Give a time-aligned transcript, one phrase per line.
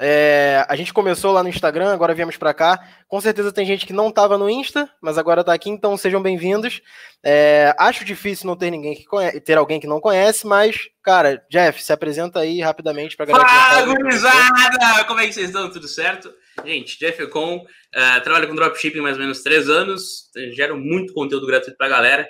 [0.00, 2.78] É, a gente começou lá no Instagram, agora viemos para cá.
[3.08, 6.22] Com certeza tem gente que não estava no Insta, mas agora está aqui, então sejam
[6.22, 6.80] bem-vindos.
[7.24, 11.42] É, acho difícil não ter ninguém que conhece, ter alguém que não conhece, mas, cara,
[11.50, 13.48] Jeff, se apresenta aí rapidamente para galera.
[13.48, 15.04] Fala, gurizada!
[15.08, 15.68] Como é que vocês estão?
[15.68, 16.32] Tudo certo?
[16.64, 21.46] Gente, Jeff Econ, uh, trabalho com dropshipping mais ou menos três anos, gero muito conteúdo
[21.46, 22.28] gratuito para a galera.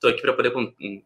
[0.00, 0.50] Estou aqui para poder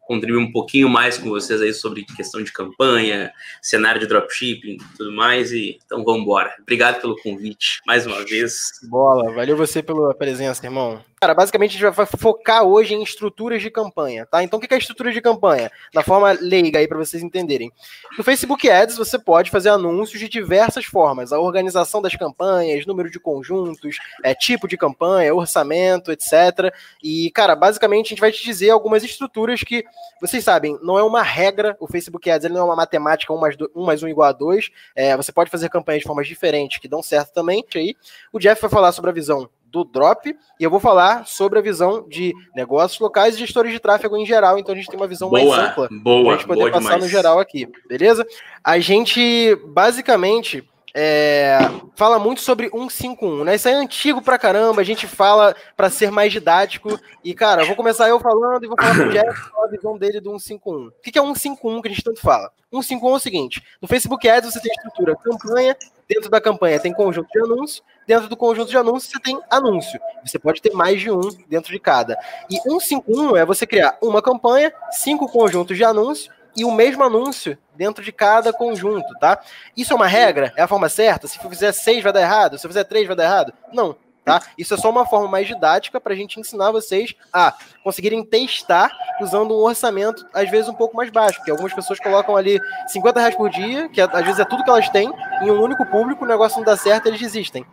[0.06, 5.10] contribuir um pouquinho mais com vocês aí sobre questão de campanha, cenário de dropshipping tudo
[5.10, 5.50] mais.
[5.50, 6.54] E então vamos embora.
[6.62, 8.70] Obrigado pelo convite mais uma vez.
[8.88, 11.02] Bola, valeu você pela presença, irmão.
[11.24, 14.42] Cara, basicamente a gente vai focar hoje em estruturas de campanha, tá?
[14.42, 15.72] Então o que é estrutura de campanha?
[15.94, 17.72] Na forma leiga aí para vocês entenderem.
[18.18, 23.10] No Facebook Ads você pode fazer anúncios de diversas formas: a organização das campanhas, número
[23.10, 26.70] de conjuntos, é, tipo de campanha, orçamento, etc.
[27.02, 29.82] E, cara, basicamente a gente vai te dizer algumas estruturas que
[30.20, 31.74] vocês sabem, não é uma regra.
[31.80, 34.32] O Facebook Ads ele não é uma matemática 1 mais 1, mais 1 igual a
[34.32, 34.68] 2.
[34.94, 37.64] É, você pode fazer campanhas de formas diferentes que dão certo também.
[37.74, 37.96] Aí,
[38.30, 41.62] o Jeff vai falar sobre a visão do Drop e eu vou falar sobre a
[41.62, 44.56] visão de negócios locais e gestores de tráfego em geral.
[44.56, 46.80] Então a gente tem uma visão boa, mais ampla boa, para a gente poder passar
[46.80, 47.02] demais.
[47.02, 48.24] no geral aqui, beleza?
[48.62, 50.62] A gente basicamente
[50.96, 51.58] é,
[51.96, 53.56] fala muito sobre 151, né?
[53.56, 56.96] Isso é antigo pra caramba, a gente fala para ser mais didático.
[57.24, 60.38] E, cara, vou começar eu falando e vou falar pro Jeff a visão dele do
[60.38, 60.86] 151.
[60.86, 62.52] O que é 151 que a gente tanto fala?
[62.72, 65.76] 151 é o seguinte: no Facebook Ads você tem estrutura campanha,
[66.08, 69.98] dentro da campanha tem conjunto de anúncios, dentro do conjunto de anúncios você tem anúncio.
[70.24, 72.16] Você pode ter mais de um dentro de cada.
[72.48, 77.58] E 151 é você criar uma campanha, cinco conjuntos de anúncios e o mesmo anúncio
[77.74, 79.40] dentro de cada conjunto, tá?
[79.76, 80.52] Isso é uma regra?
[80.56, 81.26] É a forma certa?
[81.26, 82.58] Se eu fizer seis vai dar errado?
[82.58, 83.52] Se eu fizer três vai dar errado?
[83.72, 84.40] Não, tá?
[84.56, 88.90] Isso é só uma forma mais didática para a gente ensinar vocês a conseguirem testar
[89.20, 93.20] usando um orçamento, às vezes, um pouco mais baixo, porque algumas pessoas colocam ali 50
[93.20, 96.24] reais por dia, que às vezes é tudo que elas têm, em um único público,
[96.24, 97.66] o negócio não dá certo, eles desistem.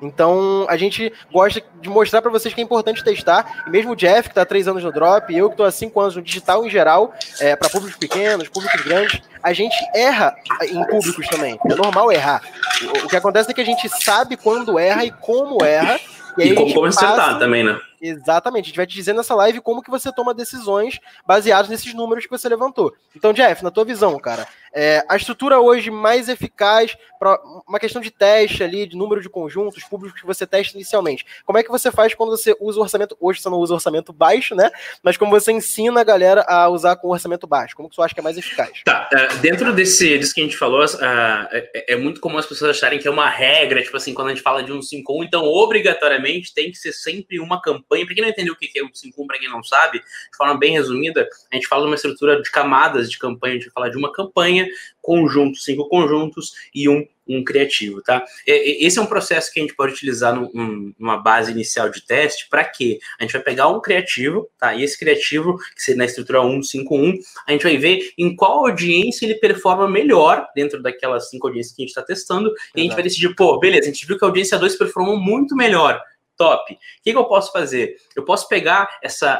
[0.00, 3.64] Então, a gente gosta de mostrar para vocês que é importante testar.
[3.66, 5.70] E mesmo o Jeff, que está há três anos no Drop, eu que estou há
[5.70, 10.34] cinco anos no digital em geral, é, para públicos pequenos, públicos grandes, a gente erra
[10.62, 11.58] em públicos também.
[11.70, 12.42] É normal errar.
[12.82, 15.98] O, o que acontece é que a gente sabe quando erra e como erra.
[16.38, 17.38] E, e como consertar passa...
[17.38, 17.78] também, né?
[18.06, 21.92] Exatamente, a gente vai te dizer nessa live como que você toma decisões baseadas nesses
[21.92, 22.94] números que você levantou.
[23.14, 28.00] Então, Jeff, na tua visão, cara, é, a estrutura hoje mais eficaz para uma questão
[28.00, 31.24] de teste ali, de número de conjuntos públicos que você testa inicialmente.
[31.44, 33.16] Como é que você faz quando você usa o orçamento?
[33.20, 34.70] Hoje você não usa orçamento baixo, né?
[35.02, 37.74] Mas como você ensina a galera a usar com orçamento baixo?
[37.74, 38.82] Como que você acha que é mais eficaz?
[38.84, 42.46] Tá, uh, dentro desse, disso que a gente falou, uh, é, é, muito comum as
[42.46, 45.24] pessoas acharem que é uma regra, tipo assim, quando a gente fala de um 5
[45.24, 47.95] então obrigatoriamente tem que ser sempre uma campanha campanha.
[48.04, 50.56] Para quem não entendeu o que é o 5 para quem não sabe, de forma
[50.56, 53.54] bem resumida, a gente fala de uma estrutura de camadas de campanha.
[53.54, 54.68] A gente vai falar de uma campanha,
[55.00, 58.24] conjunto, cinco conjuntos e um, um criativo, tá?
[58.46, 62.48] Esse é um processo que a gente pode utilizar num, numa base inicial de teste.
[62.48, 62.98] Para quê?
[63.18, 64.74] A gente vai pegar um criativo, tá?
[64.74, 69.24] E esse criativo, que seria na estrutura 151, a gente vai ver em qual audiência
[69.24, 72.48] ele performa melhor dentro daquelas cinco audiências que a gente está testando.
[72.48, 72.70] Exato.
[72.76, 75.16] E a gente vai decidir, pô, beleza, a gente viu que a audiência 2 performou
[75.16, 76.00] muito melhor
[76.36, 76.74] top.
[76.74, 77.96] O que, que, eu posso fazer?
[78.14, 79.36] Eu posso pegar essa,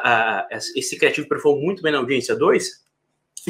[0.50, 2.85] uh, esse criativo que performou muito bem na audiência 2 e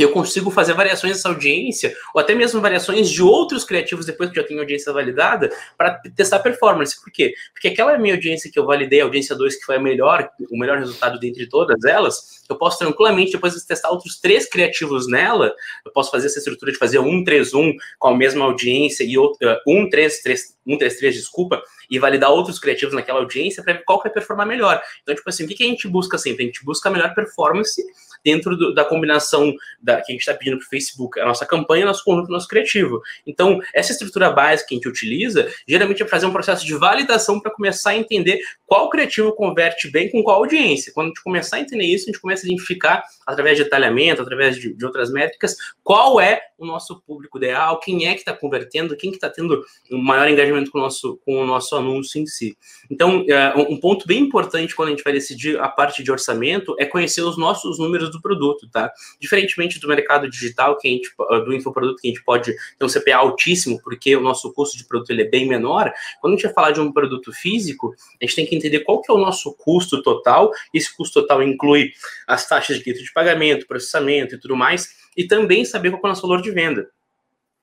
[0.02, 4.36] eu consigo fazer variações dessa audiência, ou até mesmo variações de outros criativos depois que
[4.36, 7.00] já tenho audiência validada, para testar performance.
[7.02, 7.34] Por quê?
[7.52, 10.58] Porque aquela minha audiência que eu validei, a audiência 2, que foi a melhor, o
[10.58, 15.52] melhor resultado dentre todas elas, eu posso tranquilamente, depois de testar outros três criativos nela,
[15.84, 19.48] eu posso fazer essa estrutura de fazer um 3-1 com a mesma audiência e outro,
[19.48, 23.98] uh, um 3-3, um 3-3, desculpa, e validar outros criativos naquela audiência para ver qual
[23.98, 24.80] que vai performar melhor.
[25.02, 26.44] Então, tipo assim, o que, que a gente busca sempre?
[26.44, 27.82] A gente busca a melhor performance
[28.24, 31.46] dentro do, da combinação da, que a gente está pedindo para o Facebook, a nossa
[31.46, 33.00] campanha, nosso conjunto, nosso criativo.
[33.26, 37.40] Então, essa estrutura básica que a gente utiliza, geralmente é fazer um processo de validação
[37.40, 40.92] para começar a entender qual criativo converte bem com qual audiência.
[40.92, 44.22] Quando a gente começar a entender isso, a gente começa a identificar, através de detalhamento,
[44.22, 48.32] através de, de outras métricas, qual é o nosso público ideal, quem é que está
[48.32, 52.20] convertendo, quem que está tendo um maior engajamento com o, nosso, com o nosso anúncio
[52.20, 52.56] em si.
[52.90, 53.24] Então,
[53.68, 57.22] um ponto bem importante quando a gente vai decidir a parte de orçamento é conhecer
[57.22, 58.92] os nossos números do produto, tá?
[59.20, 61.10] Diferentemente do mercado digital, que a gente,
[61.44, 64.84] do infoproduto, que a gente pode ter um CPA altíssimo, porque o nosso custo de
[64.84, 68.24] produto ele é bem menor, quando a gente vai falar de um produto físico, a
[68.24, 71.92] gente tem que entender qual que é o nosso custo total, esse custo total inclui
[72.26, 76.06] as taxas de direito de pagamento, processamento e tudo mais, e também saber qual é
[76.06, 76.88] o nosso valor de venda.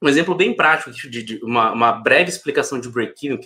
[0.04, 3.40] Um exemplo bem prático de, de uma, uma breve explicação de break-even,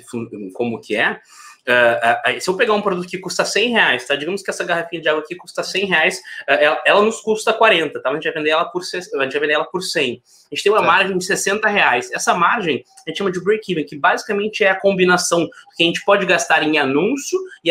[0.54, 1.20] como que é,
[1.68, 4.16] Uh, uh, se eu pegar um produto que custa 100 reais, tá?
[4.16, 6.18] Digamos que essa garrafinha de água aqui custa 100 reais,
[6.48, 8.10] uh, ela, ela, nos custa 40, tá?
[8.10, 10.24] A gente vai vender ela por, a gente vai vender ela por 100.
[10.50, 12.10] A gente tem uma margem de 60 reais.
[12.14, 16.06] Essa margem a gente chama de break-even, que basicamente é a combinação que a gente
[16.06, 17.70] pode gastar em anúncio e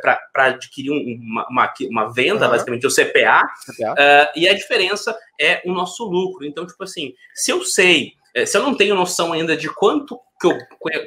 [0.00, 2.50] para adquirir um, uma, uma, uma, venda, uhum.
[2.52, 4.32] basicamente o CPA, CPA.
[4.34, 6.46] e a diferença é o nosso lucro.
[6.46, 10.46] Então, tipo assim, se eu sei se eu não tenho noção ainda de quanto que,
[10.46, 10.58] eu,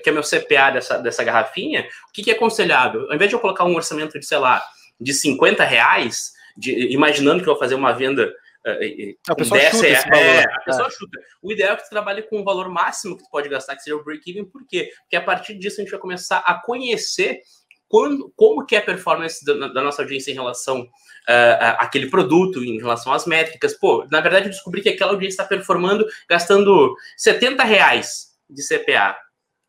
[0.02, 3.08] que é meu CPA dessa, dessa garrafinha, o que, que é aconselhável?
[3.10, 4.64] Ao invés de eu colocar um orçamento de, sei lá,
[5.00, 8.28] de 50 reais, de, imaginando que eu vou fazer uma venda
[8.66, 10.92] uh, a pessoa chuta é, é, a pessoa é.
[10.92, 11.20] chuta.
[11.42, 13.84] O ideal é que você trabalhe com o valor máximo que você pode gastar, que
[13.84, 14.92] seja o break-even, por quê?
[15.02, 17.42] Porque a partir disso a gente vai começar a conhecer
[17.90, 22.64] quando, como que é a performance da, da nossa audiência em relação uh, àquele produto,
[22.64, 23.74] em relação às métricas.
[23.74, 29.18] Pô, na verdade eu descobri que aquela audiência está performando gastando 70 reais de CPA.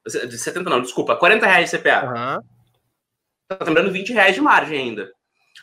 [0.06, 2.05] De 70 não, desculpa, 40 reais de CPA.
[2.05, 2.43] Uhum.
[3.49, 5.11] Tá lembrando 20 reais de margem ainda.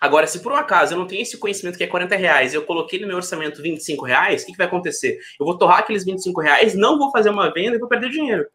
[0.01, 2.63] Agora, se por um acaso eu não tenho esse conhecimento que é 40 reais eu
[2.63, 5.19] coloquei no meu orçamento 25 reais, o que, que vai acontecer?
[5.39, 8.45] Eu vou torrar aqueles 25 reais, não vou fazer uma venda e vou perder dinheiro.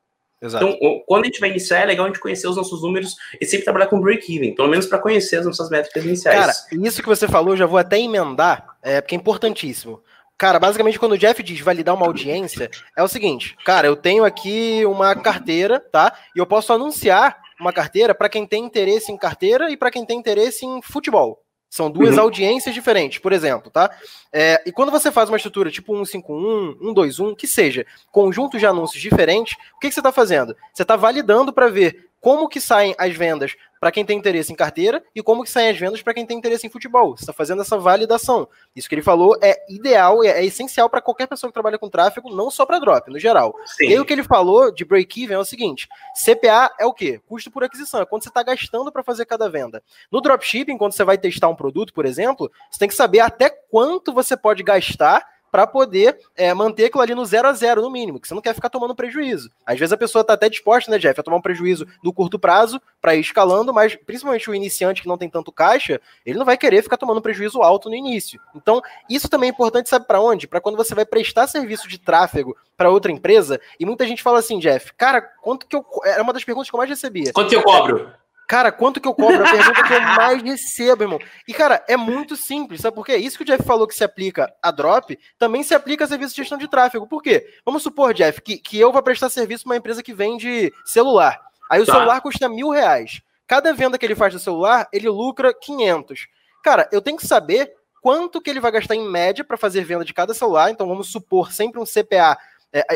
[0.43, 0.65] Exato.
[0.65, 3.47] Então, quando a gente vai iniciar, é legal a gente conhecer os nossos números e
[3.47, 6.39] sempre trabalhar com break-even, pelo menos para conhecer as nossas métricas iniciais.
[6.39, 6.53] Cara,
[6.85, 10.03] isso que você falou, já vou até emendar, é, porque é importantíssimo.
[10.37, 14.25] Cara, basicamente, quando o Jeff diz validar uma audiência, é o seguinte: cara, eu tenho
[14.25, 16.13] aqui uma carteira, tá?
[16.35, 20.05] E eu posso anunciar uma carteira para quem tem interesse em carteira e para quem
[20.05, 21.41] tem interesse em futebol.
[21.73, 22.25] São duas uhum.
[22.25, 23.91] audiências diferentes, por exemplo, tá?
[24.31, 29.01] É, e quando você faz uma estrutura tipo 151, 121, que seja, conjunto de anúncios
[29.01, 30.55] diferentes, o que, que você está fazendo?
[30.71, 34.55] Você está validando para ver como que saem as vendas para quem tem interesse em
[34.55, 37.17] carteira e como que saem as vendas para quem tem interesse em futebol.
[37.17, 38.49] Você está fazendo essa validação.
[38.77, 41.91] Isso que ele falou é ideal, é, é essencial para qualquer pessoa que trabalha com
[41.91, 43.53] tráfego, não só para drop, no geral.
[43.67, 43.87] Sim.
[43.87, 47.21] E aí o que ele falou de break-even é o seguinte: CPA é o quê?
[47.27, 49.83] Custo por aquisição, é quando você está gastando para fazer cada venda.
[50.13, 53.51] No dropshipping, quando você vai testar um produto, por exemplo, você tem que saber até
[53.51, 57.91] quanto você pode gastar para poder é, manter aquilo ali no zero a zero, no
[57.91, 59.51] mínimo, que você não quer ficar tomando prejuízo.
[59.67, 62.39] Às vezes a pessoa está até disposta, né, Jeff, a tomar um prejuízo no curto
[62.39, 66.47] prazo para ir escalando, mas principalmente o iniciante que não tem tanto caixa, ele não
[66.47, 68.41] vai querer ficar tomando prejuízo alto no início.
[68.57, 70.49] Então, isso também é importante, sabe para onde?
[70.49, 74.39] Para quando você vai prestar serviço de tráfego para outra empresa, e muita gente fala
[74.39, 75.85] assim, Jeff, cara, quanto que eu.
[76.05, 77.31] Era uma das perguntas que eu mais recebia.
[77.33, 78.11] Quanto que eu cobro?
[78.53, 79.43] Cara, quanto que eu cobro?
[79.43, 81.19] É a pergunta que eu mais recebo, irmão.
[81.49, 83.17] E, cara, é muito simples, sabe por quê?
[83.17, 86.35] Isso que o Jeff falou que se aplica a drop, também se aplica a serviço
[86.35, 87.07] de gestão de tráfego.
[87.07, 87.47] Por quê?
[87.65, 91.41] Vamos supor, Jeff, que, que eu vou prestar serviço para uma empresa que vende celular.
[91.71, 91.95] Aí o tá.
[91.95, 93.23] celular custa mil reais.
[93.47, 96.27] Cada venda que ele faz do celular, ele lucra 500.
[96.63, 97.73] Cara, eu tenho que saber
[98.03, 100.71] quanto que ele vai gastar em média para fazer venda de cada celular.
[100.71, 102.37] Então, vamos supor sempre um CPA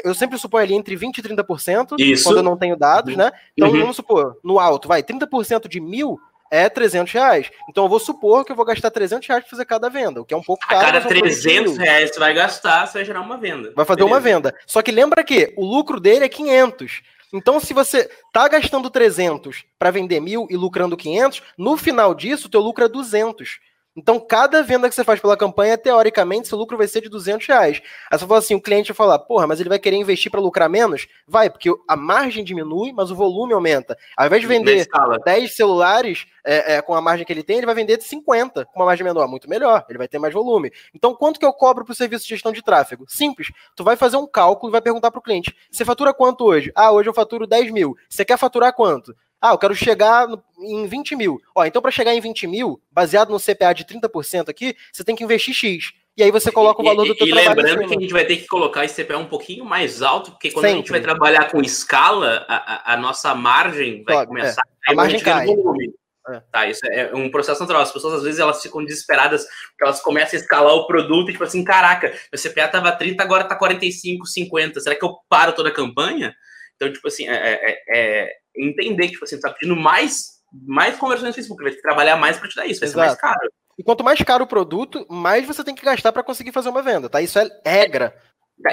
[0.04, 2.24] eu sempre suponho ali entre 20% e 30%, Isso.
[2.24, 3.30] quando eu não tenho dados, né?
[3.56, 3.80] Então, uhum.
[3.80, 6.18] vamos supor, no alto, vai, 30% de mil
[6.50, 7.50] é 300 reais.
[7.68, 10.24] Então, eu vou supor que eu vou gastar 300 reais para fazer cada venda, o
[10.24, 10.80] que é um pouco caro.
[10.80, 13.72] A cada 300 reais você vai gastar, você vai gerar uma venda.
[13.74, 14.14] Vai fazer Beleza.
[14.14, 14.54] uma venda.
[14.66, 17.02] Só que lembra que o lucro dele é 500.
[17.32, 22.46] Então, se você tá gastando 300 para vender mil e lucrando 500, no final disso,
[22.46, 23.58] o teu lucro é 200.
[23.96, 27.46] Então, cada venda que você faz pela campanha, teoricamente, seu lucro vai ser de 200
[27.46, 27.80] reais.
[28.10, 30.40] Aí você fala assim, o cliente vai falar, porra, mas ele vai querer investir para
[30.40, 31.06] lucrar menos?
[31.26, 33.96] Vai, porque a margem diminui, mas o volume aumenta.
[34.16, 34.86] Ao invés de vender
[35.24, 38.66] 10 celulares é, é, com a margem que ele tem, ele vai vender de 50
[38.66, 39.26] com uma margem menor.
[39.26, 40.70] Muito melhor, ele vai ter mais volume.
[40.94, 43.06] Então, quanto que eu cobro para o serviço de gestão de tráfego?
[43.08, 43.50] Simples.
[43.74, 46.70] Tu vai fazer um cálculo e vai perguntar para o cliente, você fatura quanto hoje?
[46.74, 47.96] Ah, hoje eu faturo 10 mil.
[48.08, 49.16] Você quer faturar quanto?
[49.40, 50.26] Ah, eu quero chegar
[50.58, 51.40] em 20 mil.
[51.54, 55.14] Ó, então para chegar em 20 mil, baseado no CPA de 30% aqui, você tem
[55.14, 55.92] que investir X.
[56.16, 57.60] E aí você coloca o valor do teu e, trabalho.
[57.60, 60.30] E lembrando que a gente vai ter que colocar esse CPA um pouquinho mais alto,
[60.30, 60.78] porque quando Sempre.
[60.78, 64.90] a gente vai trabalhar com escala, a, a nossa margem vai Pode, começar é.
[64.90, 65.44] a, a margem cai.
[65.44, 65.92] volume.
[66.28, 66.42] É.
[66.50, 67.82] Tá, isso é um processo natural.
[67.82, 71.32] As pessoas às vezes elas ficam desesperadas porque elas começam a escalar o produto e
[71.32, 74.80] tipo assim, caraca, meu CPA tava 30, agora tá 45, 50.
[74.80, 76.34] Será que eu paro toda a campanha?
[76.76, 80.96] Então, tipo assim, é, é, é entender que tipo assim, você tá pedindo mais, mais
[80.96, 83.00] conversões no Facebook, vai ter que trabalhar mais para te dar isso, vai Exato.
[83.00, 83.52] ser mais caro.
[83.78, 86.82] E quanto mais caro o produto, mais você tem que gastar para conseguir fazer uma
[86.82, 87.20] venda, tá?
[87.20, 88.16] Isso é regra.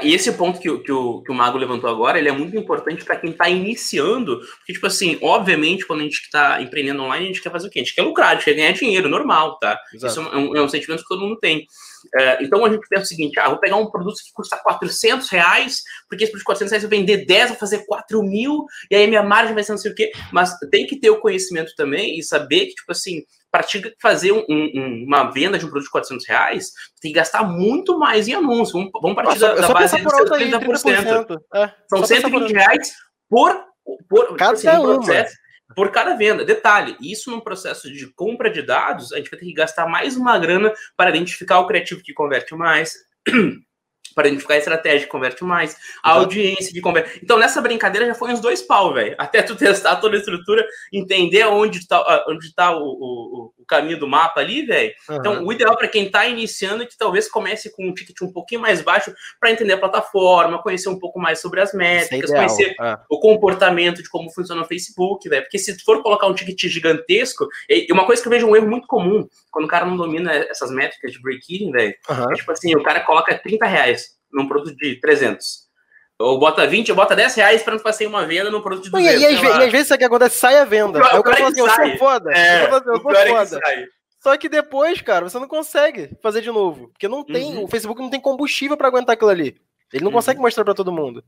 [0.02, 3.04] E esse ponto que, que, o, que o Mago levantou agora, ele é muito importante
[3.04, 7.28] para quem está iniciando, porque, tipo assim, obviamente, quando a gente está empreendendo online, a
[7.28, 7.80] gente quer fazer o quê?
[7.80, 9.78] A gente quer lucrar, a gente quer ganhar dinheiro, normal, tá?
[9.94, 10.14] Exato.
[10.14, 11.68] Isso é um, é um, sentimento que todo mundo tem.
[12.16, 15.30] É, então a gente pensa o seguinte: ah, vou pegar um produto que custa 400
[15.30, 18.96] reais, porque esse produto de 400 reais eu vender 10, vou fazer 4 mil, e
[18.96, 20.12] aí minha margem vai ser não sei o quê.
[20.32, 23.24] Mas tem que ter o conhecimento também e saber que, tipo assim,
[23.54, 23.64] para
[24.02, 28.00] fazer um, um, uma venda de um produto de 400 reais, tem que gastar muito
[28.00, 28.74] mais em anúncio.
[28.74, 31.28] Vamos, vamos partir Nossa, da, da base de 30%.
[31.28, 31.40] 30%.
[31.54, 32.94] É, São 120 reais
[33.30, 33.64] por,
[34.10, 35.26] por cada tipo assim, uma.
[35.76, 36.44] por cada venda.
[36.44, 40.18] Detalhe, isso num processo de compra de dados, a gente vai ter que gastar mais
[40.18, 42.96] uma grana para identificar o criativo que converte mais.
[44.14, 47.20] Para identificar a estratégia converte mais, a audiência que converte.
[47.24, 49.16] Então, nessa brincadeira já foi uns dois pau, velho.
[49.18, 54.00] Até tu testar toda a estrutura, entender onde está onde tá o, o, o caminho
[54.00, 54.94] do mapa ali, velho.
[55.10, 55.16] Uhum.
[55.16, 58.32] Então, o ideal para quem está iniciando é que talvez comece com um ticket um
[58.32, 62.36] pouquinho mais baixo para entender a plataforma, conhecer um pouco mais sobre as métricas, é
[62.36, 62.98] conhecer é.
[63.10, 65.44] o comportamento de como funciona o Facebook, velho.
[65.44, 68.68] Porque se for colocar um ticket gigantesco, e uma coisa que eu vejo um erro
[68.68, 72.32] muito comum, quando o cara não domina essas métricas de break-even, velho, uhum.
[72.32, 75.64] é tipo assim, o cara coloca 30 reais num produto de 300.
[76.24, 78.92] Ou bota 20, ou bota 10 reais para não fazer uma venda num produto de
[78.92, 79.14] 200.
[79.14, 81.00] E, e, às, vezes, e às vezes isso que acontece, sai a venda.
[81.00, 82.32] O, Aí o cara fala assim, eu sou foda.
[82.34, 83.60] É, eu sou, eu sou é foda.
[83.68, 83.86] É
[84.20, 86.90] Só que depois, cara, você não consegue fazer de novo.
[86.90, 87.64] Porque não tem, uhum.
[87.66, 89.58] o Facebook não tem combustível para aguentar aquilo ali.
[89.92, 90.16] Ele não uhum.
[90.16, 91.24] consegue mostrar para todo mundo.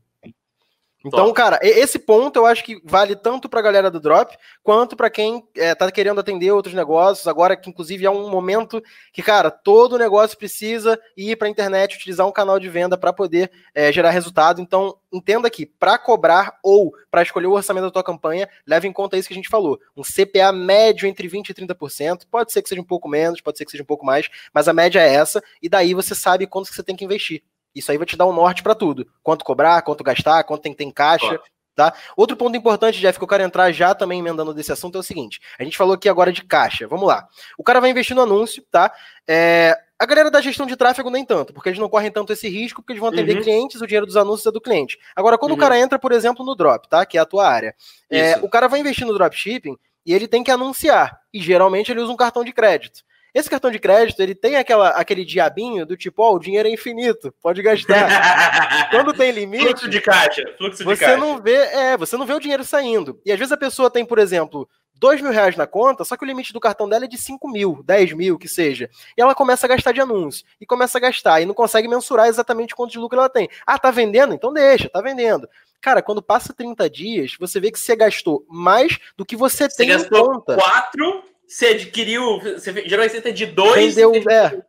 [1.06, 4.96] Então, cara, esse ponto eu acho que vale tanto para a galera do Drop, quanto
[4.96, 8.82] para quem é, tá querendo atender outros negócios, agora que inclusive é um momento
[9.12, 13.12] que, cara, todo negócio precisa ir para a internet, utilizar um canal de venda para
[13.12, 14.60] poder é, gerar resultado.
[14.60, 18.92] Então, entenda que para cobrar ou para escolher o orçamento da tua campanha, leve em
[18.92, 19.78] conta isso que a gente falou.
[19.96, 23.58] Um CPA médio entre 20% e 30%, pode ser que seja um pouco menos, pode
[23.58, 26.46] ser que seja um pouco mais, mas a média é essa, e daí você sabe
[26.46, 27.42] quanto que você tem que investir.
[27.76, 29.06] Isso aí vai te dar um norte para tudo.
[29.22, 31.38] Quanto cobrar, quanto gastar, quanto tem que ter em caixa.
[31.76, 31.92] Tá?
[32.16, 35.04] Outro ponto importante, Jeff, que eu quero entrar já também emendando desse assunto é o
[35.04, 36.88] seguinte: a gente falou aqui agora de caixa.
[36.88, 37.28] Vamos lá.
[37.58, 38.90] O cara vai investir no anúncio, tá?
[39.28, 42.48] É, a galera da gestão de tráfego nem tanto, porque eles não correm tanto esse
[42.48, 43.42] risco, porque eles vão atender uhum.
[43.42, 44.98] clientes, o dinheiro dos anúncios é do cliente.
[45.14, 45.58] Agora, quando uhum.
[45.58, 47.04] o cara entra, por exemplo, no drop, tá?
[47.04, 47.74] Que é a tua área,
[48.10, 51.20] é, o cara vai investir no dropshipping e ele tem que anunciar.
[51.30, 53.02] E geralmente ele usa um cartão de crédito.
[53.34, 56.68] Esse cartão de crédito, ele tem aquela, aquele diabinho do tipo, ó, oh, o dinheiro
[56.68, 58.88] é infinito, pode gastar.
[58.90, 59.64] Quando tem limite.
[59.64, 61.16] Fluxo de caixa, fluxo de você caixa.
[61.18, 63.20] não vê, é, você não vê o dinheiro saindo.
[63.24, 64.68] E às vezes a pessoa tem, por exemplo,
[64.98, 67.48] dois mil reais na conta, só que o limite do cartão dela é de 5
[67.48, 68.88] mil, 10 mil, que seja.
[69.16, 70.44] E ela começa a gastar de anúncio.
[70.60, 71.40] E começa a gastar.
[71.40, 73.48] E não consegue mensurar exatamente quanto de lucro ela tem.
[73.66, 74.34] Ah, tá vendendo?
[74.34, 75.48] Então deixa, tá vendendo.
[75.80, 79.76] Cara, quando passa 30 dias, você vê que você gastou mais do que você, você
[79.76, 80.56] tem em conta.
[80.56, 83.94] Quatro você adquiriu, você gerou receita de dois.
[83.94, 84.62] Vendeu, é.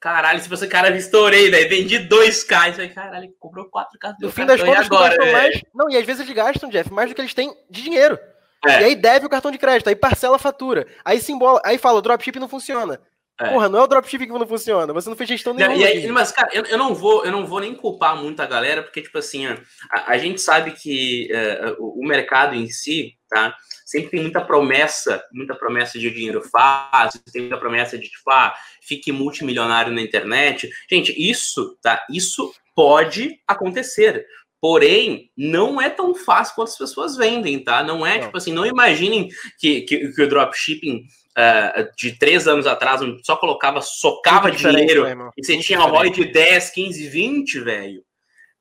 [0.00, 1.68] Caralho, se você, cara, estourei, velho.
[1.68, 2.70] Vendi 2K.
[2.70, 4.14] Isso aí, caralho, comprou 4K.
[4.20, 5.62] No fim das contas, agora, gastam mais.
[5.74, 8.18] Não, e às vezes eles gastam, Jeff, mais do que eles têm de dinheiro.
[8.66, 8.82] É.
[8.82, 10.86] E aí deve o cartão de crédito, aí parcela a fatura.
[11.04, 13.00] Aí simbola, aí fala, o dropship não funciona.
[13.40, 13.48] É.
[13.48, 15.74] Porra, não é o dropshipping que não funciona, você não fez gestão nenhuma.
[15.74, 18.46] E aí, mas, cara, eu, eu, não vou, eu não vou nem culpar muito a
[18.46, 19.58] galera, porque, tipo assim, a,
[20.06, 23.56] a gente sabe que uh, o, o mercado em si, tá?
[23.94, 28.52] Sempre tem muita promessa, muita promessa de dinheiro fácil, tem muita promessa de tipo, ah,
[28.82, 30.68] fique multimilionário na internet.
[30.90, 32.04] Gente, isso, tá?
[32.10, 34.26] Isso pode acontecer.
[34.60, 37.84] Porém, não é tão fácil quanto as pessoas vendem, tá?
[37.84, 38.24] Não é, não.
[38.24, 39.28] tipo assim, não imaginem
[39.60, 41.04] que, que, que o dropshipping
[41.38, 46.10] uh, de três anos atrás, onde só colocava, socava dinheiro né, e você tinha ROI
[46.10, 48.02] de 10, 15, 20, velho.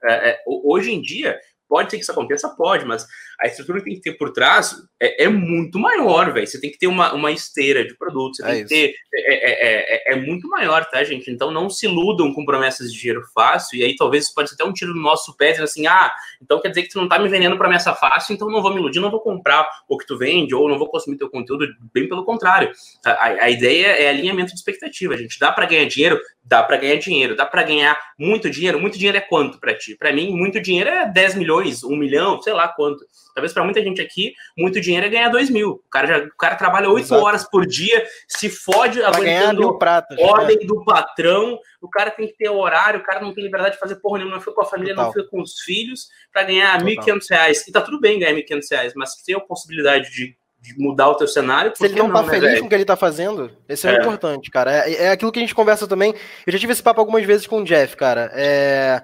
[0.04, 1.40] Uh, uh, hoje em dia,
[1.74, 2.48] pode ser que isso aconteça?
[2.50, 3.08] Pode, mas
[3.42, 6.46] a estrutura que tem que ter por trás é, é muito maior, velho.
[6.46, 8.68] Você tem que ter uma, uma esteira de produtos, você é tem isso.
[8.68, 8.96] que ter.
[9.12, 11.32] É é, é, é, é, muito maior, tá, gente?
[11.32, 14.56] Então não se iludam com promessas de dinheiro fácil, e aí talvez isso pode ser
[14.56, 17.10] até um tiro no nosso pé, dizendo assim: ah, então quer dizer que tu não
[17.10, 20.06] tá me vendendo promessa fácil, então não vou me iludir, não vou comprar o que
[20.06, 22.72] tu vende, ou não vou consumir teu conteúdo, bem pelo contrário.
[23.04, 25.40] A, a, a ideia é alinhamento de expectativa, gente.
[25.40, 26.20] Dá para ganhar dinheiro?
[26.46, 27.36] Dá para ganhar dinheiro.
[27.36, 28.80] Dá para ganhar muito dinheiro?
[28.80, 29.96] Muito dinheiro é quanto para ti?
[29.96, 33.06] Para mim, muito dinheiro é 10 milhões, 1 milhão, sei lá quanto.
[33.34, 35.72] Talvez para muita gente aqui, muito dinheiro é ganhar 2 mil.
[35.72, 37.24] O cara, já, o cara trabalha 8 Exato.
[37.24, 40.66] horas por dia, se fode pra aguentando pratas, ordem né?
[40.66, 41.58] do patrão.
[41.82, 44.36] O cara tem que ter horário, o cara não tem liberdade de fazer porra nenhuma,
[44.36, 45.06] não fica com a família, Total.
[45.06, 47.68] não fica com os filhos, para ganhar R$ 1.500.
[47.68, 51.10] E tá tudo bem ganhar R$ 1.500, mas se tem a possibilidade de de mudar
[51.10, 51.74] o teu cenário.
[51.76, 53.96] Se ele não, não tá né, feliz com o que ele tá fazendo, esse é,
[53.96, 54.00] é.
[54.00, 54.72] importante, cara.
[54.72, 56.16] É, é aquilo que a gente conversa também.
[56.48, 58.32] Eu já tive esse papo algumas vezes com o Jeff, cara.
[58.34, 59.04] É...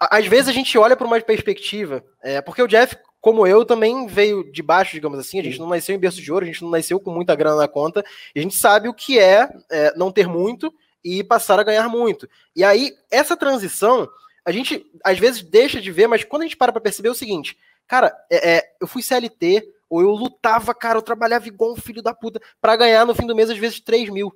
[0.00, 4.08] Às vezes a gente olha por uma perspectiva, é, porque o Jeff, como eu, também
[4.08, 5.38] veio de baixo, digamos assim.
[5.38, 7.56] A gente não nasceu em berço de ouro, a gente não nasceu com muita grana
[7.56, 8.04] na conta.
[8.34, 11.88] E a gente sabe o que é, é não ter muito e passar a ganhar
[11.88, 12.28] muito.
[12.56, 14.08] E aí, essa transição,
[14.44, 17.12] a gente às vezes deixa de ver, mas quando a gente para pra perceber é
[17.12, 21.72] o seguinte, cara, é, é, eu fui CLT, ou eu lutava, cara, eu trabalhava igual
[21.72, 24.32] um filho da puta, para ganhar no fim do mês, às vezes, 3 mil.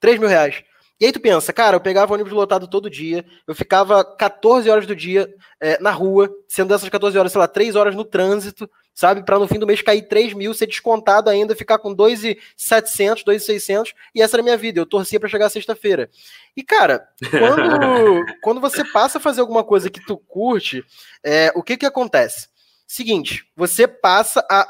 [0.00, 0.62] 3 mil reais.
[1.00, 4.86] E aí tu pensa, cara, eu pegava ônibus lotado todo dia, eu ficava 14 horas
[4.86, 8.70] do dia é, na rua, sendo dessas 14 horas, sei lá, 3 horas no trânsito,
[8.92, 9.24] sabe?
[9.24, 13.94] Para no fim do mês cair 3 mil, ser descontado ainda, ficar com 2,700, 2,600,
[14.14, 16.10] e essa era a minha vida, eu torcia para chegar sexta-feira.
[16.54, 20.84] E, cara, quando, quando você passa a fazer alguma coisa que tu curte,
[21.24, 22.49] é, o que que acontece?
[22.90, 24.66] Seguinte, você passa a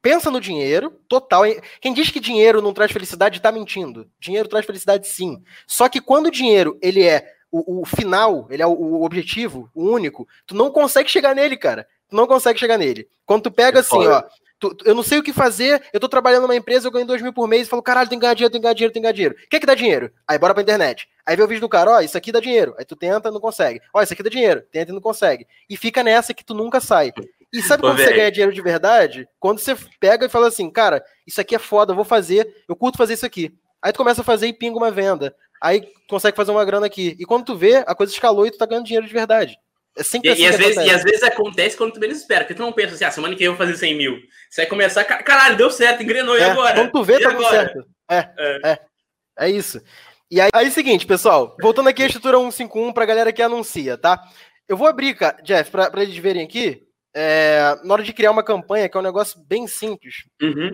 [0.00, 1.42] pensa no dinheiro, total.
[1.80, 4.08] Quem diz que dinheiro não traz felicidade está mentindo.
[4.20, 5.42] Dinheiro traz felicidade sim.
[5.66, 9.68] Só que quando o dinheiro ele é o, o final, ele é o, o, objetivo,
[9.74, 11.88] o único, tu não consegue chegar nele, cara.
[12.08, 13.08] Tu não consegue chegar nele.
[13.26, 14.22] Quando tu pega é assim, ó,
[14.60, 17.20] tu, eu não sei o que fazer, eu tô trabalhando numa empresa, eu ganho dois
[17.20, 19.02] mil por mês e falo, caralho, tem que ganhar dinheiro, tem que ganhar dinheiro, tem
[19.02, 19.34] que ganhar dinheiro.
[19.34, 20.12] O que é que dá dinheiro?
[20.28, 21.08] Aí bora pra internet.
[21.26, 22.76] Aí vê o vídeo do cara, ó, isso aqui dá dinheiro.
[22.78, 23.80] Aí tu tenta, não consegue.
[23.92, 25.44] Ó, isso aqui dá dinheiro, tenta e não consegue.
[25.68, 27.12] E fica nessa que tu nunca sai.
[27.52, 29.26] E sabe quando você ganha dinheiro de verdade?
[29.40, 32.76] Quando você pega e fala assim, cara, isso aqui é foda, eu vou fazer, eu
[32.76, 33.52] curto fazer isso aqui.
[33.82, 35.34] Aí tu começa a fazer e pinga uma venda.
[35.60, 37.16] Aí consegue fazer uma grana aqui.
[37.18, 39.58] E quando tu vê, a coisa escalou e tu tá ganhando dinheiro de verdade.
[39.96, 42.44] É sempre e, assim e, às vezes, e às vezes acontece quando tu menos espera,
[42.44, 44.16] porque tu não pensa assim, ah, semana que vem eu vou fazer 100 mil.
[44.48, 46.74] Você vai começar, caralho, deu certo, engrenou, é, e agora?
[46.74, 47.84] Quando tu vê, e tá dando certo.
[48.08, 48.78] É, é, é,
[49.40, 49.50] é.
[49.50, 49.82] isso.
[50.30, 54.22] E aí, aí, seguinte, pessoal, voltando aqui à estrutura 151 pra galera que anuncia, tá?
[54.68, 58.30] Eu vou abrir, cara, Jeff, pra, pra eles verem aqui, é, na hora de criar
[58.30, 60.24] uma campanha, que é um negócio bem simples.
[60.40, 60.70] Uhum.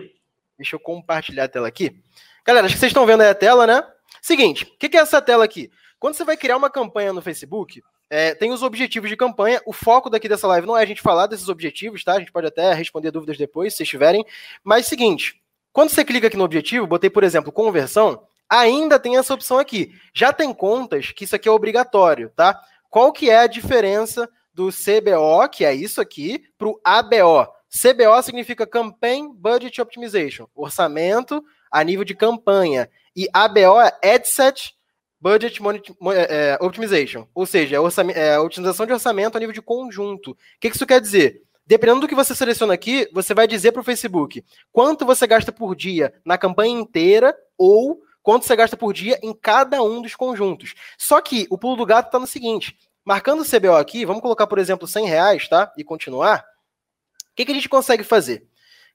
[0.57, 2.01] Deixa eu compartilhar a tela aqui.
[2.45, 3.83] Galera, acho que vocês estão vendo aí a tela, né?
[4.21, 5.69] Seguinte, o que, que é essa tela aqui?
[5.99, 9.61] Quando você vai criar uma campanha no Facebook, é, tem os objetivos de campanha.
[9.65, 12.13] O foco daqui dessa live não é a gente falar desses objetivos, tá?
[12.13, 14.25] A gente pode até responder dúvidas depois, se tiverem.
[14.63, 15.41] Mas seguinte,
[15.73, 19.91] quando você clica aqui no objetivo, botei, por exemplo, conversão, ainda tem essa opção aqui.
[20.13, 22.59] Já tem contas que isso aqui é obrigatório, tá?
[22.89, 27.45] Qual que é a diferença do CBO, que é isso aqui, para o ABO?
[27.69, 32.89] CBO significa Campaign Budget Optimization, orçamento a nível de campanha.
[33.13, 34.73] E ABO é Adset
[35.19, 40.31] Budget é, é, Optimization, ou seja, é, é otimização de orçamento a nível de conjunto.
[40.31, 41.43] O que isso quer dizer?
[41.67, 45.51] Dependendo do que você seleciona aqui, você vai dizer para o Facebook quanto você gasta
[45.51, 50.15] por dia na campanha inteira ou quanto você gasta por dia em cada um dos
[50.15, 50.75] conjuntos.
[50.97, 54.47] Só que o pulo do gato está no seguinte: marcando o CBO aqui, vamos colocar,
[54.47, 55.71] por exemplo, 100 reais, tá?
[55.77, 56.39] E continuar.
[56.39, 58.47] O que, que a gente consegue fazer?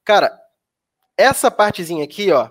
[0.04, 0.36] Cara,
[1.16, 2.50] essa partezinha aqui, ó,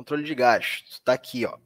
[0.00, 0.92] Controle de gasto.
[0.92, 1.58] Está aqui, ó.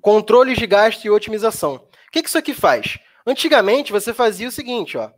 [0.00, 1.74] Controles de gasto e otimização.
[1.74, 2.98] O que, que isso aqui faz?
[3.26, 5.10] Antigamente, você fazia o seguinte, ó.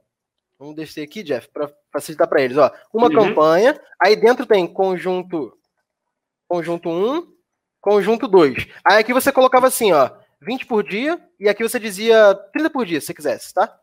[0.58, 2.56] Vamos descer aqui, Jeff, para facilitar para eles.
[2.56, 2.68] Ó.
[2.92, 3.12] Uma uhum.
[3.12, 5.56] campanha, aí dentro tem conjunto
[6.48, 7.32] conjunto 1,
[7.80, 8.66] conjunto 2.
[8.84, 12.86] Aí aqui você colocava assim, ó, 20 por dia, e aqui você dizia 30 por
[12.86, 13.74] dia, se você quisesse, tá?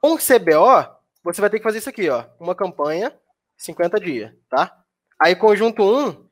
[0.00, 2.24] Com CBO, você vai ter que fazer isso aqui, ó.
[2.40, 3.14] Uma campanha,
[3.56, 4.76] 50 dias, tá?
[5.20, 6.28] Aí conjunto 1,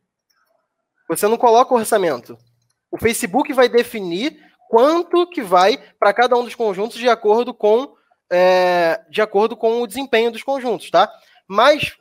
[1.08, 2.36] você não coloca o orçamento.
[2.90, 7.94] O Facebook vai definir quanto que vai para cada um dos conjuntos de acordo com
[8.30, 11.10] é, de acordo com o desempenho dos conjuntos, tá?
[11.46, 11.96] Mas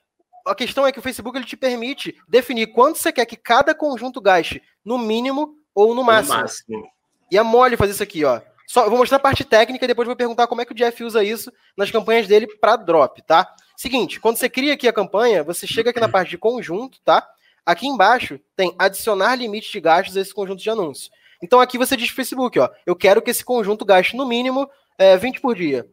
[0.45, 3.75] a questão é que o Facebook ele te permite definir quanto você quer que cada
[3.75, 6.35] conjunto gaste, no mínimo ou no máximo.
[6.35, 6.94] No máximo.
[7.35, 8.39] E é mole fazer isso aqui, ó.
[8.65, 11.03] Só, vou mostrar a parte técnica e depois vou perguntar como é que o Jeff
[11.03, 13.53] usa isso nas campanhas dele para drop, tá?
[13.75, 17.27] Seguinte, quando você cria aqui a campanha, você chega aqui na parte de conjunto, tá?
[17.65, 21.11] Aqui embaixo tem adicionar limite de gastos a esse conjunto de anúncios.
[21.43, 24.25] Então aqui você diz para o Facebook, ó, eu quero que esse conjunto gaste no
[24.25, 25.85] mínimo é, 20 por dia.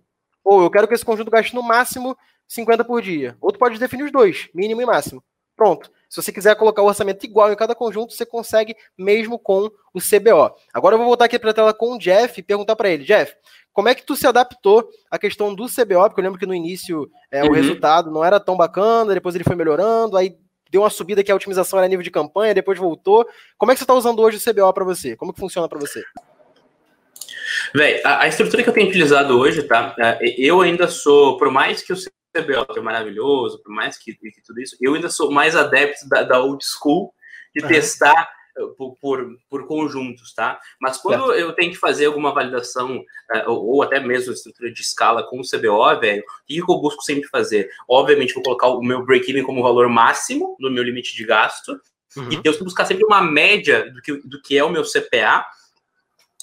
[0.44, 3.36] Ou eu quero que esse conjunto gaste no máximo 50 por dia.
[3.40, 5.24] Ou tu pode definir os dois, mínimo e máximo.
[5.56, 5.90] Pronto.
[6.12, 9.98] Se você quiser colocar o orçamento igual em cada conjunto, você consegue mesmo com o
[9.98, 10.54] CBO.
[10.70, 13.02] Agora eu vou voltar aqui para a tela com o Jeff e perguntar para ele,
[13.02, 13.34] Jeff,
[13.72, 16.02] como é que tu se adaptou à questão do CBO?
[16.02, 17.48] Porque eu lembro que no início é, uhum.
[17.48, 20.36] o resultado não era tão bacana, depois ele foi melhorando, aí
[20.70, 23.26] deu uma subida que a otimização era nível de campanha, depois voltou.
[23.56, 25.16] Como é que você está usando hoje o CBO para você?
[25.16, 26.04] Como que funciona para você?
[27.74, 29.96] Véi, a, a, estrutura que eu tenho utilizado hoje, tá?
[29.98, 31.96] É, eu ainda sou, por mais que o
[32.32, 36.22] CBO é maravilhoso, por mais que, que tudo isso, eu ainda sou mais adepto da,
[36.22, 37.14] da old school
[37.54, 37.68] de uhum.
[37.68, 38.28] testar
[38.76, 40.60] por, por, por, conjuntos, tá?
[40.80, 41.40] Mas quando certo.
[41.40, 45.40] eu tenho que fazer alguma validação, uh, ou, ou, até mesmo estrutura de escala com
[45.40, 47.68] o CBO, velho, o que eu busco sempre fazer?
[47.88, 51.80] Obviamente, vou colocar o meu break-even como valor máximo no meu limite de gasto,
[52.16, 52.30] uhum.
[52.30, 55.46] e tenho que buscar sempre uma média do que, do que é o meu CPA,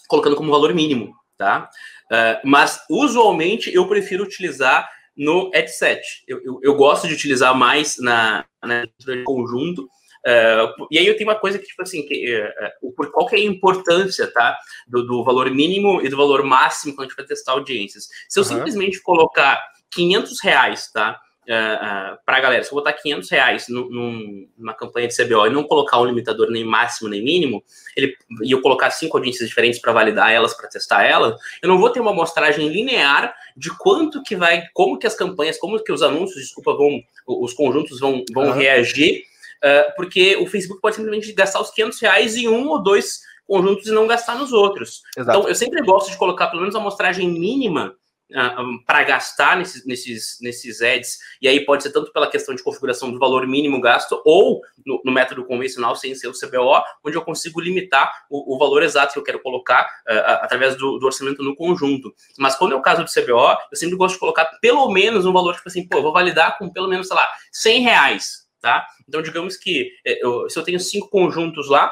[0.08, 1.70] colocando como valor mínimo, tá?
[2.06, 6.02] Uh, mas, usualmente, eu prefiro utilizar no headset.
[6.26, 8.86] Eu, eu, eu gosto de utilizar mais na, na
[9.26, 9.88] conjunto,
[10.20, 12.44] Uh, e aí eu tenho uma coisa que, tipo assim, que,
[12.84, 14.58] uh, por qual que é a importância, tá?
[14.86, 18.10] Do, do, valor mínimo e do valor máximo quando a gente vai testar audiências.
[18.28, 18.50] Se eu uhum.
[18.50, 21.18] simplesmente colocar 500 reais, tá?
[21.50, 25.48] Uh, uh, para a galera, se eu botar 500 reais num, numa campanha de CBO
[25.48, 27.64] e não colocar um limitador nem máximo nem mínimo,
[27.98, 31.80] ele, e eu colocar cinco audiências diferentes para validar elas, para testar elas, eu não
[31.80, 35.92] vou ter uma amostragem linear de quanto que vai, como que as campanhas, como que
[35.92, 38.54] os anúncios, desculpa, vão, os conjuntos vão, vão uhum.
[38.54, 39.24] reagir
[39.64, 43.88] uh, porque o Facebook pode simplesmente gastar os 500 reais em um ou dois conjuntos
[43.88, 45.02] e não gastar nos outros.
[45.18, 45.40] Exato.
[45.40, 47.96] Então, eu sempre gosto de colocar pelo menos a amostragem mínima
[48.86, 53.12] para gastar nesses, nesses, nesses ads, e aí pode ser tanto pela questão de configuração
[53.12, 57.22] do valor mínimo gasto, ou no, no método convencional, sem ser o CBO, onde eu
[57.22, 61.44] consigo limitar o, o valor exato que eu quero colocar uh, através do, do, orçamento
[61.44, 62.14] no conjunto.
[62.38, 65.34] Mas quando é o caso do CBO, eu sempre gosto de colocar pelo menos um
[65.34, 68.86] valor, tipo assim, pô, eu vou validar com pelo menos, sei lá, 100 reais, tá?
[69.08, 71.92] Então, digamos que eh, eu, se eu tenho cinco conjuntos lá,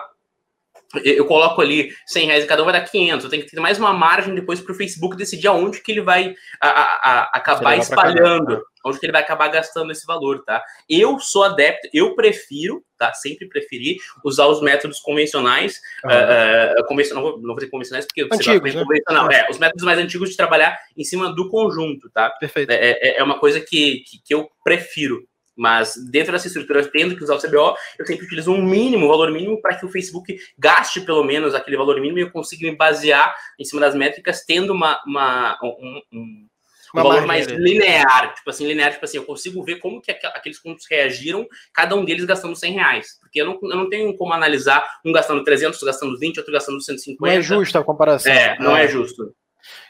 [1.04, 3.26] eu coloco ali 100 reais e cada um vai dar 500.
[3.26, 6.02] Eu tenho que ter mais uma margem depois para o Facebook decidir aonde que ele
[6.02, 10.64] vai a, a, a acabar espalhando, onde que ele vai acabar gastando esse valor, tá?
[10.90, 13.14] Eu sou adepto, eu prefiro, tá?
[13.14, 18.06] Sempre preferi usar os métodos convencionais, uh, uh, convencional, não, vou, não vou dizer convencionais
[18.06, 18.82] porque antigos, né?
[18.82, 22.30] convencional, é, os métodos mais antigos de trabalhar em cima do conjunto, tá?
[22.30, 22.72] Perfeito.
[22.72, 27.16] É, é, é uma coisa que, que, que eu prefiro, mas dentro dessa estrutura, tendo
[27.16, 29.90] que usar o CBO, eu sempre utilizo um mínimo, um valor mínimo, para que o
[29.90, 33.96] Facebook gaste pelo menos aquele valor mínimo e eu consiga me basear em cima das
[33.96, 36.48] métricas, tendo uma, uma um, um,
[36.94, 38.36] um valor mais linear.
[38.36, 42.06] Tipo assim, linear, tipo assim, eu consigo ver como que aqueles pontos reagiram, cada um
[42.06, 43.08] deles gastando 100 reais.
[43.20, 46.82] Porque eu não, eu não tenho como analisar um gastando 300, gastando 20, outro gastando
[46.82, 47.20] 150.
[47.20, 48.32] Não é justo a comparação.
[48.32, 49.34] É, não é, é justo.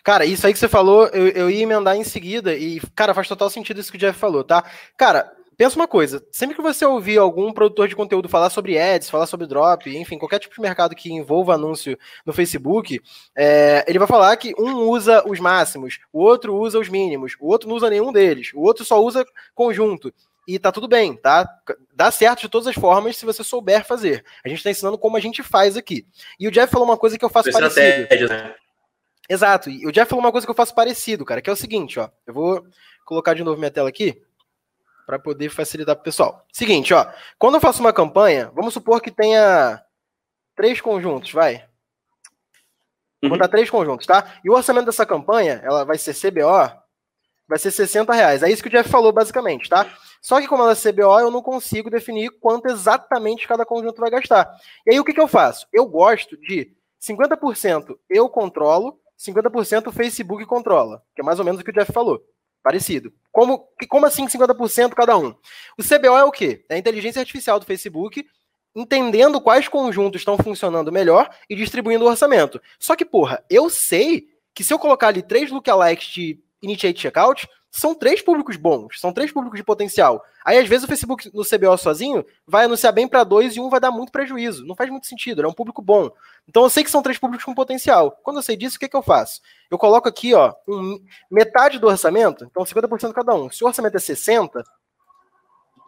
[0.03, 3.27] Cara, isso aí que você falou, eu, eu ia emendar em seguida, e, cara, faz
[3.27, 4.63] total sentido isso que o Jeff falou, tá?
[4.97, 9.09] Cara, pensa uma coisa, sempre que você ouvir algum produtor de conteúdo falar sobre ads,
[9.09, 13.01] falar sobre drop, enfim, qualquer tipo de mercado que envolva anúncio no Facebook,
[13.35, 17.47] é, ele vai falar que um usa os máximos, o outro usa os mínimos, o
[17.47, 20.13] outro não usa nenhum deles, o outro só usa conjunto.
[20.47, 21.45] E tá tudo bem, tá?
[21.93, 24.23] Dá certo de todas as formas se você souber fazer.
[24.45, 26.07] A gente tá ensinando como a gente faz aqui.
[26.39, 27.81] E o Jeff falou uma coisa que eu faço parecido.
[28.29, 28.55] Né?
[29.27, 29.69] Exato.
[29.69, 31.99] E o Jeff falou uma coisa que eu faço parecido, cara, que é o seguinte,
[31.99, 32.09] ó.
[32.25, 32.65] Eu vou
[33.03, 34.21] colocar de novo minha tela aqui
[35.07, 36.45] para poder facilitar para o pessoal.
[36.51, 37.07] Seguinte, ó,
[37.39, 39.81] quando eu faço uma campanha, vamos supor que tenha
[40.53, 41.65] três conjuntos, vai.
[43.21, 43.29] Vou uhum.
[43.29, 44.35] botar três conjuntos, tá?
[44.43, 46.69] E o orçamento dessa campanha, ela vai ser CBO,
[47.47, 48.43] vai ser 60 reais.
[48.43, 49.89] É isso que o Jeff falou, basicamente, tá?
[50.21, 54.11] Só que como ela é CBO, eu não consigo definir quanto exatamente cada conjunto vai
[54.11, 54.53] gastar.
[54.85, 55.65] E aí o que, que eu faço?
[55.71, 61.61] Eu gosto de 50% eu controlo, 50% o Facebook controla, que é mais ou menos
[61.61, 62.21] o que o Jeff falou.
[62.63, 63.13] Parecido.
[63.31, 65.35] Como, como assim 50% cada um?
[65.77, 66.65] O CBO é o quê?
[66.69, 68.25] É a inteligência artificial do Facebook
[68.75, 72.61] entendendo quais conjuntos estão funcionando melhor e distribuindo o orçamento.
[72.79, 77.47] Só que, porra, eu sei que se eu colocar ali três lookalikes de Initiate Checkout,
[77.71, 80.23] são três públicos bons, são três públicos de potencial.
[80.43, 83.69] Aí, às vezes, o Facebook no CBO sozinho vai anunciar bem para dois e um
[83.69, 84.65] vai dar muito prejuízo.
[84.65, 86.09] Não faz muito sentido, é um público bom.
[86.47, 88.11] Então, eu sei que são três públicos com potencial.
[88.23, 89.41] Quando eu sei disso, o que, que eu faço?
[89.69, 90.99] Eu coloco aqui, ó, um,
[91.29, 93.51] metade do orçamento, então 50% cada um.
[93.51, 94.63] Se o orçamento é 60,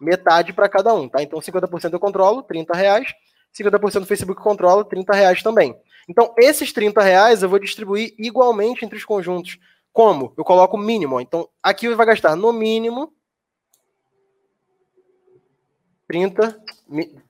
[0.02, 1.24] metade para cada um, tá?
[1.24, 3.14] Então, 50% eu controlo, 30 reais.
[3.58, 5.76] 50% do Facebook controla, 30 reais também.
[6.08, 9.58] Então, esses 30 reais eu vou distribuir igualmente entre os conjuntos.
[9.94, 10.34] Como?
[10.38, 11.20] Eu coloco o mínimo.
[11.20, 13.14] Então, aqui vai gastar no mínimo
[16.08, 16.60] 30,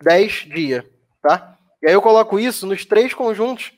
[0.01, 0.85] 10 dias,
[1.21, 1.57] tá?
[1.81, 3.73] E aí eu coloco isso nos três conjuntos.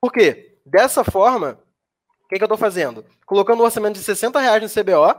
[0.00, 0.58] Por quê?
[0.64, 1.60] Dessa forma,
[2.24, 3.04] o que, que eu estou fazendo?
[3.24, 5.14] Colocando um orçamento de 60 reais no CBO,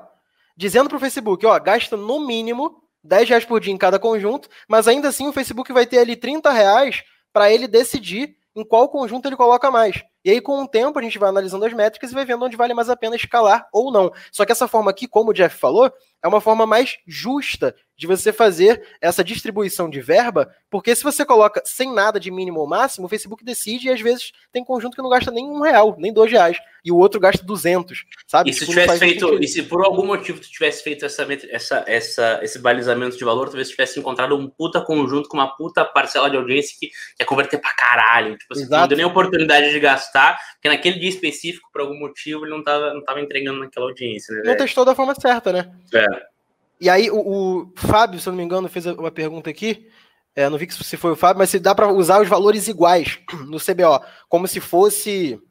[0.55, 4.49] dizendo para o Facebook, ó, gasta no mínimo 10 reais por dia em cada conjunto,
[4.67, 8.89] mas ainda assim o Facebook vai ter ali 30 reais para ele decidir em qual
[8.89, 10.03] conjunto ele coloca mais.
[10.23, 12.57] E aí, com o tempo, a gente vai analisando as métricas e vai vendo onde
[12.57, 14.11] vale mais a pena escalar ou não.
[14.31, 18.07] Só que essa forma aqui, como o Jeff falou, é uma forma mais justa de
[18.07, 22.67] você fazer essa distribuição de verba, porque se você coloca sem nada de mínimo ou
[22.67, 25.97] máximo, o Facebook decide e às vezes tem conjunto que não gasta nem um real,
[25.99, 28.51] nem dois reais, e o outro gasta 200, sabe?
[28.51, 32.39] E se, tivesse feito, e se por algum motivo tu tivesse feito essa, essa, essa,
[32.41, 36.37] esse balizamento de valor, talvez tivesse encontrado um puta conjunto com uma puta parcela de
[36.37, 40.08] audiência que quer converter pra caralho, tipo assim, não deu nem oportunidade de gastar,
[40.53, 44.35] porque naquele dia específico, por algum motivo, ele não tava, não tava entregando naquela audiência,
[44.35, 44.43] né?
[44.45, 45.71] Não testou da forma certa, né?
[45.93, 46.05] É.
[46.79, 49.89] E aí o, o, Fábio, se eu não me engano, fez uma pergunta aqui.
[50.35, 53.19] É, não vi se foi o Fábio, mas se dá para usar os valores iguais
[53.47, 55.41] no CBO, como se fosse,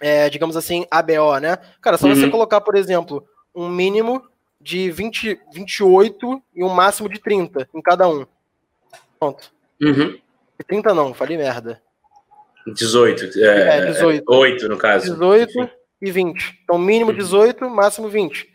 [0.00, 1.58] é, digamos assim, ABO, né?
[1.80, 2.14] Cara, só uhum.
[2.14, 4.22] você colocar, por exemplo, um mínimo
[4.60, 8.26] de 20, 28 e um máximo de 30 em cada um.
[9.18, 9.52] Pronto.
[9.80, 10.18] Uhum.
[10.66, 11.80] 30 não, falei merda.
[12.66, 13.38] 18.
[13.38, 14.24] É, é 18.
[14.26, 15.12] 8 no caso.
[15.12, 15.70] 18 Enfim.
[16.02, 16.60] e 20.
[16.64, 17.70] Então, mínimo 18, uhum.
[17.70, 18.46] máximo 20.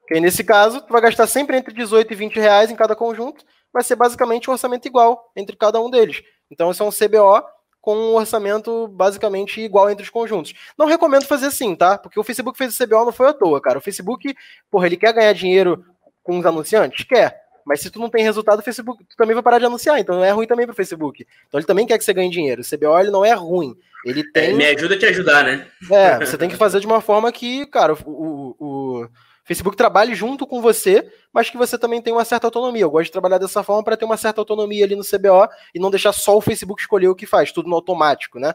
[0.00, 3.44] Porque nesse caso, tu vai gastar sempre entre 18 e 20 reais em cada conjunto,
[3.72, 6.22] vai ser basicamente um orçamento igual entre cada um deles.
[6.50, 7.44] Então, isso é um CBO
[7.80, 10.52] com um orçamento basicamente igual entre os conjuntos.
[10.76, 11.96] Não recomendo fazer assim, tá?
[11.96, 13.78] Porque o Facebook fez o CBO não foi à toa, cara.
[13.78, 14.34] O Facebook,
[14.68, 15.84] porra, ele quer ganhar dinheiro
[16.22, 17.04] com os anunciantes?
[17.04, 17.45] Quer.
[17.66, 19.98] Mas se tu não tem resultado, o Facebook também vai parar de anunciar.
[19.98, 21.26] Então é ruim também pro Facebook.
[21.48, 22.62] Então ele também quer que você ganhe dinheiro.
[22.62, 23.76] O CBO ele não é ruim.
[24.04, 24.50] Ele é, tem.
[24.50, 25.66] É, me ajuda a te ajudar, né?
[25.90, 29.08] É, você tem que fazer de uma forma que, cara, o, o, o
[29.44, 32.82] Facebook trabalhe junto com você, mas que você também tenha uma certa autonomia.
[32.82, 35.80] Eu gosto de trabalhar dessa forma para ter uma certa autonomia ali no CBO e
[35.80, 38.54] não deixar só o Facebook escolher o que faz, tudo no automático, né?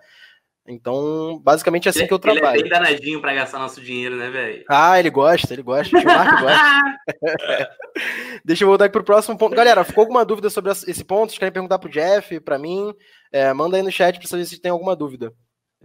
[0.71, 2.59] Então, basicamente é assim que eu trabalho.
[2.59, 4.63] Ele é bem danadinho pra gastar nosso dinheiro, né, velho?
[4.69, 5.97] Ah, ele gosta, ele gosta.
[5.97, 6.81] O Mark gosta.
[8.45, 9.55] Deixa eu voltar aqui pro próximo ponto.
[9.55, 11.29] Galera, ficou alguma dúvida sobre esse ponto?
[11.29, 12.93] Vocês querem perguntar pro Jeff, pra mim?
[13.31, 15.33] É, manda aí no chat pra saber se tem alguma dúvida.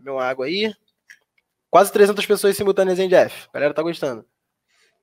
[0.07, 0.73] Uma água aí.
[1.71, 3.49] Quase 300 pessoas simultâneas, hein, Jeff?
[3.53, 4.25] A galera tá gostando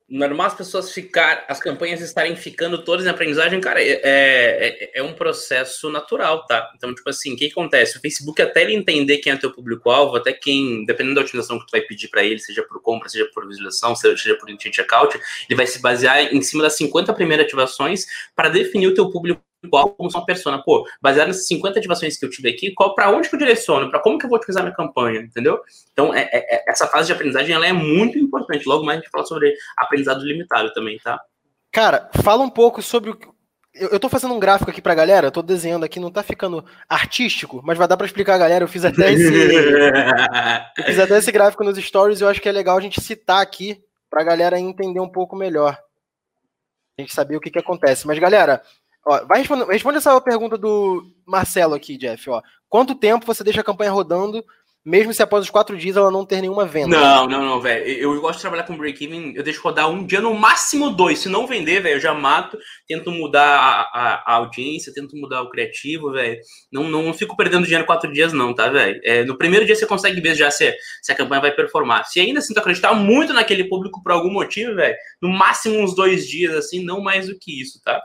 [0.10, 5.04] normal as pessoas ficar, as campanhas estarem ficando todas em aprendizagem, cara, é, é, é,
[5.04, 6.72] um processo natural, tá?
[6.76, 7.98] Então, tipo assim, o que acontece?
[7.98, 11.66] O Facebook, até ele entender quem é teu público-alvo, até quem, dependendo da otimização que
[11.66, 15.56] tu vai pedir para ele, seja por compra, seja por visualização, seja por checkout, ele
[15.56, 19.89] vai se basear em cima das 50 primeiras ativações para definir o teu público qual
[19.89, 20.62] como uma persona.
[20.63, 23.89] Pô, baseado nessas 50 ativações que eu tive aqui, qual para onde que eu direciono,
[23.89, 25.60] para como que eu vou utilizar minha campanha, entendeu?
[25.91, 28.67] Então, é, é, é, essa fase de aprendizagem ela é muito importante.
[28.67, 31.19] Logo mais a gente fala sobre aprendizado limitado também, tá?
[31.71, 33.17] Cara, fala um pouco sobre o
[33.73, 36.21] eu, eu tô fazendo um gráfico aqui pra galera, eu tô desenhando aqui, não tá
[36.21, 38.63] ficando artístico, mas vai dar pra explicar a galera.
[38.63, 39.23] Eu fiz até esse.
[40.78, 43.02] eu fiz até esse gráfico nos stories e eu acho que é legal a gente
[43.02, 45.78] citar aqui pra galera entender um pouco melhor.
[46.97, 48.06] A gente saber o que que acontece.
[48.06, 48.62] Mas, galera,
[49.06, 52.30] Ó, vai responder, responde essa pergunta do Marcelo aqui, Jeff.
[52.30, 52.42] Ó.
[52.70, 54.44] Quanto tempo você deixa a campanha rodando,
[54.86, 56.98] mesmo se após os quatro dias ela não ter nenhuma venda?
[57.00, 57.86] Não, não, não, velho.
[57.86, 61.20] Eu gosto de trabalhar com break-even, eu deixo rodar um dia, no máximo dois.
[61.20, 65.42] Se não vender, velho, eu já mato, tento mudar a, a, a audiência, tento mudar
[65.42, 66.38] o criativo, velho.
[66.72, 69.00] Não, não fico perdendo dinheiro quatro dias, não, tá, velho?
[69.04, 72.06] É, no primeiro dia você consegue ver já se, se a campanha vai performar.
[72.06, 75.96] Se ainda assim tu acreditar muito naquele público por algum motivo, velho, no máximo uns
[75.96, 78.02] dois dias, assim, não mais do que isso, tá?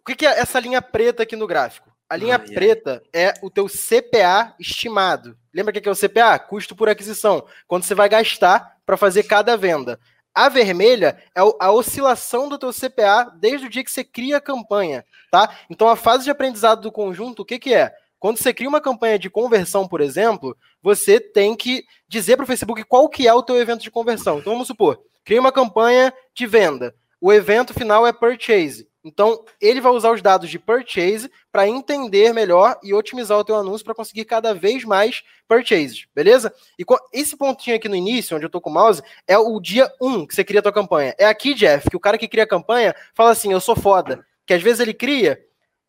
[0.00, 1.90] O que, que é essa linha preta aqui no gráfico?
[2.08, 5.36] A linha ah, preta é o teu CPA estimado.
[5.54, 6.38] Lembra o que é o CPA?
[6.38, 7.46] Custo por aquisição.
[7.68, 10.00] Quando você vai gastar para fazer cada venda.
[10.34, 14.40] A vermelha é a oscilação do teu CPA desde o dia que você cria a
[14.40, 15.56] campanha, tá?
[15.68, 17.92] Então a fase de aprendizado do conjunto, o que, que é?
[18.18, 22.46] Quando você cria uma campanha de conversão, por exemplo, você tem que dizer para o
[22.46, 24.38] Facebook qual que é o teu evento de conversão.
[24.38, 26.94] Então vamos supor, cria uma campanha de venda.
[27.20, 28.89] O evento final é purchase.
[29.02, 33.56] Então, ele vai usar os dados de purchase para entender melhor e otimizar o teu
[33.56, 36.52] anúncio para conseguir cada vez mais purchases, beleza?
[36.78, 39.90] E esse pontinho aqui no início, onde eu estou com o mouse, é o dia
[40.00, 41.14] 1 que você cria a tua campanha.
[41.18, 44.24] É aqui, Jeff, que o cara que cria a campanha fala assim, eu sou foda.
[44.46, 45.40] Que às vezes ele cria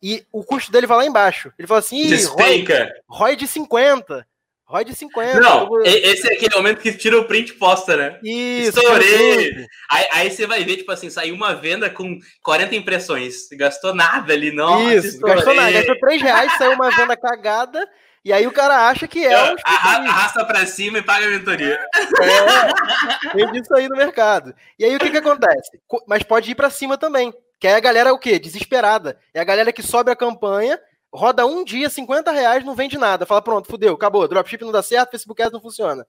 [0.02, 1.52] e o custo dele vai lá embaixo.
[1.58, 2.64] Ele fala assim, ROI,
[3.06, 4.26] ROI de 50.
[4.72, 5.38] ROI de 50.
[5.38, 5.82] Não, tô...
[5.82, 8.18] esse é aquele momento que tira o print e posta, né?
[8.24, 8.78] Isso.
[8.78, 9.66] Estourei.
[9.90, 13.48] Aí, aí, você vai ver, tipo assim, saiu uma venda com 40 impressões.
[13.52, 14.90] Gastou nada ali, não.
[14.90, 15.36] Isso, estourei.
[15.36, 15.72] gastou nada.
[15.72, 17.86] Gastou 3 reais, saiu uma venda cagada.
[18.24, 19.52] E aí o cara acha que é.
[19.52, 21.78] Um arrasta pra cima e paga a mentoria.
[22.22, 24.54] É, tem disso aí no mercado.
[24.78, 25.70] E aí o que que acontece?
[26.06, 27.34] Mas pode ir para cima também.
[27.58, 28.38] Que é a galera o quê?
[28.38, 29.18] Desesperada.
[29.34, 30.78] É a galera que sobe a campanha
[31.12, 33.26] roda um dia, 50 reais, não vende nada.
[33.26, 34.26] Fala, pronto, fudeu, acabou.
[34.26, 36.06] Dropship não dá certo, Facebook Ads não funciona.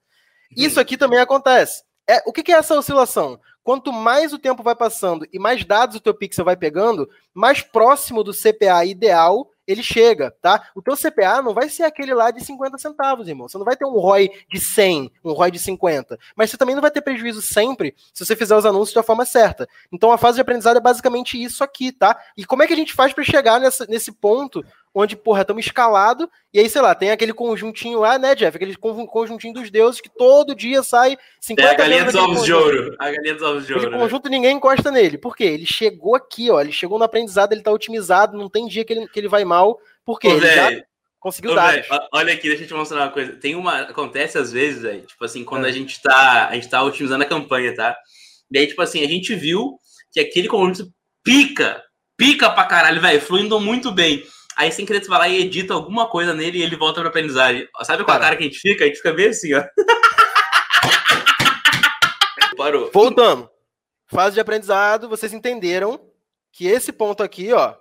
[0.56, 1.82] Isso aqui também acontece.
[2.06, 3.40] É, o que, é essa oscilação?
[3.62, 7.62] Quanto mais o tempo vai passando e mais dados o teu pixel vai pegando, mais
[7.62, 10.68] próximo do CPA ideal ele chega, tá?
[10.74, 13.48] O teu CPA não vai ser aquele lá de 50 centavos, irmão.
[13.48, 16.18] Você não vai ter um ROI de 100, um ROI de 50.
[16.36, 19.24] Mas você também não vai ter prejuízo sempre se você fizer os anúncios da forma
[19.24, 19.66] certa.
[19.90, 22.20] Então a fase de aprendizado é basicamente isso aqui, tá?
[22.36, 25.66] E como é que a gente faz para chegar nessa, nesse ponto onde, porra, estamos
[25.66, 28.56] escalado, e aí, sei lá, tem aquele conjuntinho lá, né, Jeff?
[28.56, 32.52] Aquele conjuntinho dos deuses que todo dia sai 50 É a galinha dos ovos de
[32.52, 32.96] ouro.
[33.00, 33.86] A galinha dos ovos de ouro.
[33.86, 34.02] Aquele né?
[34.04, 35.18] conjunto ninguém encosta nele.
[35.18, 35.44] Por quê?
[35.44, 38.92] Ele chegou aqui, ó, ele chegou no aprendizado, ele tá otimizado, não tem dia que
[38.92, 40.70] ele, que ele vai mal, porque ele já
[41.18, 41.88] conseguiu Ô, dados.
[41.88, 43.32] Véio, olha aqui, deixa eu te mostrar uma coisa.
[43.32, 43.80] Tem uma.
[43.80, 45.70] Acontece às vezes, velho, tipo assim, quando é.
[45.70, 46.48] a gente tá.
[46.48, 47.96] A gente tá otimizando a campanha, tá?
[48.48, 49.76] E aí, tipo assim, a gente viu
[50.12, 50.88] que aquele conjunto
[51.24, 51.82] pica,
[52.16, 54.22] pica pra caralho, velho, fluindo muito bem.
[54.56, 57.08] Aí sem querer tu vai lá e edita alguma coisa nele e ele volta pra
[57.08, 57.68] aprendizagem.
[57.82, 58.84] Sabe qual a cara que a gente fica?
[58.84, 59.64] A gente fica bem assim, ó.
[62.56, 62.90] Parou.
[62.92, 63.50] Voltando.
[64.06, 66.00] Fase de aprendizado, vocês entenderam
[66.52, 67.74] que esse ponto aqui, ó,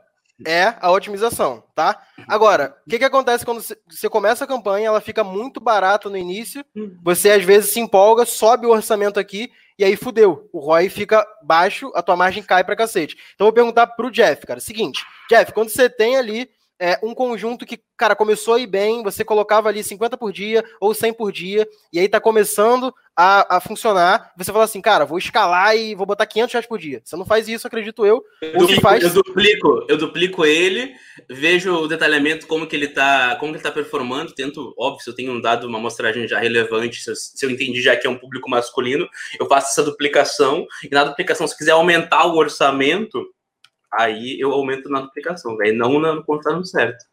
[0.46, 2.02] é a otimização, tá?
[2.28, 6.18] Agora, o que, que acontece quando você começa a campanha, ela fica muito barata no
[6.18, 6.66] início,
[7.04, 10.50] você às vezes se empolga, sobe o orçamento aqui, e aí fudeu.
[10.52, 13.16] O ROI fica baixo, a tua margem cai pra cacete.
[13.36, 16.50] Então eu vou perguntar pro Jeff, cara, seguinte, Jeff, quando você tem ali
[16.84, 20.65] é, um conjunto que, cara, começou a ir bem, você colocava ali 50 por dia
[20.82, 25.06] ou 100 por dia, e aí tá começando a, a funcionar, você fala assim, cara,
[25.06, 27.02] vou escalar e vou botar 500 reais por dia.
[27.02, 28.22] Você não faz isso, acredito eu.
[28.41, 29.02] Eu duplico, faz...
[29.02, 30.91] eu duplico, eu duplico ele,
[31.30, 35.10] vejo o detalhamento, como que ele tá, como que ele tá performando, tento, óbvio, se
[35.10, 38.10] eu tenho dado uma amostragem já relevante, se eu, se eu entendi já que é
[38.10, 39.08] um público masculino,
[39.39, 43.26] eu faço essa duplicação, e na duplicação, se quiser aumentar o orçamento,
[43.97, 47.06] aí eu aumento na duplicação, velho, não na, quando tá no certo.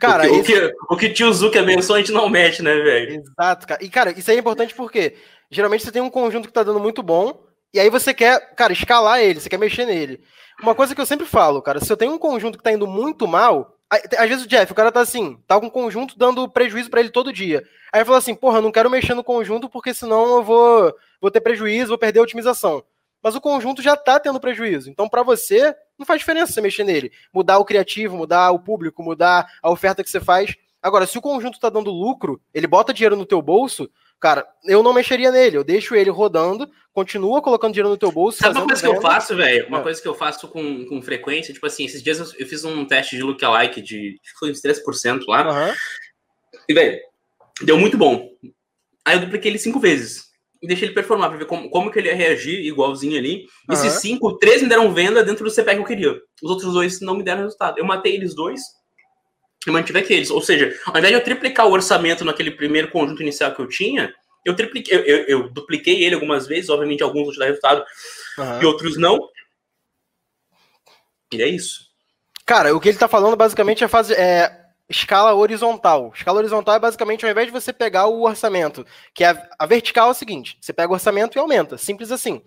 [0.00, 0.64] Cara, o que, esse...
[0.64, 3.22] o que, o que tio Zuka abençoa, a gente não mexe, né, velho?
[3.22, 3.84] Exato, cara.
[3.84, 5.14] E, cara, isso aí é importante porque
[5.50, 8.72] geralmente você tem um conjunto que tá dando muito bom, e aí você quer, cara,
[8.72, 10.20] escalar ele, você quer mexer nele.
[10.60, 12.86] Uma coisa que eu sempre falo, cara, se eu tenho um conjunto que tá indo
[12.86, 16.48] muito mal, às vezes o Jeff, o cara tá assim, tá com um conjunto dando
[16.48, 17.62] prejuízo para ele todo dia.
[17.92, 21.30] Aí ele fala assim, porra, não quero mexer no conjunto porque senão eu vou, vou
[21.30, 22.84] ter prejuízo, vou perder a otimização
[23.22, 24.90] mas o conjunto já está tendo prejuízo.
[24.90, 27.12] Então, para você, não faz diferença você mexer nele.
[27.32, 30.54] Mudar o criativo, mudar o público, mudar a oferta que você faz.
[30.82, 33.88] Agora, se o conjunto está dando lucro, ele bota dinheiro no teu bolso,
[34.20, 35.56] cara, eu não mexeria nele.
[35.56, 38.38] Eu deixo ele rodando, continua colocando dinheiro no teu bolso.
[38.38, 39.68] Sabe uma coisa que eu faço, velho?
[39.68, 39.82] Uma é.
[39.82, 42.84] coisa que eu faço com, com frequência, tipo assim, esses dias eu, eu fiz um
[42.84, 45.68] teste de lookalike de, foi uns 3% lá.
[45.68, 45.74] Uhum.
[46.68, 47.00] E, velho,
[47.62, 48.28] deu muito bom.
[49.04, 50.31] Aí eu dupliquei ele cinco vezes
[50.62, 53.46] e deixei ele performar para ver como, como que ele ia reagir igualzinho ali.
[53.68, 53.74] Uhum.
[53.74, 56.20] Esses cinco, três me deram venda dentro do CPR que eu queria.
[56.40, 57.78] Os outros dois não me deram resultado.
[57.78, 58.60] Eu matei eles dois
[59.66, 60.30] e mantive aqueles.
[60.30, 63.68] Ou seja, ao invés de eu triplicar o orçamento naquele primeiro conjunto inicial que eu
[63.68, 67.46] tinha, eu, tripliquei, eu, eu, eu dupliquei ele algumas vezes, obviamente alguns vão te dar
[67.46, 67.84] resultado
[68.38, 68.62] uhum.
[68.62, 69.18] e outros não.
[71.32, 71.90] E é isso.
[72.46, 74.14] Cara, o que ele tá falando basicamente é fazer.
[74.14, 76.12] É escala horizontal.
[76.14, 79.66] Escala horizontal é basicamente ao invés de você pegar o orçamento, que é a, a
[79.66, 81.78] vertical é o seguinte: você pega o orçamento e aumenta.
[81.78, 82.42] Simples assim.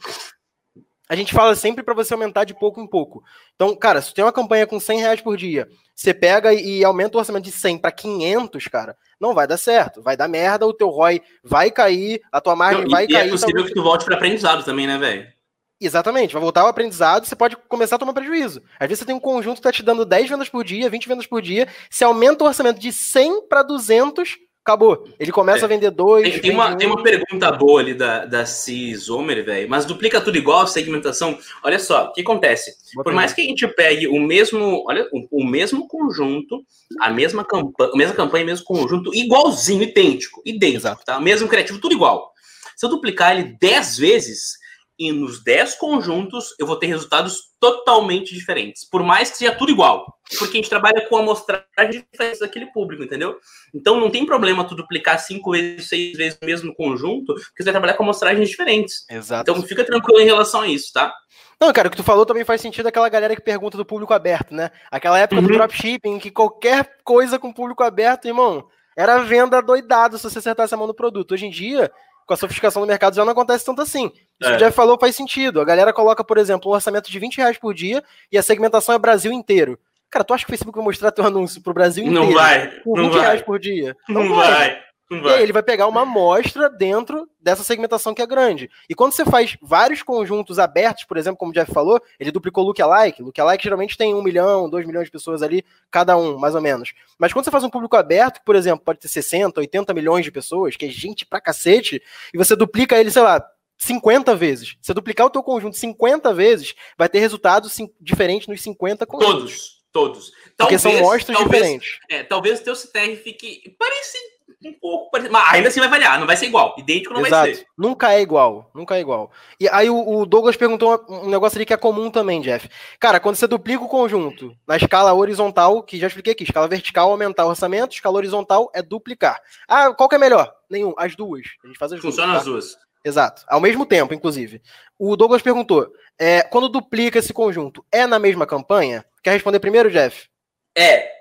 [1.08, 3.24] A gente fala sempre para você aumentar de pouco em pouco.
[3.54, 7.16] Então, cara, se tem uma campanha com 100 reais por dia, você pega e aumenta
[7.16, 10.02] o orçamento de 100 para 500, cara, não vai dar certo.
[10.02, 13.26] Vai dar merda, o teu ROI vai cair, a tua margem não, vai e, cair.
[13.26, 13.68] E é possível então...
[13.68, 15.35] que tu volte para aprendizado também, né, velho?
[15.80, 18.62] Exatamente, vai voltar ao aprendizado, você pode começar a tomar prejuízo.
[18.80, 21.08] Às vezes você tem um conjunto que está te dando 10 vendas por dia, 20
[21.08, 25.08] vendas por dia, se aumenta o orçamento de 100 para 200, acabou.
[25.20, 25.66] Ele começa é.
[25.66, 26.24] a vender dois.
[26.24, 26.78] Tem, tem uma, um.
[26.78, 31.38] tem uma pergunta boa ali da, da Cis Homer, velho, mas duplica tudo igual, segmentação.
[31.62, 32.74] Olha só, o que acontece?
[32.96, 36.64] Boa por mais que a gente pegue o mesmo, olha, o, o mesmo conjunto,
[37.02, 41.06] a mesma campanha, a mesma campanha, o mesmo conjunto, igualzinho, idêntico, idêntico, Exato.
[41.06, 41.20] tá?
[41.20, 42.32] Mesmo criativo, tudo igual.
[42.76, 44.65] Se eu duplicar ele 10 vezes,
[44.98, 49.72] e nos 10 conjuntos eu vou ter resultados totalmente diferentes, por mais que seja tudo
[49.72, 50.06] igual,
[50.38, 53.38] porque a gente trabalha com amostragem diferente daquele público, entendeu?
[53.74, 57.66] Então não tem problema tu duplicar cinco vezes, seis vezes o mesmo conjunto, porque você
[57.66, 59.06] vai trabalhar com amostragens diferentes.
[59.10, 59.50] Exato.
[59.50, 61.14] Então fica tranquilo em relação a isso, tá?
[61.60, 64.14] Não, cara, o que tu falou também faz sentido aquela galera que pergunta do público
[64.14, 64.70] aberto, né?
[64.92, 65.48] Aquela época uhum.
[65.48, 70.74] do dropshipping, que qualquer coisa com público aberto, irmão, era venda doidado se você acertasse
[70.74, 71.34] a mão no produto.
[71.34, 71.92] Hoje em dia,
[72.26, 74.12] com a sofisticação do mercado já não acontece tanto assim.
[74.42, 74.58] Isso é.
[74.58, 75.62] que o Jeff falou faz sentido.
[75.62, 78.94] A galera coloca, por exemplo, um orçamento de 20 reais por dia e a segmentação
[78.94, 79.80] é Brasil inteiro.
[80.10, 82.26] Cara, tu acha que o Facebook vai mostrar teu anúncio pro Brasil inteiro?
[82.26, 82.70] Não vai.
[82.82, 83.96] Com 20 não reais por dia?
[84.08, 84.48] Não, não vai.
[84.48, 84.86] vai.
[85.12, 88.72] E aí ele vai pegar uma amostra dentro dessa segmentação que é grande.
[88.90, 92.64] E quando você faz vários conjuntos abertos, por exemplo, como o Jeff falou, ele duplicou
[92.64, 93.22] lookalike.
[93.22, 96.94] Lookalike geralmente tem um milhão, dois milhões de pessoas ali, cada um, mais ou menos.
[97.20, 100.32] Mas quando você faz um público aberto, por exemplo, pode ter 60, 80 milhões de
[100.32, 102.02] pessoas, que é gente pra cacete,
[102.34, 103.46] e você duplica ele, sei lá,
[103.78, 104.76] 50 vezes.
[104.82, 109.84] Se duplicar o teu conjunto 50 vezes, vai ter resultados diferentes nos 50 conjuntos.
[109.92, 110.30] Todos, todos.
[110.30, 112.00] Porque talvez, são mostras talvez, diferentes.
[112.10, 115.34] É, talvez o teu CTR fique parecido um pouco parecido.
[115.34, 116.76] Mas ainda assim vai variar, não vai ser igual.
[116.78, 117.46] Idêntico não Exato.
[117.46, 117.66] vai ser.
[117.78, 119.32] Nunca é igual, nunca é igual.
[119.60, 122.70] E aí o, o Douglas perguntou um negócio ali que é comum também, Jeff.
[123.00, 127.12] Cara, quando você duplica o conjunto na escala horizontal, que já expliquei aqui, escala vertical
[127.12, 129.40] aumentar o orçamento, escala horizontal é duplicar.
[129.68, 130.54] Ah, qual que é melhor?
[130.70, 131.46] Nenhum, as duas.
[131.64, 132.40] A gente faz as Funciona duas, tá?
[132.40, 132.86] as duas.
[133.06, 134.62] Exato, ao mesmo tempo, inclusive.
[134.98, 139.06] O Douglas perguntou: é, quando duplica esse conjunto, é na mesma campanha?
[139.22, 140.28] Quer responder primeiro, Jeff?
[140.76, 141.16] É,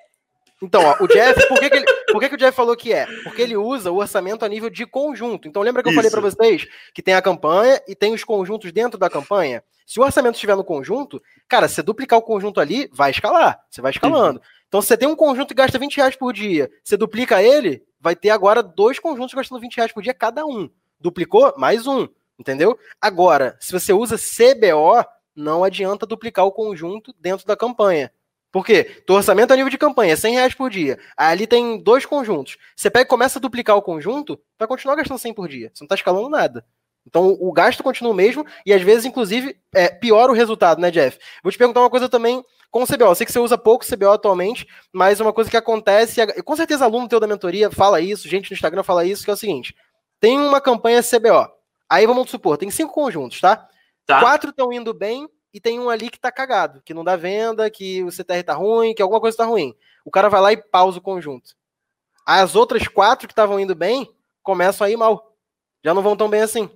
[0.64, 2.92] então, ó, o Jeff, por que, que, ele, por que, que o Jeff falou que
[2.92, 3.06] é?
[3.22, 5.46] Porque ele usa o orçamento a nível de conjunto.
[5.46, 5.98] Então, lembra que eu Isso.
[5.98, 9.62] falei para vocês que tem a campanha e tem os conjuntos dentro da campanha?
[9.86, 13.60] Se o orçamento estiver no conjunto, cara, se duplicar o conjunto ali, vai escalar.
[13.68, 14.38] Você vai escalando.
[14.38, 14.46] Uhum.
[14.66, 17.82] Então, se você tem um conjunto que gasta 20 reais por dia, você duplica ele,
[18.00, 20.70] vai ter agora dois conjuntos gastando 20 reais por dia cada um.
[21.04, 21.52] Duplicou?
[21.58, 22.08] Mais um.
[22.38, 22.78] Entendeu?
[22.98, 25.04] Agora, se você usa CBO,
[25.36, 28.10] não adianta duplicar o conjunto dentro da campanha.
[28.50, 28.84] Por quê?
[29.06, 30.98] Teu orçamento a nível de campanha é 100 reais por dia.
[31.14, 32.56] Ali tem dois conjuntos.
[32.74, 35.70] Você pega e começa a duplicar o conjunto, vai continuar gastando 100 por dia.
[35.74, 36.64] Você não está escalando nada.
[37.06, 40.90] Então o gasto continua o mesmo e às vezes, inclusive, é, piora o resultado, né,
[40.90, 41.18] Jeff?
[41.42, 43.04] Vou te perguntar uma coisa também com CBO.
[43.04, 46.84] Eu sei que você usa pouco CBO atualmente, mas uma coisa que acontece, com certeza
[46.84, 49.74] aluno teu da mentoria fala isso, gente no Instagram fala isso, que é o seguinte:
[50.24, 51.52] tem uma campanha CBO.
[51.86, 53.68] Aí vamos supor, tem cinco conjuntos, tá?
[54.06, 54.20] tá.
[54.20, 57.68] Quatro estão indo bem e tem um ali que tá cagado, que não dá venda,
[57.68, 59.74] que o CTR tá ruim, que alguma coisa tá ruim.
[60.02, 61.54] O cara vai lá e pausa o conjunto.
[62.24, 64.08] As outras quatro que estavam indo bem
[64.42, 65.36] começam a ir mal.
[65.84, 66.70] Já não vão tão bem assim.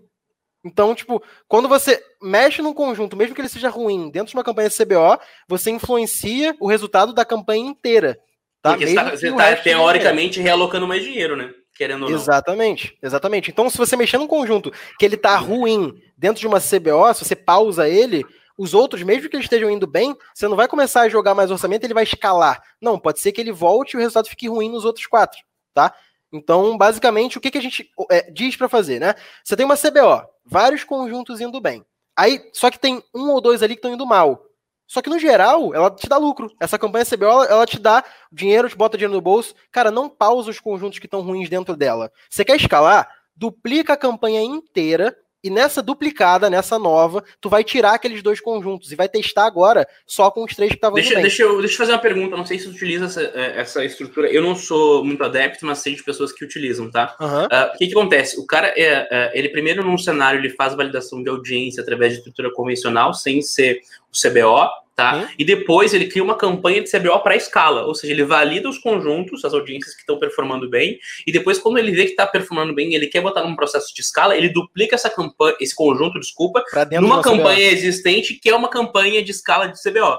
[0.63, 4.45] Então, tipo, quando você mexe num conjunto, mesmo que ele seja ruim, dentro de uma
[4.45, 5.19] campanha CBO,
[5.49, 8.21] você influencia o resultado da campanha inteira.
[8.61, 8.73] Tá?
[8.73, 11.55] Porque mesmo você está tá, teoricamente realocando mais dinheiro, né?
[11.79, 12.17] Querendo ou não.
[12.19, 13.53] Exatamente, exatamente.
[13.53, 17.25] Então, se você mexer num conjunto que ele tá ruim dentro de uma CBO, se
[17.25, 18.27] você pausa ele,
[18.59, 21.53] os outros, mesmo que eles estejam indo bem, você não vai começar a jogar mais
[21.53, 22.61] orçamento, ele vai escalar.
[22.83, 25.39] Não, pode ser que ele volte e o resultado fique ruim nos outros quatro,
[25.73, 25.95] tá?
[26.33, 29.15] Então, basicamente, o que, que a gente é, diz para fazer, né?
[29.45, 31.85] Você tem uma CBO, vários conjuntos indo bem.
[32.17, 34.48] Aí, só que tem um ou dois ali que estão indo mal.
[34.89, 36.51] Só que no geral, ela te dá lucro.
[36.59, 39.55] Essa campanha CBO, ela, ela te dá dinheiro, te bota dinheiro no bolso.
[39.71, 42.11] Cara, não pausa os conjuntos que estão ruins dentro dela.
[42.29, 43.07] Você quer escalar?
[43.37, 48.91] Duplica a campanha inteira e nessa duplicada, nessa nova, tu vai tirar aqueles dois conjuntos
[48.91, 51.21] e vai testar agora só com os três que estavam deixa.
[51.21, 53.85] Deixa eu, deixa eu fazer uma pergunta, não sei se tu utiliza essa, é, essa
[53.85, 54.29] estrutura.
[54.29, 57.17] Eu não sou muito adepto, mas sei de pessoas que utilizam, tá?
[57.21, 57.45] Uhum.
[57.45, 58.41] Uh, o que, que acontece?
[58.41, 62.19] O cara, é, é, ele primeiro num cenário, ele faz validação de audiência através de
[62.19, 63.81] estrutura convencional, sem ser
[64.13, 64.69] o CBO,
[64.99, 65.15] tá?
[65.17, 65.29] Hum.
[65.39, 68.79] E depois ele cria uma campanha de CBO para escala, ou seja, ele valida os
[68.79, 72.75] conjuntos, as audiências que estão performando bem, e depois quando ele vê que está performando
[72.75, 76.65] bem, ele quer botar num processo de escala, ele duplica essa campanha, esse conjunto, desculpa,
[77.01, 77.77] numa campanha CBO.
[77.77, 80.19] existente que é uma campanha de escala de CBO.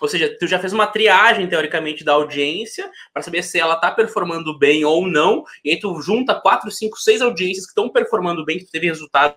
[0.00, 3.90] Ou seja, tu já fez uma triagem, teoricamente, da audiência para saber se ela está
[3.90, 8.42] performando bem ou não, e aí tu junta quatro, cinco, seis audiências que estão performando
[8.42, 9.36] bem, que teve resultado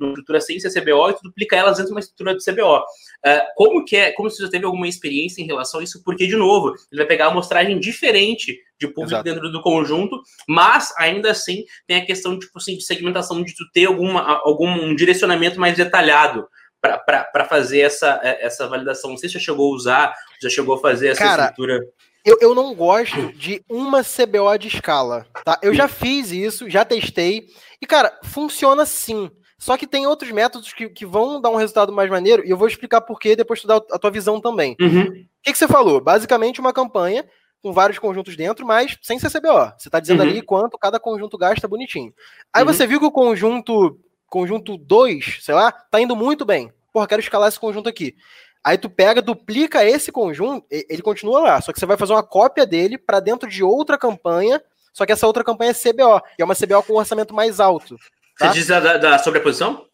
[0.00, 2.78] numa estrutura sem ser CBO, e tu duplica elas dentro de uma estrutura de CBO.
[2.78, 6.02] Uh, como que é, como você já teve alguma experiência em relação a isso?
[6.02, 9.24] Porque, de novo, ele vai pegar uma amostragem diferente de público Exato.
[9.24, 13.64] dentro do conjunto, mas ainda assim tem a questão tipo assim, de segmentação, de tu
[13.72, 16.48] ter alguma, algum um direcionamento mais detalhado
[16.80, 19.10] para fazer essa, é, essa validação.
[19.10, 21.80] Não sei se já chegou a usar, já chegou a fazer essa Cara, estrutura.
[22.24, 25.58] Eu, eu não gosto de uma CBO de escala, tá?
[25.62, 27.46] Eu já fiz isso, já testei,
[27.80, 29.30] e, cara, funciona sim.
[29.60, 32.56] Só que tem outros métodos que, que vão dar um resultado mais maneiro, e eu
[32.56, 34.74] vou explicar por quê, depois tu dá a tua visão também.
[34.80, 35.02] Uhum.
[35.02, 36.00] O que, que você falou?
[36.00, 37.28] Basicamente uma campanha
[37.62, 39.74] com vários conjuntos dentro, mas sem CBO.
[39.76, 40.30] Você está dizendo uhum.
[40.30, 42.14] ali quanto cada conjunto gasta bonitinho.
[42.50, 42.72] Aí uhum.
[42.72, 44.00] você viu que o conjunto
[44.30, 46.72] conjunto 2, sei lá, tá indo muito bem.
[46.90, 48.16] Porra, quero escalar esse conjunto aqui.
[48.64, 52.22] Aí tu pega, duplica esse conjunto, ele continua lá, só que você vai fazer uma
[52.22, 56.42] cópia dele para dentro de outra campanha, só que essa outra campanha é CBO, que
[56.42, 57.96] é uma CBO com um orçamento mais alto.
[58.40, 58.48] Tá?
[58.48, 59.84] Você diz da, da sobreposição?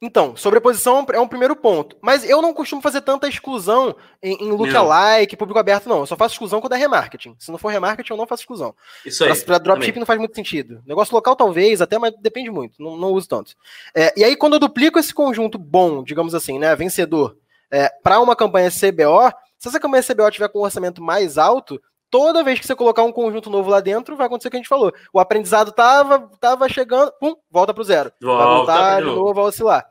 [0.00, 1.96] Então, sobreposição é um primeiro ponto.
[2.00, 6.00] Mas eu não costumo fazer tanta exclusão em, em lookalike, público aberto, não.
[6.00, 7.34] Eu só faço exclusão quando é remarketing.
[7.38, 8.76] Se não for remarketing, eu não faço exclusão.
[9.04, 9.34] Isso aí.
[9.34, 10.82] Pra, pra dropshipping não faz muito sentido.
[10.86, 12.80] Negócio local, talvez, até, mas depende muito.
[12.80, 13.54] Não, não uso tanto.
[13.92, 17.36] É, e aí, quando eu duplico esse conjunto bom, digamos assim, né, vencedor,
[17.70, 21.80] é, para uma campanha CBO, se essa campanha CBO tiver com um orçamento mais alto,
[22.14, 24.60] toda vez que você colocar um conjunto novo lá dentro, vai acontecer o que a
[24.60, 24.94] gente falou.
[25.12, 28.12] O aprendizado tava, tava chegando, pum, volta pro zero.
[28.22, 29.84] Volta vai voltar de novo, vai oscilar.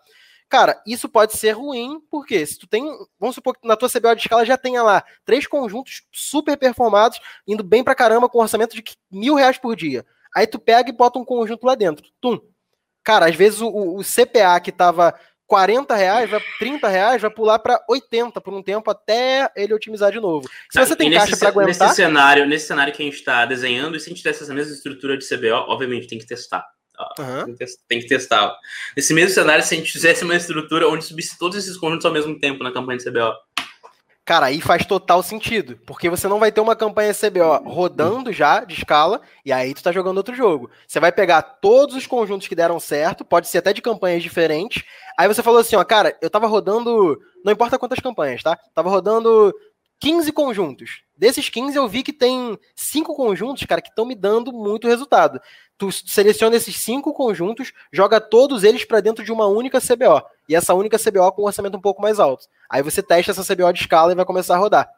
[0.48, 2.86] Cara, isso pode ser ruim, porque se tu tem,
[3.20, 7.20] vamos supor que na tua CBO de escala já tenha lá três conjuntos super performados,
[7.46, 10.06] indo bem pra caramba com um orçamento de mil reais por dia.
[10.34, 12.06] Aí tu pega e bota um conjunto lá dentro.
[12.22, 12.40] Tum.
[13.04, 15.14] Cara, às vezes o, o CPA que tava
[15.54, 20.12] 40 reais, vai 30 reais, vai pular para 80 por um tempo até ele otimizar
[20.12, 20.50] de novo.
[20.72, 21.90] Se você tem caixa para aguentar.
[21.90, 24.52] Nesse cenário, nesse cenário que a gente está desenhando, e se a gente tivesse essa
[24.52, 26.66] mesma estrutura de CBO, obviamente tem que testar.
[27.20, 27.56] Uhum.
[27.88, 28.52] Tem que testar.
[28.98, 32.12] Nesse mesmo cenário, se a gente fizesse uma estrutura onde subisse todos esses conjuntos ao
[32.12, 33.34] mesmo tempo na campanha de CBO.
[34.26, 38.64] Cara, aí faz total sentido, porque você não vai ter uma campanha CBO rodando já
[38.64, 40.70] de escala, e aí tu tá jogando outro jogo.
[40.88, 44.84] Você vai pegar todos os conjuntos que deram certo, pode ser até de campanhas diferentes.
[45.18, 48.58] Aí você falou assim, ó, cara, eu tava rodando, não importa quantas campanhas, tá?
[48.74, 49.54] Tava rodando
[50.00, 51.04] 15 conjuntos.
[51.18, 55.42] Desses 15 eu vi que tem cinco conjuntos, cara, que estão me dando muito resultado
[55.84, 60.24] tu seleciona esses cinco conjuntos, joga todos eles para dentro de uma única CBO.
[60.48, 62.46] E essa única CBO com um orçamento um pouco mais alto.
[62.70, 64.90] Aí você testa essa CBO de escala e vai começar a rodar.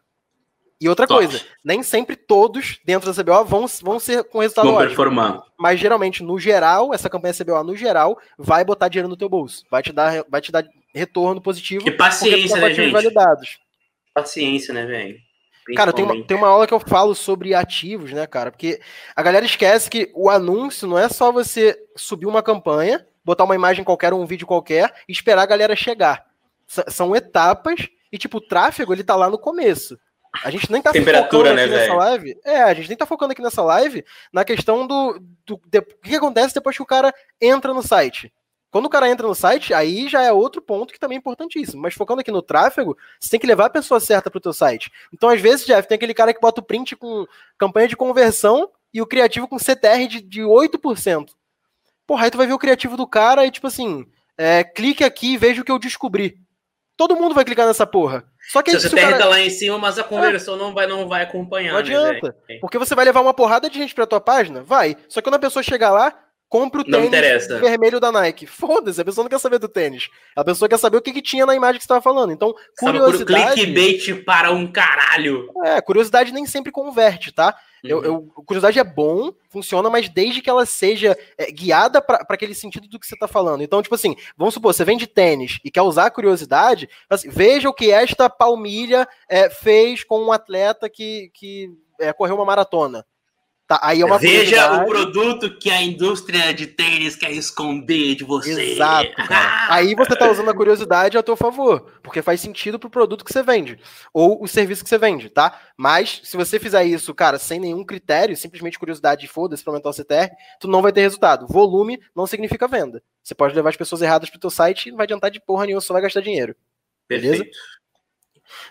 [0.80, 1.26] E outra Top.
[1.26, 4.90] coisa, nem sempre todos dentro da CBO vão, vão ser com resultado vão ótimo.
[4.90, 5.44] Performar.
[5.58, 9.66] Mas geralmente, no geral, essa campanha CBO no geral vai botar dinheiro no teu bolso.
[9.72, 11.88] Vai te dar, vai te dar retorno positivo.
[11.88, 12.92] E paciência, né, gente?
[12.92, 13.58] Validados.
[14.14, 15.18] Paciência, né, velho?
[15.76, 18.52] Cara, tem uma, tem uma aula que eu falo sobre ativos, né, cara?
[18.52, 18.80] Porque
[19.16, 23.56] a galera esquece que o anúncio não é só você subir uma campanha, botar uma
[23.56, 26.26] imagem qualquer, um vídeo qualquer e esperar a galera chegar.
[26.68, 29.98] S são etapas e tipo, o tráfego, ele tá lá no começo.
[30.44, 31.98] A gente nem tá Temperatura, focando né, aqui nessa velho?
[31.98, 32.38] live.
[32.44, 34.04] É, a gente nem tá focando aqui nessa live
[34.34, 35.20] na questão do.
[35.46, 38.32] do de- o que, que acontece depois que o cara entra no site.
[38.76, 41.82] Quando o cara entra no site, aí já é outro ponto que também é importantíssimo.
[41.82, 44.92] Mas focando aqui no tráfego, você tem que levar a pessoa certa pro teu site.
[45.14, 47.26] Então, às vezes, Jeff, tem aquele cara que bota o print com
[47.58, 51.30] campanha de conversão e o criativo com CTR de, de 8%.
[52.06, 54.06] Porra, aí tu vai ver o criativo do cara e, tipo assim,
[54.38, 56.36] é, clique aqui e veja o que eu descobri.
[56.98, 58.26] Todo mundo vai clicar nessa porra.
[58.52, 60.58] Só que aí, Você se o tem cara- tá lá em cima, mas a conversão
[60.58, 61.72] não, vai, não vai acompanhar.
[61.72, 62.36] Não né, adianta.
[62.60, 64.64] Porque você vai levar uma porrada de gente pra tua página?
[64.64, 64.98] Vai.
[65.08, 66.14] Só que quando a pessoa chegar lá,
[66.50, 67.60] compra o Não tênis interessa.
[67.60, 68.46] vermelho da Nike.
[68.46, 70.10] Foda-se, a pessoa não quer saber do tênis.
[70.36, 72.32] A pessoa quer saber o que, que tinha na imagem que você tava falando.
[72.32, 73.62] Então, curiosidade.
[73.62, 75.50] clickbait para um caralho.
[75.66, 77.56] É, curiosidade nem sempre converte, tá?
[77.84, 78.04] Eu, Uhum.
[78.04, 82.88] eu- curiosidade é bom, funciona, mas desde que ela seja é, guiada para aquele sentido
[82.88, 83.62] do que você tá falando.
[83.62, 87.70] Então, tipo assim, vamos supor, você vende tênis e quer usar a curiosidade, assim, veja
[87.70, 91.70] o que esta palmilha é, fez com um atleta que, que
[92.00, 93.06] é, correu uma maratona.
[93.68, 98.24] Tá, aí é uma Veja o produto que a indústria de tênis quer esconder de
[98.24, 98.74] você.
[98.74, 99.66] Exato, cara.
[99.74, 103.34] Aí você tá usando a curiosidade a teu favor, porque faz sentido pro produto que
[103.34, 103.80] você vende,
[104.14, 105.60] ou o serviço que você vende, tá?
[105.76, 109.90] Mas se você fizer isso, cara, sem nenhum critério, simplesmente curiosidade e foda-se pra aumentar
[109.90, 111.48] o CTR, tu não vai ter resultado.
[111.48, 113.02] Volume não significa venda.
[113.24, 115.66] Você pode levar as pessoas erradas pro teu site e não vai adiantar de porra
[115.66, 116.56] nenhuma, só vai gastar dinheiro.
[117.10, 117.44] beleza?
[117.44, 117.58] Perfeito.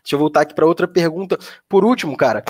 [0.03, 1.37] Deixa eu voltar aqui para outra pergunta.
[1.69, 2.45] Por último, cara.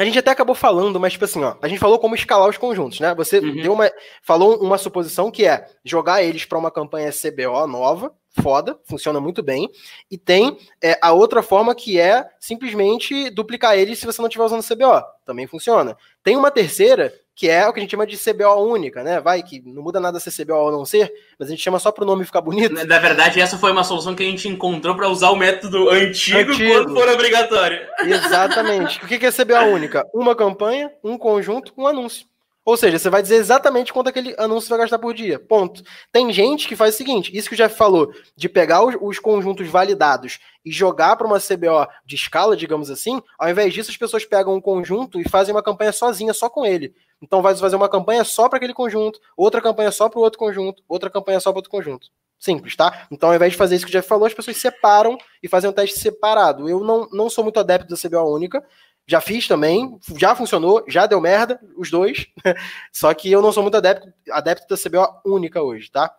[0.00, 2.56] A gente até acabou falando, mas tipo assim, ó, a gente falou como escalar os
[2.56, 3.14] conjuntos, né?
[3.16, 3.60] Você Uhum.
[3.60, 3.92] deu uma,
[4.22, 9.42] falou uma suposição que é jogar eles para uma campanha CBO nova, foda, funciona muito
[9.42, 9.68] bem,
[10.10, 14.44] e tem é, a outra forma que é simplesmente duplicar eles se você não estiver
[14.46, 15.94] usando CBO, também funciona.
[16.22, 19.18] Tem uma terceira que é o que a gente chama de CBO única, né?
[19.18, 21.90] Vai que não muda nada ser CBO ou não ser, mas a gente chama só
[21.90, 22.74] pro nome ficar bonito.
[22.86, 26.52] Na verdade, essa foi uma solução que a gente encontrou para usar o método antigo,
[26.52, 26.70] Antigo.
[26.70, 27.80] quando for obrigatório.
[28.00, 29.02] Exatamente.
[29.02, 30.06] O que é CBA única?
[30.12, 32.26] Uma campanha, um conjunto, um anúncio.
[32.70, 35.40] Ou seja, você vai dizer exatamente quanto aquele anúncio vai gastar por dia.
[35.40, 35.82] Ponto.
[36.12, 39.18] Tem gente que faz o seguinte: isso que o Jeff falou, de pegar os, os
[39.18, 43.96] conjuntos validados e jogar para uma CBO de escala, digamos assim, ao invés disso, as
[43.96, 46.94] pessoas pegam um conjunto e fazem uma campanha sozinha, só com ele.
[47.20, 50.38] Então vai fazer uma campanha só para aquele conjunto, outra campanha só para o outro
[50.38, 52.06] conjunto, outra campanha só para outro conjunto.
[52.38, 53.08] Simples, tá?
[53.10, 55.68] Então, ao invés de fazer isso que o Jeff falou, as pessoas separam e fazem
[55.68, 56.68] um teste separado.
[56.68, 58.64] Eu não, não sou muito adepto da CBO única.
[59.10, 62.28] Já fiz também, já funcionou, já deu merda, os dois.
[62.92, 66.14] Só que eu não sou muito adepto, adepto da CBO única hoje, tá?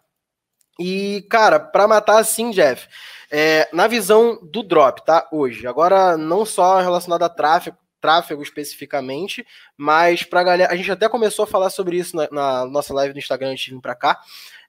[0.78, 2.90] E, cara, para matar assim, Jeff,
[3.32, 5.26] é, na visão do drop, tá?
[5.32, 5.66] Hoje.
[5.66, 10.74] Agora, não só relacionado a tráfego, tráfego especificamente, mas pra galera.
[10.74, 13.64] A gente até começou a falar sobre isso na, na nossa live do Instagram antes
[13.64, 14.20] de vir pra cá.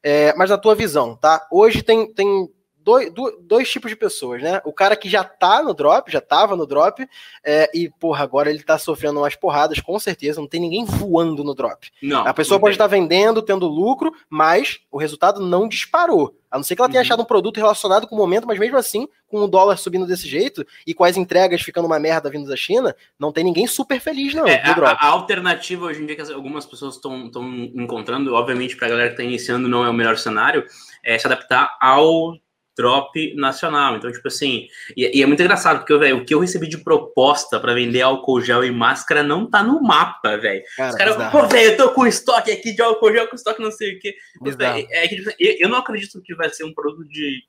[0.00, 1.44] É, mas na tua visão, tá?
[1.50, 2.48] Hoje tem, tem
[2.84, 4.60] dois, do- dois tipos de pessoas, né?
[4.64, 7.06] O cara que já tá no drop, já tava no drop,
[7.44, 11.42] é, e, porra, agora ele tá sofrendo umas porradas, com certeza, não tem ninguém voando
[11.44, 11.90] no drop.
[12.02, 12.26] Não.
[12.26, 16.36] A pessoa não pode estar vendendo, tendo lucro, mas o resultado não disparou.
[16.50, 17.06] A não ser que ela tenha Uhum.
[17.06, 20.28] achado um produto relacionado com o momento, mas mesmo assim, com o dólar subindo desse
[20.28, 23.98] jeito e com as entregas ficando uma merda vindo da China, não tem ninguém super
[23.98, 27.30] feliz, não, É, a, a alternativa hoje em dia que as- algumas pessoas estão
[27.74, 30.66] encontrando, obviamente, para a galera que está iniciando não é o melhor cenário,
[31.02, 32.36] é se adaptar ao
[32.76, 33.96] drop nacional.
[33.96, 34.66] Então, tipo assim,
[34.96, 38.00] e, e é muito engraçado, porque velho, o que eu recebi de proposta para vender
[38.02, 40.62] álcool gel e máscara não tá no mapa, velho.
[40.76, 43.62] Cara, Os caras, pô, velho, eu tô com estoque aqui de álcool gel, com estoque
[43.62, 44.14] não sei o quê.
[44.40, 44.78] Bizarro.
[44.90, 47.42] É, é que, tipo, eu, eu não acredito que vai ser um produto de.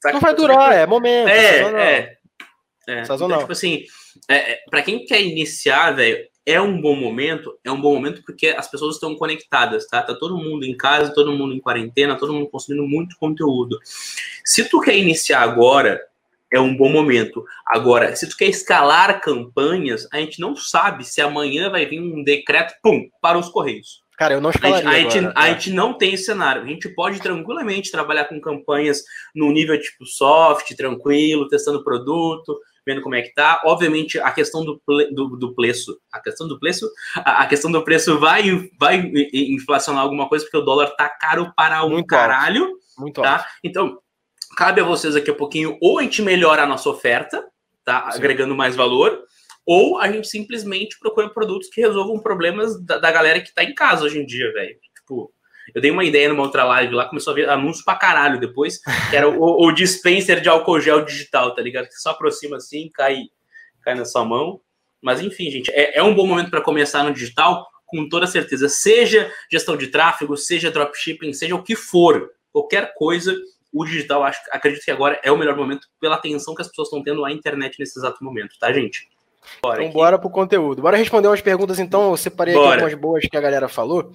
[0.00, 0.14] Saca?
[0.14, 1.28] Não vai durar, é momento.
[1.28, 1.80] sazonal.
[1.80, 2.18] É, é.
[2.88, 3.04] é.
[3.04, 3.38] Sazonal.
[3.38, 3.84] Então, tipo assim,
[4.28, 8.22] é, é, para quem quer iniciar, velho, é um bom momento, é um bom momento
[8.24, 10.02] porque as pessoas estão conectadas, tá?
[10.02, 13.78] Tá todo mundo em casa, todo mundo em quarentena, todo mundo consumindo muito conteúdo.
[14.44, 16.00] Se tu quer iniciar agora,
[16.52, 17.44] é um bom momento.
[17.66, 22.24] Agora, se tu quer escalar campanhas, a gente não sabe se amanhã vai vir um
[22.24, 24.02] decreto, pum, para os correios.
[24.18, 26.62] Cara, eu não A gente, escalaria a, gente, agora, a gente não tem esse cenário.
[26.62, 29.02] A gente pode tranquilamente trabalhar com campanhas
[29.34, 33.60] no nível tipo soft, tranquilo, testando produto, vendo como é que tá.
[33.64, 34.80] Obviamente, a questão do,
[35.12, 40.02] do, do preço, a questão do preço, a, a questão do preço vai, vai inflacionar
[40.02, 42.28] alguma coisa, porque o dólar tá caro para um Muito alto.
[42.28, 42.68] caralho,
[42.98, 43.36] Muito tá?
[43.36, 43.44] alto.
[43.64, 43.98] Então,
[44.56, 47.44] cabe a vocês aqui a pouquinho, ou a gente melhora a nossa oferta,
[47.84, 48.10] tá?
[48.10, 48.18] Sim.
[48.18, 49.22] Agregando mais valor,
[49.66, 53.74] ou a gente simplesmente procura produtos que resolvam problemas da, da galera que tá em
[53.74, 54.76] casa hoje em dia, velho.
[54.96, 55.32] Tipo,
[55.74, 58.80] eu dei uma ideia numa outra live lá, começou a ver anúncio pra caralho depois,
[59.10, 61.88] que era o, o dispenser de álcool gel digital, tá ligado?
[61.88, 63.22] Que só aproxima assim, cai,
[63.82, 64.60] cai na sua mão.
[65.02, 68.68] Mas enfim, gente, é, é um bom momento para começar no digital, com toda certeza.
[68.68, 73.34] Seja gestão de tráfego, seja dropshipping, seja o que for, qualquer coisa
[73.72, 76.88] o digital, acho, acredito que agora é o melhor momento pela atenção que as pessoas
[76.88, 79.08] estão tendo à internet nesse exato momento, tá, gente?
[79.62, 79.94] Bora então, aqui.
[79.94, 80.82] bora pro conteúdo.
[80.82, 82.10] Bora responder umas perguntas, então.
[82.10, 82.66] Eu separei bora.
[82.66, 84.12] aqui algumas boas que a galera falou.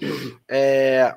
[0.48, 1.16] É...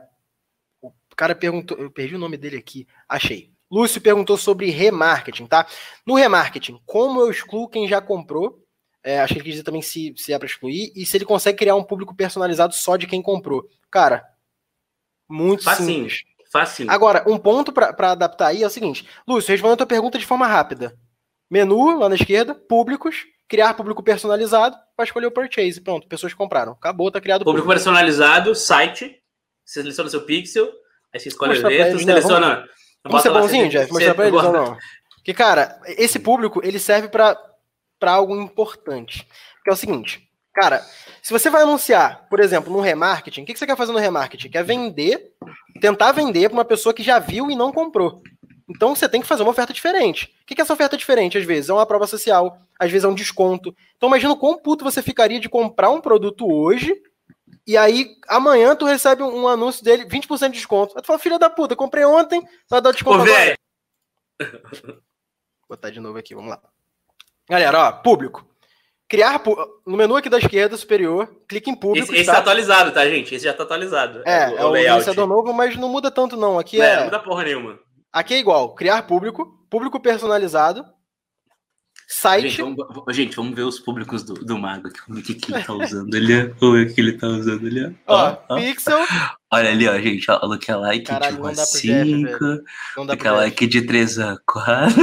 [1.18, 1.76] O cara perguntou.
[1.76, 2.86] Eu perdi o nome dele aqui.
[3.08, 3.50] Achei.
[3.68, 5.66] Lúcio perguntou sobre remarketing, tá?
[6.06, 8.64] No remarketing, como eu excluo quem já comprou?
[9.02, 10.92] É, acho que ele quis dizer também se, se é para excluir.
[10.94, 13.68] E se ele consegue criar um público personalizado só de quem comprou.
[13.90, 14.24] Cara,
[15.28, 16.08] muito Facinho.
[16.08, 16.22] simples.
[16.52, 16.88] Facinho.
[16.88, 19.04] Agora, um ponto para adaptar aí é o seguinte.
[19.26, 20.96] Lúcio, respondendo a tua pergunta de forma rápida.
[21.50, 25.80] Menu, lá na esquerda, públicos, criar público personalizado, para escolher o purchase.
[25.80, 26.72] Pronto, pessoas compraram.
[26.72, 27.66] Acabou, tá criado público.
[27.66, 29.20] Público personalizado, site,
[29.64, 30.72] você seleciona seu pixel,
[31.14, 31.98] aí você escolhe Mostra o né?
[31.98, 32.68] seleciona...
[33.04, 33.92] Vamos, vamos ser bonzinho, Jeff?
[33.92, 34.76] Mostrar pra eles ou não?
[35.16, 37.36] Porque, cara, esse público, ele serve para
[38.02, 39.26] algo importante.
[39.62, 40.84] Que é o seguinte, cara,
[41.22, 44.48] se você vai anunciar, por exemplo, no remarketing, o que você quer fazer no remarketing?
[44.48, 45.32] Quer vender,
[45.80, 48.22] tentar vender para uma pessoa que já viu e não comprou.
[48.68, 50.34] Então você tem que fazer uma oferta diferente.
[50.42, 51.38] O que é essa oferta diferente?
[51.38, 53.74] Às vezes é uma prova social, às vezes é um desconto.
[53.96, 56.94] Então imagina o quão puto você ficaria de comprar um produto hoje
[57.68, 60.96] e aí amanhã tu recebe um anúncio dele, 20% de desconto.
[60.96, 63.58] Aí tu fala, filha da puta, comprei ontem, vai dar desconto Ô, agora.
[64.82, 64.96] Vou
[65.68, 66.62] botar de novo aqui, vamos lá.
[67.46, 68.48] Galera, ó, público.
[69.06, 69.42] Criar
[69.86, 72.06] no menu aqui da esquerda superior, clique em público.
[72.06, 72.36] Esse, esse tá?
[72.36, 73.34] tá atualizado, tá, gente?
[73.34, 74.22] Esse já tá atualizado.
[74.24, 76.58] É, é o, é o novo, mas não muda tanto, não.
[76.58, 76.96] Aqui é.
[76.96, 77.78] Não muda porra nenhuma.
[78.10, 80.86] Aqui é igual, criar público, público personalizado,
[82.08, 82.48] site.
[82.48, 85.52] Gente, vamos, gente, vamos ver os públicos do, do Mago aqui, como é que, que
[85.52, 86.48] ele tá usando ali, é
[86.86, 87.96] que ele tá usando ali.
[88.06, 88.98] Ó, ó, pixel.
[89.50, 92.28] Olha ali, ó, gente, ó, lookalike Caralho, de 1 a 5,
[92.96, 95.02] lookalike de 3 a 4.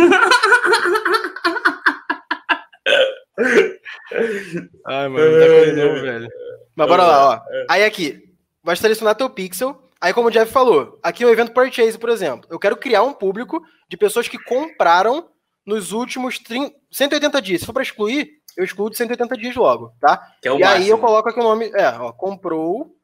[4.87, 6.27] Ai, mano, não tá não, velho.
[6.75, 7.41] Mas bora lá, ó.
[7.69, 8.23] Aí aqui,
[8.63, 12.09] vai selecionar teu pixel, Aí, como o Jeff falou, aqui é o evento Purchase, por
[12.09, 12.47] exemplo.
[12.51, 15.27] Eu quero criar um público de pessoas que compraram
[15.65, 17.61] nos últimos 30, 180 dias.
[17.61, 20.35] Se for para excluir, eu excluo de 180 dias logo, tá?
[20.43, 20.67] É e máximo.
[20.67, 21.71] aí eu coloco aqui o nome.
[21.73, 22.95] É, ó, comprou.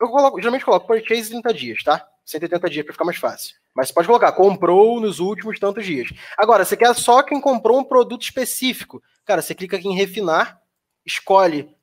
[0.00, 2.06] Eu coloco, geralmente coloco Purchase 30 dias, tá?
[2.24, 3.54] 180 dias para ficar mais fácil.
[3.74, 6.08] Mas você pode colocar, comprou nos últimos tantos dias.
[6.36, 9.02] Agora, você quer só quem comprou um produto específico.
[9.24, 10.60] Cara, você clica aqui em refinar,
[11.04, 11.75] escolhe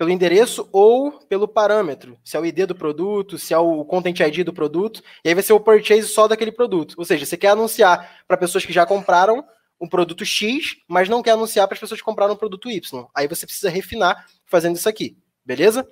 [0.00, 4.18] pelo endereço ou pelo parâmetro, se é o ID do produto, se é o Content
[4.18, 6.94] ID do produto, e aí vai ser o purchase só daquele produto.
[6.96, 9.44] Ou seja, você quer anunciar para pessoas que já compraram
[9.78, 13.06] um produto X, mas não quer anunciar para as pessoas que compraram um produto Y.
[13.14, 15.86] Aí você precisa refinar fazendo isso aqui, beleza?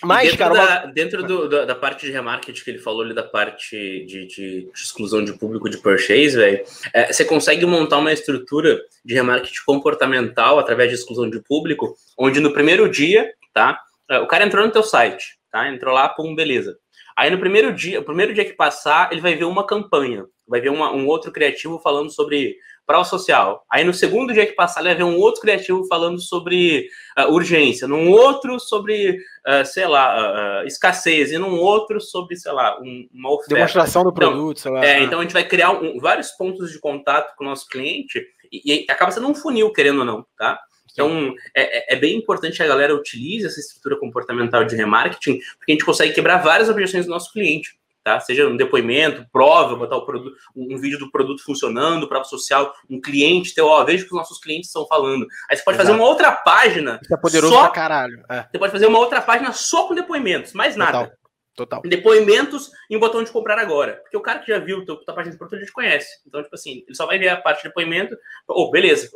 [0.00, 0.92] Mas, dentro cara, da, uma...
[0.92, 3.76] dentro do, da, da, parte de remarketing que ele falou ali, da parte
[4.06, 8.80] de, de, de exclusão de público de purchase, velho, é, você consegue montar uma estrutura
[9.04, 13.80] de remarketing comportamental através de exclusão de público, onde no primeiro dia tá?
[14.08, 15.68] É, o cara entrou no teu site, tá?
[15.68, 16.76] Entrou lá, pum, beleza.
[17.16, 20.60] Aí no primeiro dia, o primeiro dia que passar, ele vai ver uma campanha, vai
[20.60, 23.64] ver uma, um outro criativo falando sobre prova social.
[23.70, 26.88] Aí no segundo dia que passar, ele vai ver um outro criativo falando sobre
[27.18, 32.52] uh, urgência, num outro sobre, uh, sei lá, uh, escassez, e num outro sobre, sei
[32.52, 33.54] lá, um, uma oferta.
[33.54, 34.84] Demonstração do então, produto, sei lá.
[34.84, 38.20] É, então a gente vai criar um, vários pontos de contato com o nosso cliente
[38.50, 40.58] e, e acaba sendo um funil, querendo ou não, tá?
[40.92, 45.72] Então, é, é, bem importante que a galera utilize essa estrutura comportamental de remarketing, porque
[45.72, 48.18] a gente consegue quebrar várias objeções do nosso cliente, tá?
[48.20, 53.00] Seja um depoimento, prova, botar o produto, um vídeo do produto funcionando, prova social, um
[53.00, 55.26] cliente teu, ó, veja o que os nossos clientes estão falando.
[55.50, 55.88] Aí você pode Exato.
[55.88, 56.98] fazer uma outra página.
[57.02, 58.24] Isso é poderoso só, pra caralho.
[58.28, 58.46] É.
[58.50, 61.04] Você pode fazer uma outra página só com depoimentos, mais nada.
[61.04, 61.19] Total.
[61.56, 61.82] Total.
[61.84, 63.96] Depoimentos em botão de comprar agora.
[64.02, 66.08] Porque o cara que já viu tua, tua página de produto, a gente conhece.
[66.26, 68.16] Então, tipo assim, ele só vai ver a parte de depoimento.
[68.48, 69.10] Oh, beleza.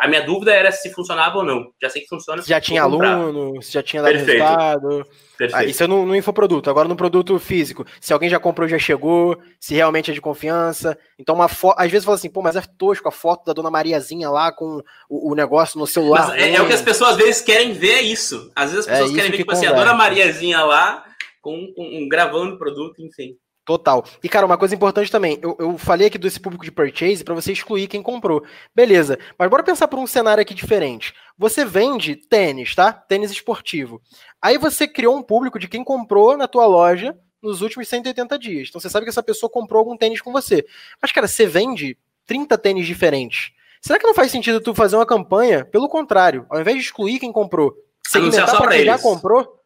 [0.00, 1.72] A minha dúvida era se funcionava ou não.
[1.80, 2.42] Já sei que funciona.
[2.42, 4.42] Se já tinha aluno, se já tinha dado Perfeito.
[4.42, 5.06] resultado.
[5.36, 5.56] Perfeito.
[5.56, 6.70] Ah, isso é no, no infoproduto.
[6.70, 7.84] Agora no produto físico.
[8.00, 9.38] Se alguém já comprou, já chegou.
[9.58, 10.96] Se realmente é de confiança.
[11.18, 11.78] Então, uma foto.
[11.78, 14.82] Às vezes fala assim, pô, mas é tosco a foto da dona Mariazinha lá com
[15.08, 16.38] o, o negócio no celular.
[16.38, 18.50] É, é, o que as pessoas às vezes querem ver, isso.
[18.54, 21.09] Às vezes as é pessoas é querem ver, que tipo assim, a dona Mariazinha lá
[21.40, 23.36] com, com gravando o produto, enfim.
[23.64, 24.04] Total.
[24.22, 27.34] E, cara, uma coisa importante também, eu, eu falei aqui desse público de purchase para
[27.34, 28.42] você excluir quem comprou.
[28.74, 31.14] Beleza, mas bora pensar por um cenário aqui diferente.
[31.38, 32.92] Você vende tênis, tá?
[32.92, 34.02] Tênis esportivo.
[34.42, 38.68] Aí você criou um público de quem comprou na tua loja nos últimos 180 dias.
[38.68, 40.64] Então você sabe que essa pessoa comprou algum tênis com você.
[41.00, 43.52] Mas, cara, você vende 30 tênis diferentes.
[43.80, 45.64] Será que não faz sentido tu fazer uma campanha?
[45.64, 47.74] Pelo contrário, ao invés de excluir quem comprou,
[48.06, 49.59] segmentar para quem já comprou,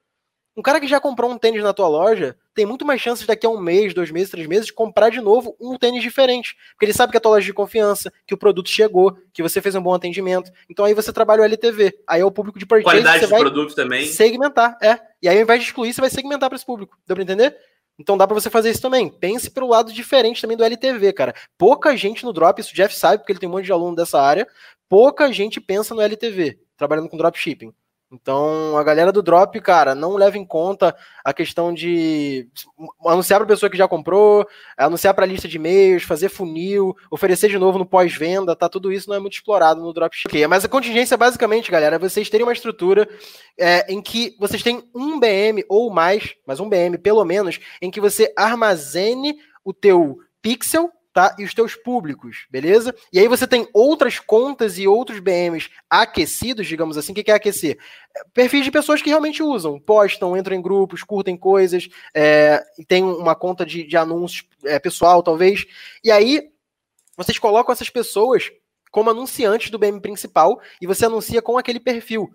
[0.57, 3.45] um cara que já comprou um tênis na tua loja tem muito mais chances daqui
[3.45, 6.57] a um mês, dois meses, três meses de comprar de novo um tênis diferente.
[6.73, 9.43] Porque ele sabe que é a tua loja de confiança, que o produto chegou, que
[9.43, 10.53] você fez um bom atendimento.
[10.71, 11.99] Então aí você trabalha o LTV.
[12.07, 12.85] Aí é o público de purchase.
[12.85, 14.07] Qualidade você vai produto também.
[14.07, 15.01] Segmentar, é.
[15.21, 16.97] E aí ao invés de excluir, você vai segmentar para esse público.
[17.05, 17.57] Deu para entender?
[17.99, 19.09] Então dá para você fazer isso também.
[19.09, 21.35] Pense pelo lado diferente também do LTV, cara.
[21.59, 23.97] Pouca gente no drop, isso o Jeff sabe, porque ele tem um monte de aluno
[23.97, 24.47] dessa área,
[24.89, 27.73] pouca gente pensa no LTV, trabalhando com dropshipping.
[28.15, 30.95] Então, a galera do drop, cara, não leva em conta
[31.25, 32.49] a questão de
[33.05, 34.47] anunciar para pessoa que já comprou,
[34.77, 38.69] anunciar para lista de e-mails, fazer funil, oferecer de novo no pós-venda, tá?
[38.69, 40.47] Tudo isso não é muito explorado no dropshipping.
[40.47, 43.09] Mas a contingência, basicamente, galera, é vocês terem uma estrutura
[43.59, 47.91] é, em que vocês têm um BM ou mais, mas um BM pelo menos, em
[47.91, 51.35] que você armazene o teu pixel tá?
[51.39, 52.93] E os teus públicos, beleza?
[53.13, 57.13] E aí você tem outras contas e outros BMs aquecidos, digamos assim.
[57.13, 57.79] O que é aquecer?
[58.35, 63.37] Perfis de pessoas que realmente usam, postam, entram em grupos, curtem coisas, é, tem uma
[63.37, 65.65] conta de, de anúncios é, pessoal, talvez.
[66.03, 66.51] E aí
[67.17, 68.51] vocês colocam essas pessoas
[68.91, 72.29] como anunciantes do BM principal e você anuncia com aquele perfil.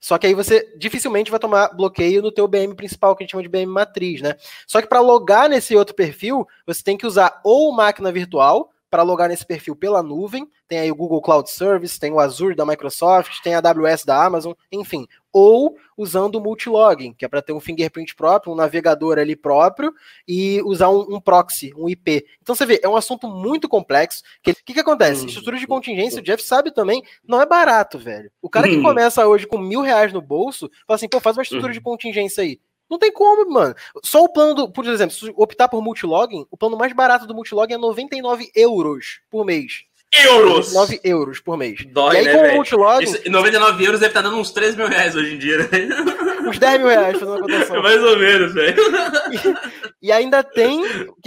[0.00, 3.32] Só que aí você dificilmente vai tomar bloqueio no teu BM principal, que a gente
[3.32, 4.36] chama de BM matriz, né?
[4.66, 9.02] Só que para logar nesse outro perfil, você tem que usar ou máquina virtual para
[9.02, 12.64] logar nesse perfil pela nuvem, tem aí o Google Cloud Service, tem o Azure da
[12.64, 17.52] Microsoft, tem a AWS da Amazon, enfim, ou usando o multilogin, que é para ter
[17.52, 19.92] um fingerprint próprio, um navegador ali próprio
[20.26, 22.24] e usar um, um, proxy, um IP.
[22.40, 24.22] Então você vê, é um assunto muito complexo.
[24.38, 25.22] O que, que, acontece?
[25.22, 25.26] Uhum.
[25.26, 28.30] Estrutura de contingência, o Jeff sabe também, não é barato, velho.
[28.40, 28.82] O cara que uhum.
[28.82, 31.84] começa hoje com mil reais no bolso, fala assim, pô, faz uma estrutura de uhum.
[31.84, 32.58] contingência aí.
[32.88, 33.74] Não tem como, mano.
[34.02, 37.34] Só o plano, do, por exemplo, se optar por multilogin, o plano mais barato do
[37.34, 39.84] multilogin é 99 euros por mês.
[40.12, 40.72] Euros!
[40.72, 41.84] 9 euros por mês.
[41.88, 43.04] Dói, e aí, né, com o multilogin.
[43.04, 45.68] Isso, 99 euros deve estar dando uns 3 mil reais hoje em dia, né?
[46.46, 47.82] Uns 10 mil reais fazendo a cotação.
[47.82, 48.76] Mais ou menos, velho.
[50.00, 50.82] E, e, ainda tem.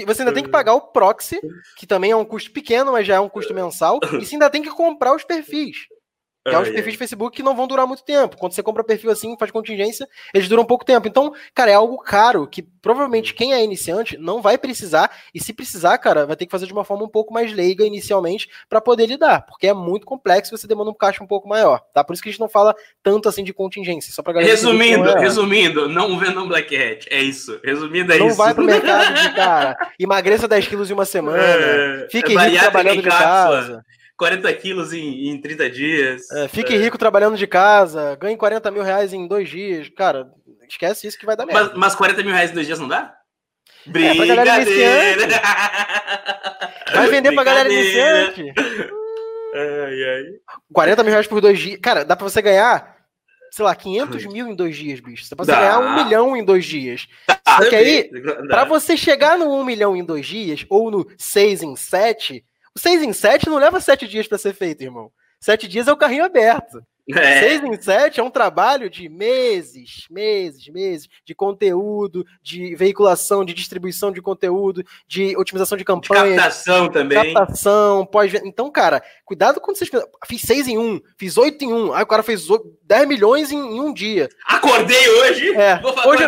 [0.05, 1.37] Você ainda tem que pagar o proxy,
[1.75, 3.99] que também é um custo pequeno, mas já é um custo mensal.
[4.13, 5.75] E você ainda tem que comprar os perfis.
[6.47, 8.37] Que é os perfis de Facebook que não vão durar muito tempo.
[8.37, 11.07] Quando você compra perfil assim, faz contingência, eles duram pouco tempo.
[11.07, 15.11] Então, cara, é algo caro que provavelmente quem é iniciante não vai precisar.
[15.33, 17.85] E se precisar, cara, vai ter que fazer de uma forma um pouco mais leiga
[17.85, 19.45] inicialmente para poder lidar.
[19.45, 21.81] Porque é muito complexo e você demanda um caixa um pouco maior.
[21.93, 22.03] Tá?
[22.03, 22.73] Por isso que a gente não fala
[23.03, 24.13] tanto assim de contingência.
[24.13, 25.19] Só pra galera resumindo, não é...
[25.19, 27.07] resumindo, não vendam Black Hat.
[27.11, 27.59] É isso.
[27.63, 28.37] Resumindo, é não isso.
[28.37, 29.77] Não vai pro mercado de cara.
[29.99, 31.43] Emagreça 10 quilos em uma semana.
[31.43, 33.83] É, fique rico trabalhando de casa.
[34.19, 36.29] 40 quilos em, em 30 dias.
[36.31, 36.77] É, fique é.
[36.77, 39.87] rico trabalhando de casa, ganhe 40 mil reais em dois dias.
[39.87, 40.29] Cara,
[40.67, 41.69] esquece isso que vai dar merda.
[41.69, 43.15] Mas, mas 40 mil reais em dois dias não dá?
[43.85, 44.43] Brincadeira!
[46.91, 48.53] É, vai vender pra galera iniciante.
[49.53, 50.23] Ai, ai.
[50.73, 51.79] 40 mil reais por dois dias.
[51.81, 52.97] Cara, dá pra você ganhar,
[53.51, 55.23] sei lá, 500 mil em dois dias, bicho.
[55.23, 55.55] Você dá.
[55.55, 57.07] ganhar um milhão em dois dias.
[57.25, 58.09] Dá, Só que aí,
[58.49, 62.43] pra você chegar no um milhão em dois dias, ou no seis em sete,
[62.79, 65.11] 6 em 7 não leva 7 dias para ser feito, irmão.
[65.39, 66.81] 7 dias é o carrinho aberto.
[67.11, 67.39] É.
[67.39, 73.53] 6 em 7 é um trabalho de meses, meses, meses, de conteúdo, de veiculação, de
[73.53, 76.23] distribuição de conteúdo, de otimização de campanha.
[76.23, 77.33] De captação também.
[77.33, 79.89] Captação, pós Então, cara, cuidado quando vocês.
[80.27, 82.45] Fiz 6 em 1, fiz 8 em 1, aí o cara fez
[82.83, 84.29] 10 milhões em, em um dia.
[84.45, 85.55] Acordei hoje!
[85.55, 85.79] É.
[85.79, 85.95] Vou.
[86.07, 86.23] Hoje...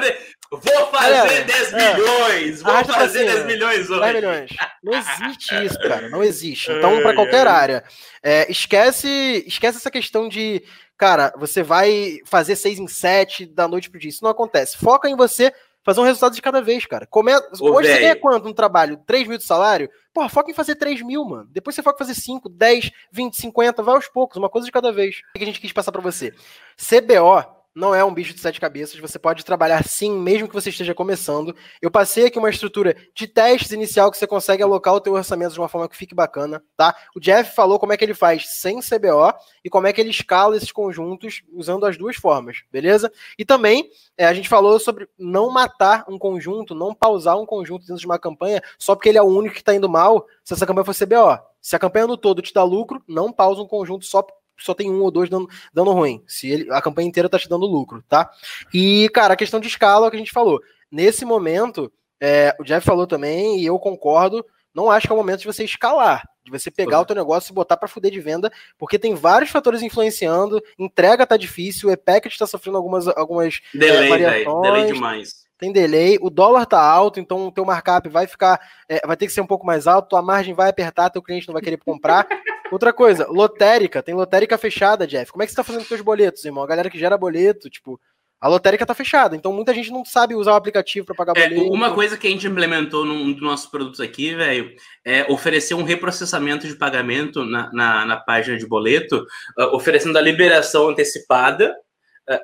[0.52, 1.94] Vou fazer 10 é.
[1.94, 2.62] milhões!
[2.62, 4.02] Vou Arrasta fazer 10 milhões hoje!
[4.02, 4.52] 10 milhões.
[4.84, 6.10] Não existe isso, cara.
[6.10, 6.70] Não existe.
[6.82, 7.84] Então, para qualquer área,
[8.22, 10.64] é, esquece, esquece essa questão de,
[10.98, 14.10] cara, você vai fazer 6 em 7 da noite pro dia.
[14.10, 14.78] Isso não acontece.
[14.78, 17.06] Foca em você fazer um resultado de cada vez, cara.
[17.06, 17.32] Come...
[17.34, 17.84] Hoje véio.
[17.84, 18.98] você ganha quanto no trabalho?
[19.06, 19.90] 3 mil de salário?
[20.14, 21.48] Porra, foca em fazer 3 mil, mano.
[21.52, 24.72] Depois você foca em fazer 5, 10, 20, 50, vai aos poucos, uma coisa de
[24.72, 25.22] cada vez.
[25.34, 26.34] O que a gente quis passar para você?
[26.76, 30.70] CBO não é um bicho de sete cabeças, você pode trabalhar sim, mesmo que você
[30.70, 31.56] esteja começando.
[31.82, 35.54] Eu passei aqui uma estrutura de testes inicial que você consegue alocar o teu orçamento
[35.54, 36.96] de uma forma que fique bacana, tá?
[37.16, 40.10] O Jeff falou como é que ele faz sem CBO e como é que ele
[40.10, 43.12] escala esses conjuntos usando as duas formas, beleza?
[43.38, 47.86] E também é, a gente falou sobre não matar um conjunto, não pausar um conjunto
[47.86, 50.54] dentro de uma campanha só porque ele é o único que está indo mal, se
[50.54, 51.52] essa campanha for CBO.
[51.62, 54.26] Se a campanha no todo te dá lucro, não pausa um conjunto só
[54.62, 56.24] só tem um ou dois dando, dando ruim.
[56.28, 58.30] Se ele, a campanha inteira tá te dando lucro, tá?
[58.74, 60.62] E, cara, a questão de escala é o que a gente falou.
[60.92, 65.18] Nesse momento, é, o Jeff falou também, e eu concordo, não acho que é o
[65.18, 67.04] momento de você escalar, de você pegar uhum.
[67.04, 71.26] o teu negócio e botar para fuder de venda, porque tem vários fatores influenciando, entrega
[71.26, 74.62] tá difícil, o e-packet tá sofrendo algumas, algumas delay, é, variações.
[74.62, 75.41] delay demais.
[75.62, 78.60] Tem delay, o dólar tá alto, então o teu markup vai ficar,
[78.90, 81.48] é, vai ter que ser um pouco mais alto, tua margem vai apertar, teu cliente
[81.48, 82.28] não vai querer comprar.
[82.72, 85.32] Outra coisa, lotérica, tem lotérica fechada, Jeff.
[85.32, 86.64] Como é que você tá fazendo com seus boletos, irmão?
[86.64, 88.02] A galera que gera boleto, tipo,
[88.40, 91.48] a lotérica tá fechada, então muita gente não sabe usar o aplicativo para pagar é,
[91.48, 91.72] boleto.
[91.72, 95.84] Uma coisa que a gente implementou num dos nossos produtos aqui, velho, é oferecer um
[95.84, 99.28] reprocessamento de pagamento na, na, na página de boleto,
[99.60, 101.72] uh, oferecendo a liberação antecipada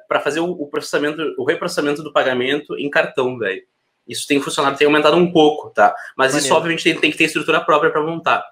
[0.07, 3.61] para fazer o, o, processamento, o reprocessamento do pagamento em cartão, velho.
[4.07, 5.93] Isso tem funcionado, tem aumentado um pouco, tá?
[6.17, 6.45] Mas Maneiro.
[6.45, 8.43] isso, obviamente, tem, tem que ter estrutura própria para montar.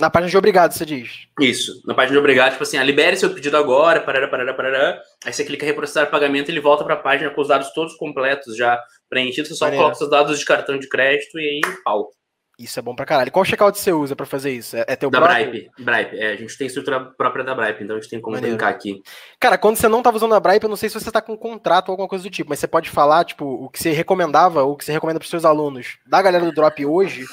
[0.00, 1.26] Na página de obrigado, você diz.
[1.40, 1.82] Isso.
[1.84, 5.02] Na página de obrigado, tipo assim, ah, libere seu pedido agora, parará, parará, parará.
[5.24, 7.96] Aí você clica em reprocessar pagamento, ele volta para a página com os dados todos
[7.96, 9.48] completos já preenchidos.
[9.48, 9.84] Você só Maneiro.
[9.86, 12.10] coloca os dados de cartão de crédito e aí pau.
[12.58, 13.30] Isso é bom pra caralho.
[13.30, 14.76] Qual checkout você usa para fazer isso?
[14.76, 15.20] É, é teu da?
[15.20, 15.70] Bripe.
[15.78, 16.18] Bripe.
[16.18, 18.56] É, a gente tem estrutura própria da Bripe, então a gente tem como Maneiro.
[18.56, 19.00] brincar aqui.
[19.38, 21.36] Cara, quando você não tava usando a Bripe, eu não sei se você tá com
[21.36, 24.64] contrato ou alguma coisa do tipo, mas você pode falar, tipo, o que você recomendava,
[24.64, 27.24] ou o que você recomenda pros seus alunos da galera do Drop hoje?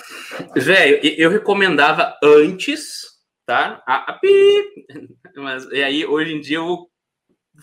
[0.55, 3.01] Velho, eu recomendava antes,
[3.47, 3.81] tá?
[3.87, 4.29] A, a pi...
[5.37, 6.87] Mas, e aí, hoje em dia, eu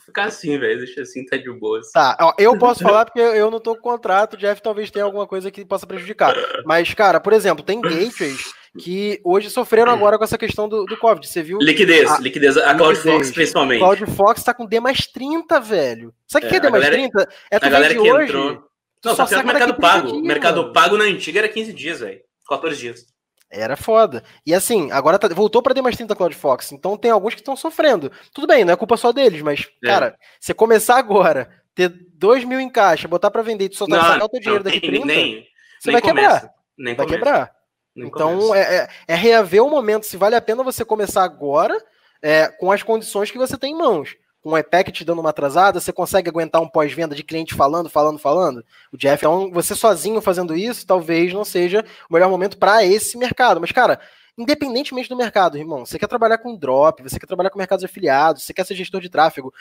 [0.04, 0.78] ficar assim, velho.
[0.78, 1.80] Deixa assim, tá de boa.
[1.92, 5.04] Tá, ó, eu posso falar porque eu não tô com contrato, o Jeff talvez tenha
[5.04, 6.34] alguma coisa que possa prejudicar.
[6.64, 10.96] Mas, cara, por exemplo, tem gateways que hoje sofreram agora com essa questão do, do
[10.96, 11.26] Covid.
[11.26, 11.58] Você viu?
[11.58, 13.80] Liquidez, a, liquidez, a CloudFox principalmente.
[13.80, 16.14] CloudFox tá com D mais 30, velho.
[16.26, 17.28] Sabe o que é, é D mais galera, 30?
[17.50, 18.64] É a galera que hoje, entrou.
[19.04, 20.20] Não, só tá mercado pago.
[20.20, 20.72] Mercado mano.
[20.72, 22.20] pago na antiga era 15 dias, velho.
[22.48, 23.11] 14 dias.
[23.52, 24.24] Era foda.
[24.46, 26.72] E assim, agora tá, voltou para D mais 30 Cloud Fox.
[26.72, 28.10] Então tem alguns que estão sofrendo.
[28.32, 29.86] Tudo bem, não é culpa só deles, mas, é.
[29.86, 34.00] cara, você começar agora, ter 2 mil em caixa, botar para vender e só não,
[34.00, 35.46] sacar o teu dinheiro daqui 30, nem,
[35.78, 36.54] você nem vai começa, quebrar.
[36.78, 37.24] Nem vai começa.
[37.24, 37.52] quebrar.
[37.94, 41.76] Nem então é, é, é, reaver o momento se vale a pena você começar agora
[42.22, 45.30] é, com as condições que você tem em mãos com o IPEC te dando uma
[45.30, 48.64] atrasada, você consegue aguentar um pós-venda de cliente falando, falando, falando?
[48.92, 53.16] O Jeff, então, você sozinho fazendo isso, talvez não seja o melhor momento para esse
[53.16, 53.60] mercado.
[53.60, 54.00] Mas, cara,
[54.36, 58.42] independentemente do mercado, irmão, você quer trabalhar com drop, você quer trabalhar com mercados afiliados,
[58.42, 59.52] você quer ser gestor de tráfego,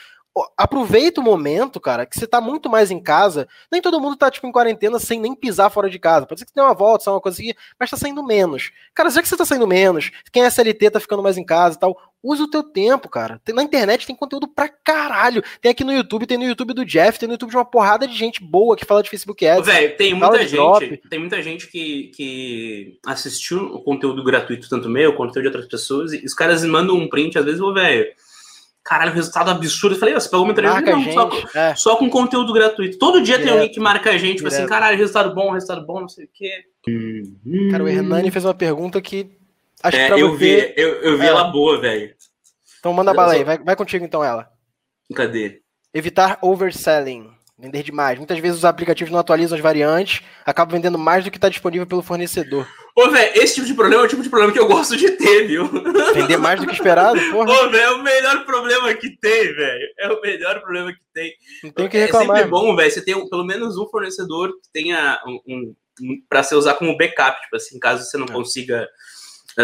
[0.57, 3.47] aproveita o momento, cara, que você tá muito mais em casa.
[3.71, 6.25] Nem todo mundo tá, tipo, em quarentena sem nem pisar fora de casa.
[6.25, 8.71] Pode ser que tenha uma volta, só uma coisa assim, mas tá saindo menos.
[8.93, 11.75] Cara, já que você tá saindo menos, quem é SLT tá ficando mais em casa
[11.75, 13.41] e tal, usa o teu tempo, cara.
[13.53, 15.43] Na internet tem conteúdo pra caralho.
[15.61, 18.07] Tem aqui no YouTube, tem no YouTube do Jeff, tem no YouTube de uma porrada
[18.07, 19.65] de gente boa que fala de Facebook Ads.
[19.65, 21.01] Velho, tem muita gente, drop.
[21.09, 26.13] tem muita gente que, que assistiu o conteúdo gratuito, tanto meu, quanto de outras pessoas,
[26.13, 28.05] e os caras mandam um print, às vezes, ô, velho,
[28.83, 29.95] caralho, resultado absurdo.
[29.95, 31.75] Eu falei, você pagou muita marca não, só, com, é.
[31.75, 32.97] só com conteúdo gratuito.
[32.97, 33.43] Todo dia Direto.
[33.43, 36.25] tem alguém que marca a gente, tipo assim, caralho, resultado bom, resultado bom, não sei
[36.25, 36.51] o quê.
[37.71, 39.40] Cara, o Hernani fez uma pergunta que
[39.83, 41.29] Acho é, que eu, vi, eu, eu vi é.
[41.29, 42.13] ela boa, velho.
[42.79, 44.49] Então manda bala aí, vai, vai contigo então ela.
[45.13, 45.61] Cadê?
[45.93, 47.29] Evitar overselling.
[47.61, 48.17] Vender demais.
[48.17, 51.85] Muitas vezes os aplicativos não atualizam as variantes, acabam vendendo mais do que está disponível
[51.85, 52.67] pelo fornecedor.
[52.95, 55.11] Ô, velho, esse tipo de problema é o tipo de problema que eu gosto de
[55.11, 55.69] ter, viu?
[56.11, 57.51] Vender mais do que esperado, porra.
[57.51, 59.87] Ô, velho, é o melhor problema que tem, velho.
[59.99, 61.31] É o melhor problema que tem.
[61.63, 62.37] Não tem que reclamar.
[62.37, 65.75] É sempre bom, velho, você tem um, pelo menos um fornecedor que tenha um, um,
[66.27, 68.31] para você usar como backup, tipo assim, caso você não é.
[68.31, 68.87] consiga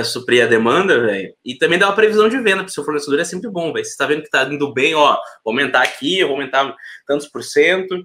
[0.03, 1.33] suprir a demanda, velho.
[1.43, 3.85] E também dá uma previsão de venda para o seu fornecedor, é sempre bom, velho.
[3.85, 6.75] Você está vendo que está indo bem, ó, vou aumentar aqui, vou aumentar
[7.05, 7.95] tantos por cento.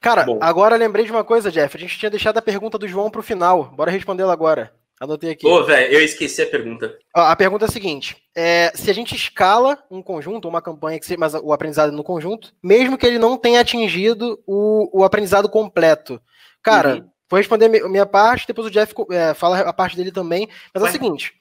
[0.00, 0.38] Cara, bom.
[0.40, 1.76] agora lembrei de uma coisa, Jeff.
[1.76, 3.72] A gente tinha deixado a pergunta do João para o final.
[3.74, 4.72] Bora respondê-la agora.
[5.00, 5.46] Anotei aqui.
[5.46, 6.96] Ô, velho, eu esqueci a pergunta.
[7.12, 11.06] A pergunta é a seguinte: é, se a gente escala um conjunto, uma campanha que
[11.06, 15.48] seja, mas o aprendizado no conjunto, mesmo que ele não tenha atingido o, o aprendizado
[15.48, 16.20] completo,
[16.62, 17.10] cara, uhum.
[17.28, 20.48] Vou responder minha parte, depois o Jeff é, fala a parte dele também.
[20.72, 21.32] Mas é o seguinte: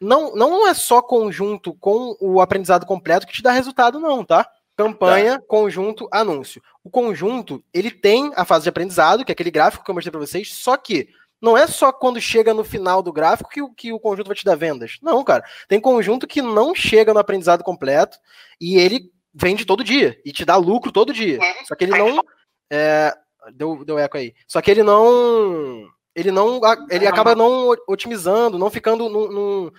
[0.00, 4.46] não, não é só conjunto com o aprendizado completo que te dá resultado, não, tá?
[4.76, 5.44] Campanha, tá.
[5.46, 6.62] conjunto, anúncio.
[6.82, 10.10] O conjunto, ele tem a fase de aprendizado, que é aquele gráfico que eu mostrei
[10.10, 11.08] para vocês, só que
[11.40, 14.44] não é só quando chega no final do gráfico que, que o conjunto vai te
[14.44, 14.98] dar vendas.
[15.02, 15.44] Não, cara.
[15.68, 18.16] Tem conjunto que não chega no aprendizado completo
[18.60, 21.40] e ele vende todo dia e te dá lucro todo dia.
[21.66, 22.22] Só que ele não.
[22.70, 23.12] É,
[23.54, 24.34] Deu, deu eco aí.
[24.46, 25.86] Só que ele não.
[26.14, 26.60] Ele não.
[26.90, 29.70] Ele acaba não otimizando, não ficando num, num,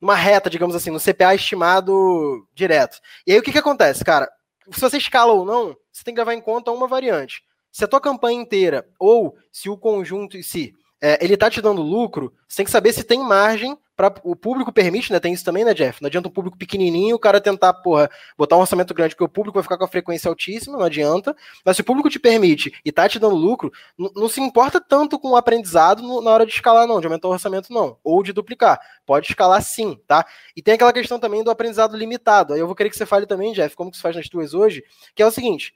[0.00, 2.98] numa reta, digamos assim, no CPA estimado direto.
[3.26, 4.30] E aí o que, que acontece, cara?
[4.72, 7.42] Se você escala ou não, você tem que levar em conta uma variante.
[7.72, 11.60] Se a tua campanha inteira, ou se o conjunto em si, é, ele tá te
[11.60, 15.20] dando lucro, você tem que saber se tem margem para o público permite, né?
[15.20, 16.00] Tem isso também, né, Jeff?
[16.00, 19.28] Não adianta um público pequenininho, o cara tentar, porra, botar um orçamento grande, porque o
[19.28, 21.36] público vai ficar com a frequência altíssima, não adianta.
[21.62, 25.18] Mas se o público te permite e tá te dando lucro, não se importa tanto
[25.18, 27.98] com o aprendizado no, na hora de escalar, não, de aumentar o orçamento, não.
[28.02, 28.80] Ou de duplicar.
[29.04, 30.24] Pode escalar sim, tá?
[30.56, 32.54] E tem aquela questão também do aprendizado limitado.
[32.54, 34.54] Aí eu vou querer que você fale também, Jeff, como que se faz nas tuas
[34.54, 34.82] hoje,
[35.14, 35.74] que é o seguinte: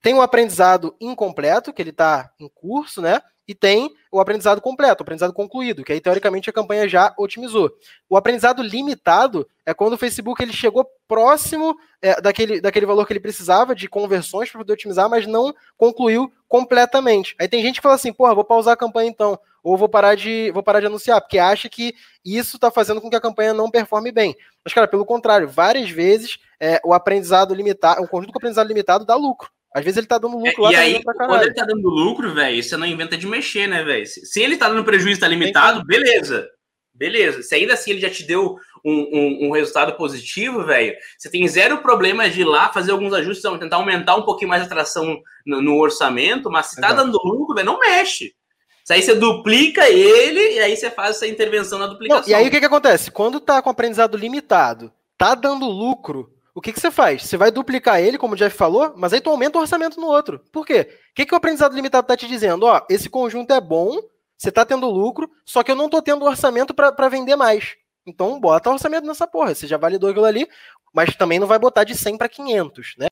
[0.00, 3.20] tem um aprendizado incompleto, que ele está em curso, né?
[3.48, 7.70] E tem o aprendizado completo, o aprendizado concluído, que aí teoricamente a campanha já otimizou.
[8.06, 13.12] O aprendizado limitado é quando o Facebook ele chegou próximo é, daquele, daquele valor que
[13.14, 17.34] ele precisava de conversões para poder otimizar, mas não concluiu completamente.
[17.40, 20.14] Aí tem gente que fala assim, porra, vou pausar a campanha então, ou vou parar
[20.14, 23.54] de, vou parar de anunciar, porque acha que isso está fazendo com que a campanha
[23.54, 24.36] não performe bem.
[24.62, 29.06] Mas, cara, pelo contrário, várias vezes é, o aprendizado limitado, um conjunto com aprendizado limitado
[29.06, 30.72] dá lucro Às vezes ele tá dando lucro é, lá.
[30.72, 34.06] E aí, quando ele tá dando lucro, velho, você não inventa de mexer, né, velho?
[34.06, 36.48] Se, ele tá dando prejuízo, tá limitado, beleza.
[36.94, 37.42] Beleza.
[37.42, 41.46] Se ainda assim ele já te deu um, um, um resultado positivo, velho, você tem
[41.46, 45.20] zero problema de ir lá fazer alguns ajustes, tentar aumentar um pouquinho mais a tração
[45.46, 47.04] no, no orçamento, mas se tá Exato.
[47.04, 48.34] dando lucro, velho, não mexe.
[48.82, 52.22] Isso aí você duplica ele e aí você faz essa intervenção na duplicação.
[52.22, 53.10] Não, e aí o que, que acontece?
[53.10, 57.22] Quando tá com aprendizado limitado, tá dando lucro, o que, que você faz?
[57.22, 60.08] Você vai duplicar ele, como o Jeff falou, mas aí tu aumenta o orçamento no
[60.08, 60.40] outro.
[60.50, 60.88] Por quê?
[61.10, 62.66] O que, que o aprendizado limitado tá te dizendo?
[62.66, 63.96] Ó, esse conjunto é bom,
[64.36, 67.76] você tá tendo lucro, só que eu não tô tendo orçamento para vender mais.
[68.04, 69.54] Então bota orçamento nessa porra.
[69.54, 70.48] Você já validou aquilo ali,
[70.92, 73.06] mas também não vai botar de 100 para 500, né?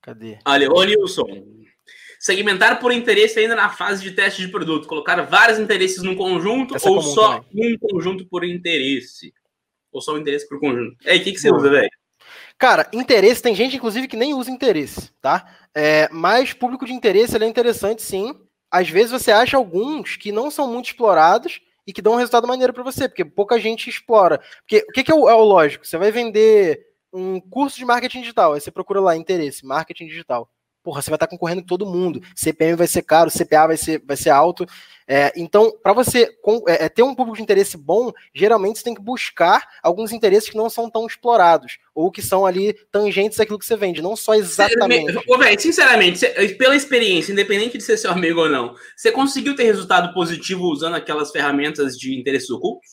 [0.00, 0.40] Cadê?
[0.44, 1.24] Olha, ô Nilson,
[2.18, 4.88] Segmentar por interesse ainda na fase de teste de produto.
[4.88, 7.74] Colocar vários interesses num conjunto Essa é ou é só também.
[7.74, 9.32] um conjunto por interesse?
[9.92, 10.96] Ou só um interesse por conjunto?
[11.04, 11.90] É, o que, que você usa, velho?
[12.58, 15.46] Cara, interesse, tem gente, inclusive, que nem usa interesse, tá?
[15.74, 18.34] É, mas público de interesse ele é interessante, sim.
[18.70, 22.46] Às vezes você acha alguns que não são muito explorados e que dão um resultado
[22.46, 24.40] maneiro para você, porque pouca gente explora.
[24.60, 25.86] Porque o que, que é, o, é o lógico?
[25.86, 26.80] Você vai vender
[27.12, 30.48] um curso de marketing digital, aí você procura lá interesse, marketing digital
[30.82, 32.20] porra, você vai estar concorrendo com todo mundo.
[32.34, 34.66] CPM vai ser caro, CPA vai ser, vai ser alto.
[35.06, 38.84] É, então, para você com, é, é, ter um público de interesse bom, geralmente você
[38.84, 43.38] tem que buscar alguns interesses que não são tão explorados, ou que são ali tangentes
[43.40, 45.16] àquilo que você vende, não só exatamente.
[45.28, 46.26] Ô, sinceramente,
[46.56, 50.94] pela experiência, independente de ser seu amigo ou não, você conseguiu ter resultado positivo usando
[50.94, 52.92] aquelas ferramentas de interesses ocultos?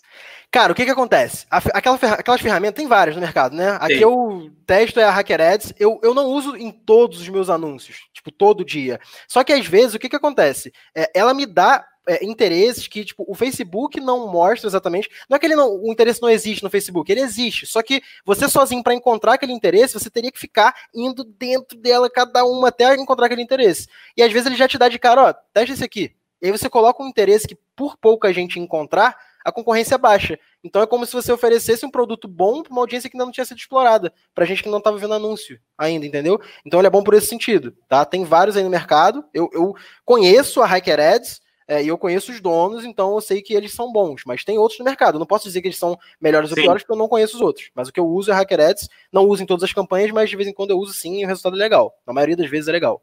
[0.51, 1.45] Cara, o que que acontece?
[1.49, 3.77] Aquela, aquelas ferramentas, tem várias no mercado, né?
[3.79, 4.01] Aqui Sim.
[4.01, 8.07] eu testo é a Hacker Ads, eu, eu não uso em todos os meus anúncios,
[8.11, 8.99] tipo, todo dia.
[9.27, 10.73] Só que às vezes, o que que acontece?
[10.95, 15.07] É, ela me dá é, interesses que, tipo, o Facebook não mostra exatamente.
[15.29, 17.67] Não é que ele não, o interesse não existe no Facebook, ele existe.
[17.67, 22.09] Só que você sozinho, para encontrar aquele interesse, você teria que ficar indo dentro dela,
[22.09, 23.87] cada uma, até encontrar aquele interesse.
[24.17, 26.15] E às vezes ele já te dá de cara, ó, teste esse aqui.
[26.41, 30.39] E aí você coloca um interesse que, por pouca gente encontrar, a concorrência baixa.
[30.63, 33.31] Então é como se você oferecesse um produto bom para uma audiência que ainda não
[33.31, 36.39] tinha sido explorada, para gente que não estava vendo anúncio ainda, entendeu?
[36.65, 38.05] Então ele é bom por esse sentido, tá?
[38.05, 39.23] Tem vários aí no mercado.
[39.33, 39.73] Eu, eu
[40.05, 43.73] conheço a Hiker Ads é, e eu conheço os donos, então eu sei que eles
[43.73, 45.15] são bons, mas tem outros no mercado.
[45.15, 46.55] Eu não posso dizer que eles são melhores sim.
[46.55, 47.69] ou piores porque eu não conheço os outros.
[47.75, 50.29] Mas o que eu uso é Hiker Ads, não uso em todas as campanhas, mas
[50.29, 51.93] de vez em quando eu uso sim e o resultado é legal.
[52.05, 53.01] Na maioria das vezes é legal.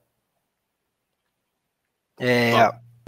[2.18, 2.53] É...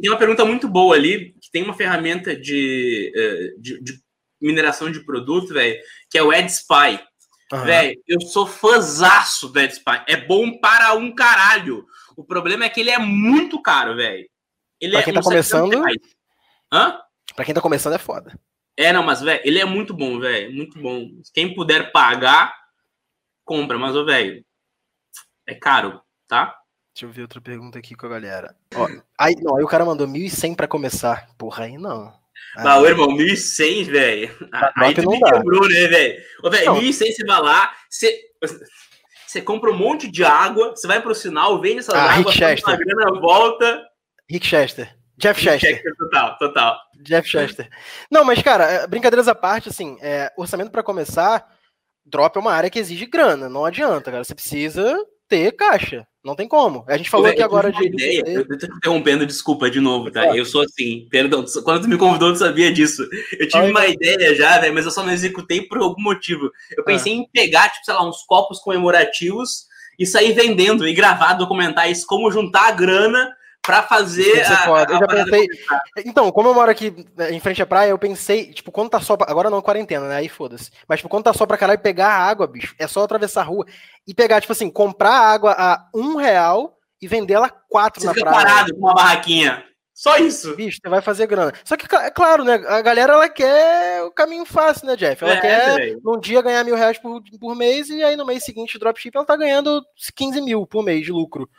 [0.01, 4.01] Tem uma pergunta muito boa ali, que tem uma ferramenta de, eh, de, de
[4.40, 5.78] mineração de produto, velho,
[6.09, 7.01] que é o EdSpy.
[7.53, 7.64] Uhum.
[7.64, 10.05] Velho, eu sou fãzaço do EdSpy.
[10.07, 11.84] É bom para um caralho.
[12.16, 14.28] O problema é que ele é muito caro, velho.
[14.80, 15.82] Ele pra quem é tá começando.
[16.72, 17.01] Hã?
[17.34, 18.38] Pra quem tá começando é foda.
[18.76, 20.53] É, não, mas, velho, ele é muito bom, velho.
[20.53, 21.09] Muito bom.
[21.34, 22.55] Quem puder pagar,
[23.44, 23.78] compra.
[23.78, 24.44] Mas, velho,
[25.46, 26.58] é caro, tá?
[26.99, 28.57] Deixa eu ver outra pergunta aqui com a galera.
[28.74, 31.28] Ó, aí, não, aí o cara mandou 1.100 para começar.
[31.38, 32.12] Porra, aí não.
[32.57, 34.49] Ah, o irmão, 1.100, velho.
[34.74, 36.20] Aí tu me quebrou, né, velho?
[36.42, 38.20] Ô, velho, 1.100 você vai lá, você,
[39.24, 42.74] você compra um monte de água, você vai pro sinal, vende essas ah, águas, a
[42.74, 43.80] grana volta.
[44.28, 44.92] Rick Chester.
[45.16, 45.74] Jeff Chester.
[45.74, 45.96] Chester.
[45.96, 46.80] Total, total.
[47.01, 47.68] Jeff Chester.
[48.11, 51.46] Não, mas, cara, é, brincadeiras à parte, assim, é, orçamento para começar,
[52.05, 54.24] drop é uma área que exige grana, não adianta, cara.
[54.24, 56.05] Você precisa ter caixa.
[56.29, 56.85] Não tem como.
[56.87, 57.87] A gente falou aqui agora de.
[57.87, 60.37] Ideia, eu tô te interrompendo, desculpa de novo, tá?
[60.37, 61.43] Eu sou assim, perdão.
[61.64, 63.03] Quando tu me convidou, eu não sabia disso.
[63.33, 66.53] Eu tive Ai, uma ideia já, velho, mas eu só não executei por algum motivo.
[66.76, 67.16] Eu pensei ah.
[67.16, 69.68] em pegar, tipo, sei lá, uns copos comemorativos
[69.99, 73.35] e sair vendendo e gravar documentais como juntar a grana
[73.69, 75.47] para fazer a, a, eu já pensei.
[76.07, 78.99] Então, como eu moro aqui né, em frente à praia, eu pensei, tipo, quando tá
[78.99, 79.14] só.
[79.14, 79.31] Pra...
[79.31, 80.16] Agora não, quarentena, né?
[80.16, 80.71] Aí foda-se.
[80.89, 82.75] Mas, tipo, quando tá só pra caralho, pegar a água, bicho.
[82.79, 83.66] É só atravessar a rua
[84.07, 88.14] e pegar, tipo assim, comprar água a um real e vender ela quatro você na
[88.14, 88.33] praia.
[88.33, 89.62] parado com uma barraquinha.
[89.93, 90.57] Só isso.
[90.57, 91.53] Bicho, você vai fazer grana.
[91.62, 92.55] Só que, é claro, né?
[92.69, 95.23] A galera, ela quer o caminho fácil, né, Jeff?
[95.23, 95.97] Ela é, quer, é.
[96.03, 99.27] num dia, ganhar mil reais por, por mês e aí no mês seguinte, dropship, ela
[99.27, 99.85] tá ganhando
[100.16, 101.51] 15 mil por mês de lucro.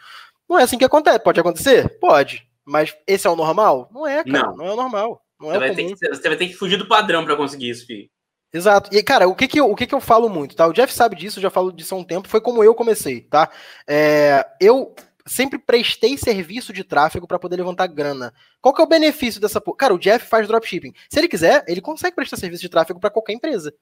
[0.49, 1.19] Não é assim que acontece.
[1.19, 1.99] Pode acontecer?
[1.99, 2.47] Pode.
[2.65, 3.89] Mas esse é o normal?
[3.91, 4.47] Não é, cara.
[4.47, 5.21] Não, não é o normal.
[5.39, 7.85] Não é você, vai que, você, vai ter que, fugir do padrão para conseguir isso,
[7.85, 8.09] filho.
[8.51, 8.93] Exato.
[8.93, 10.67] E, cara, o que que, eu, o que que eu falo muito, tá?
[10.67, 12.27] O Jeff sabe disso, já falo disso há um tempo.
[12.27, 13.49] Foi como eu comecei, tá?
[13.87, 14.93] É, eu
[15.25, 18.33] sempre prestei serviço de tráfego para poder levantar grana.
[18.59, 19.61] Qual que é o benefício dessa?
[19.77, 20.93] Cara, o Jeff faz dropshipping.
[21.09, 23.73] Se ele quiser, ele consegue prestar serviço de tráfego para qualquer empresa.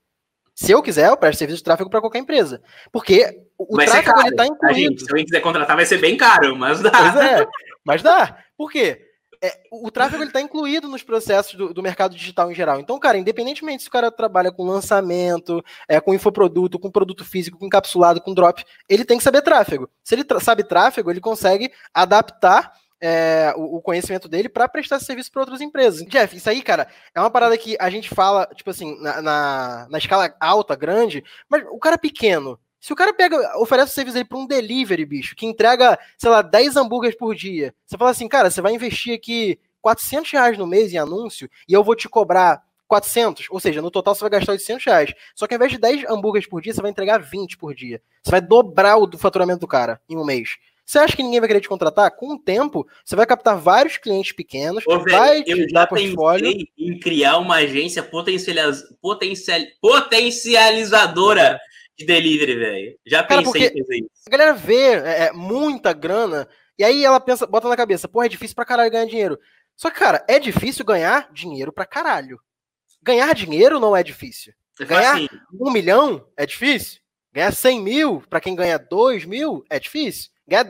[0.59, 2.61] Se eu quiser, eu presto serviço de tráfego para qualquer empresa.
[2.91, 4.89] Porque o vai tráfego ele tá incluído.
[4.89, 6.89] Gente, se alguém quiser contratar, vai ser bem caro, mas dá.
[6.89, 7.47] Pois é,
[7.85, 8.37] mas dá.
[8.57, 9.07] Por quê?
[9.41, 12.79] é, o tráfego ele está incluído nos processos do, do, mercado digital em geral.
[12.79, 17.57] Então, cara, independentemente se o cara trabalha com lançamento, é, com infoproduto, com produto físico,
[17.57, 19.89] com encapsulado, com drop, ele tem que saber tráfego.
[20.03, 25.31] Se ele sabe tráfego, ele consegue adaptar é, o, o, conhecimento dele para prestar serviço
[25.31, 26.05] para outras empresas.
[26.07, 29.87] Jeff, isso aí, cara, é uma parada que a gente fala, tipo assim, na, na,
[29.89, 34.15] na escala alta, grande, mas o cara pequeno, se o cara pega, oferece o serviço
[34.15, 38.11] dele para um delivery, bicho, que entrega, sei lá, 10 hambúrgueres por dia, você fala
[38.11, 41.95] assim, cara, você vai investir aqui 400 reais no mês em anúncio e eu vou
[41.95, 45.13] te cobrar 400, ou seja, no total você vai gastar 800 reais.
[45.35, 48.01] Só que ao invés de 10 hambúrgueres por dia, você vai entregar 20 por dia.
[48.23, 50.57] Você vai dobrar o faturamento do cara em um mês.
[50.87, 52.09] Você acha que ninguém vai querer te contratar?
[52.11, 56.49] Com o tempo, você vai captar vários clientes pequenos, Ô, vai eu já portfólio.
[56.77, 58.55] em criar uma agência potencial...
[59.81, 61.59] potencializadora
[61.97, 62.97] de delivery, velho.
[63.05, 64.09] Já Cara, pensei em fazer isso.
[64.25, 66.47] A galera vê é, é, muita grana
[66.79, 69.37] e aí ela pensa, bota na cabeça, porra, é difícil pra caralho ganhar dinheiro.
[69.75, 72.39] Só que, cara, é difícil ganhar dinheiro pra caralho.
[73.03, 74.53] Ganhar dinheiro não é difícil.
[74.79, 75.27] Ganhar assim.
[75.59, 77.01] um milhão é difícil.
[77.33, 80.31] Ganhar 100 mil pra quem ganha 2 mil é difícil.
[80.47, 80.65] Ganhar,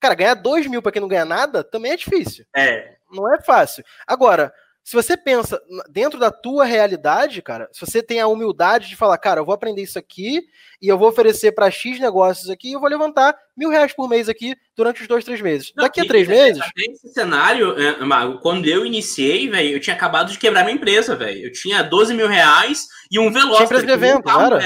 [0.00, 2.44] cara, ganhar 2 mil pra quem não ganha nada também é difícil.
[2.54, 2.96] É.
[3.10, 3.84] Não é fácil.
[4.06, 4.52] Agora,
[4.86, 5.60] se você pensa
[5.90, 9.52] dentro da tua realidade, cara, se você tem a humildade de falar, cara, eu vou
[9.52, 10.42] aprender isso aqui
[10.80, 14.08] e eu vou oferecer para X negócios aqui e eu vou levantar mil reais por
[14.08, 15.72] mês aqui durante os dois, três meses.
[15.76, 16.62] Não, Daqui a três meses.
[16.76, 17.96] Nesse cenário, é,
[18.40, 21.46] quando eu iniciei, velho, eu tinha acabado de quebrar minha empresa, velho.
[21.46, 23.56] Eu tinha 12 mil reais e um Veloster.
[23.56, 24.58] Tinha empresa de evento, não era?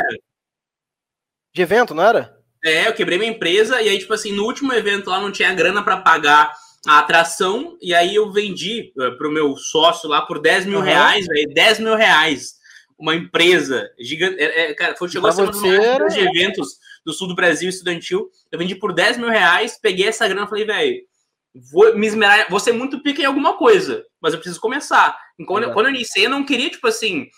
[1.55, 2.40] De evento, não era?
[2.65, 5.55] É, eu quebrei minha empresa e aí, tipo assim, no último evento lá não tinha
[5.55, 6.53] grana para pagar
[6.87, 10.79] a atração, e aí eu vendi uh, para o meu sócio lá por 10 mil
[10.79, 10.85] uhum.
[10.85, 12.59] reais, véio, 10 mil reais.
[12.99, 14.41] Uma empresa gigante.
[14.41, 18.31] É, é, cara, foi, chegou a ser um de eventos do sul do Brasil estudantil.
[18.53, 21.01] Eu vendi por 10 mil reais, peguei essa grana e falei, velho,
[21.73, 25.19] vou me esmerar, vou ser muito pica em alguma coisa, mas eu preciso começar.
[25.47, 27.29] Quando, eu, quando eu iniciei, eu não queria, tipo assim,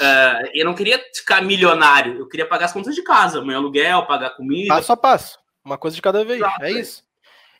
[0.00, 4.06] uh, eu não queria ficar milionário, eu queria pagar as contas de casa, meu aluguel,
[4.06, 4.74] pagar comida.
[4.74, 6.64] Passo a passo, uma coisa de cada vez, Exato.
[6.64, 7.08] é isso.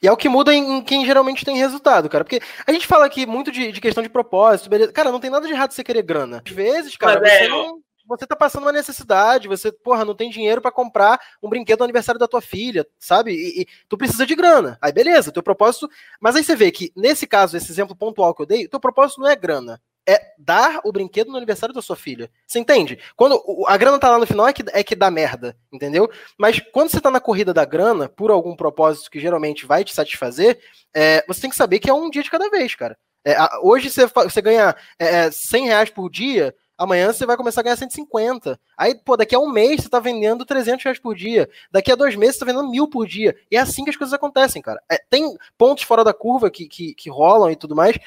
[0.01, 2.25] E é o que muda em, em, quem geralmente tem resultado, cara.
[2.25, 4.93] Porque a gente fala aqui muito de, de, questão de propósito, beleza.
[4.93, 6.41] Cara, não tem nada de errado você querer grana.
[6.47, 10.15] Às vezes, cara, Mas, você, é, não, você tá passando uma necessidade, você, porra, não
[10.15, 13.33] tem dinheiro para comprar um brinquedo no aniversário da tua filha, sabe?
[13.33, 14.79] E, e, tu precisa de grana.
[14.81, 15.89] Aí, beleza, teu propósito.
[16.21, 19.21] Mas aí você vê que, nesse caso, esse exemplo pontual que eu dei, teu propósito
[19.21, 22.31] não é grana é dar o brinquedo no aniversário da sua filha.
[22.47, 22.99] Você entende?
[23.17, 26.11] Quando a grana tá lá no final é que, é que dá merda, entendeu?
[26.39, 29.95] Mas quando você tá na corrida da grana, por algum propósito que geralmente vai te
[29.95, 30.59] satisfazer,
[30.95, 32.97] é, você tem que saber que é um dia de cada vez, cara.
[33.25, 37.61] É, hoje você, você ganha é, 100 é, reais por dia, amanhã você vai começar
[37.61, 38.59] a ganhar 150.
[38.77, 41.51] Aí, pô, daqui a um mês você tá vendendo 300 reais por dia.
[41.71, 43.37] Daqui a dois meses você tá vendendo mil por dia.
[43.51, 44.81] E é assim que as coisas acontecem, cara.
[44.91, 47.99] É, tem pontos fora da curva que, que, que rolam e tudo mais,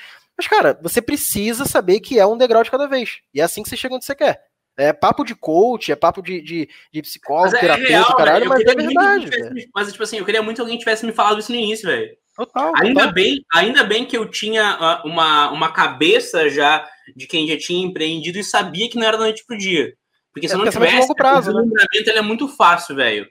[0.42, 3.20] mas, cara, você precisa saber que é um degrau de cada vez.
[3.32, 4.42] E é assim que você chega onde você quer.
[4.76, 8.50] É papo de coach, é papo de, de, de psicólogo, mas é terapeuta, real, caralho,
[8.50, 9.30] mas é verdade.
[9.76, 12.10] Mas, tipo assim, eu queria muito que alguém tivesse me falado isso no início, velho.
[12.36, 13.14] Total, ainda total.
[13.14, 17.86] bem, ainda bem que eu tinha uh, uma, uma cabeça já de quem já tinha
[17.86, 19.94] empreendido e sabia que não era da noite pro dia.
[20.34, 21.86] Porque se é, não tivesse, prazo, o né?
[21.94, 23.30] ele é muito fácil, velho.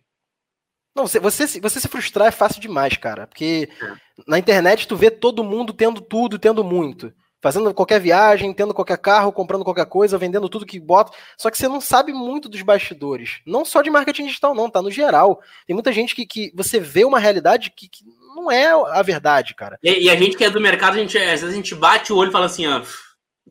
[0.94, 3.26] Não, você, você, você se frustrar é fácil demais, cara.
[3.26, 3.92] Porque é.
[4.26, 7.12] na internet tu vê todo mundo tendo tudo, tendo muito.
[7.42, 11.16] Fazendo qualquer viagem, tendo qualquer carro, comprando qualquer coisa, vendendo tudo que bota.
[11.38, 13.40] Só que você não sabe muito dos bastidores.
[13.46, 15.40] Não só de marketing digital, não, tá no geral.
[15.66, 19.54] Tem muita gente que, que você vê uma realidade que, que não é a verdade,
[19.54, 19.78] cara.
[19.82, 22.12] E, e, a gente que é do mercado, a gente, às vezes a gente bate
[22.12, 22.82] o olho e fala assim, ó.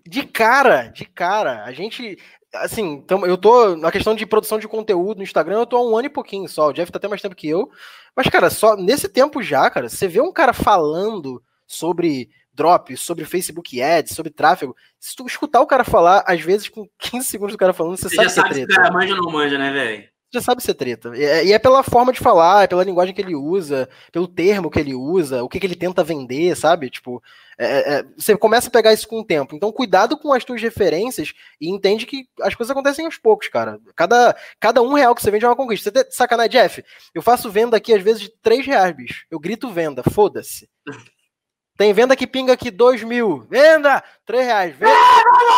[0.07, 1.63] De cara, de cara.
[1.63, 2.17] A gente
[2.53, 5.83] assim, então eu tô na questão de produção de conteúdo no Instagram, eu tô há
[5.83, 6.69] um ano e pouquinho só.
[6.69, 7.69] O Jeff tá até mais tempo que eu.
[8.15, 13.23] Mas, cara, só nesse tempo já, cara, você vê um cara falando sobre drop, sobre
[13.25, 14.75] Facebook Ads, sobre tráfego.
[14.99, 18.09] Se tu escutar o cara falar, às vezes com 15 segundos do cara falando, você,
[18.09, 20.09] você sabe já sabe se o cara manja ou não manja, né, velho?
[20.31, 21.11] Já sabe ser treta.
[21.15, 24.69] É, e é pela forma de falar, é pela linguagem que ele usa, pelo termo
[24.69, 26.89] que ele usa, o que, que ele tenta vender, sabe?
[26.89, 27.21] Tipo,
[27.57, 29.55] é, é, é, você começa a pegar isso com o tempo.
[29.55, 33.79] Então, cuidado com as tuas referências e entende que as coisas acontecem aos poucos, cara.
[33.95, 35.89] Cada, cada um real que você vende é uma conquista.
[35.89, 36.83] Você tem sacanagem, Jeff?
[37.13, 39.25] Eu faço venda aqui, às vezes, de 3 reais, bicho.
[39.29, 40.69] Eu grito venda, foda-se.
[41.79, 43.47] Tem venda que pinga aqui 2 mil.
[43.49, 44.03] Venda!
[44.25, 44.75] 3 reais.
[44.75, 44.93] Venda.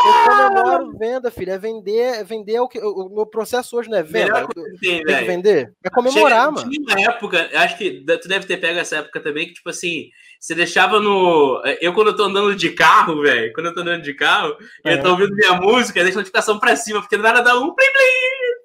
[0.06, 1.52] Eu comemoro venda, filho.
[1.52, 2.77] É vender, é vender o que.
[2.77, 4.48] O, meu processo hoje não é venda.
[4.80, 5.73] Tem, tem que vender.
[5.84, 6.69] É comemorar, Chega, mano.
[6.69, 10.11] Tinha uma época, acho que tu deve ter pego essa época também, que, tipo assim,
[10.39, 11.60] você deixava no.
[11.81, 14.93] Eu, quando eu tô andando de carro, velho, quando eu tô andando de carro, é.
[14.93, 17.88] eu tô ouvindo minha música, deixa a notificação pra cima, porque nada dá um plim,
[17.88, 18.03] plim,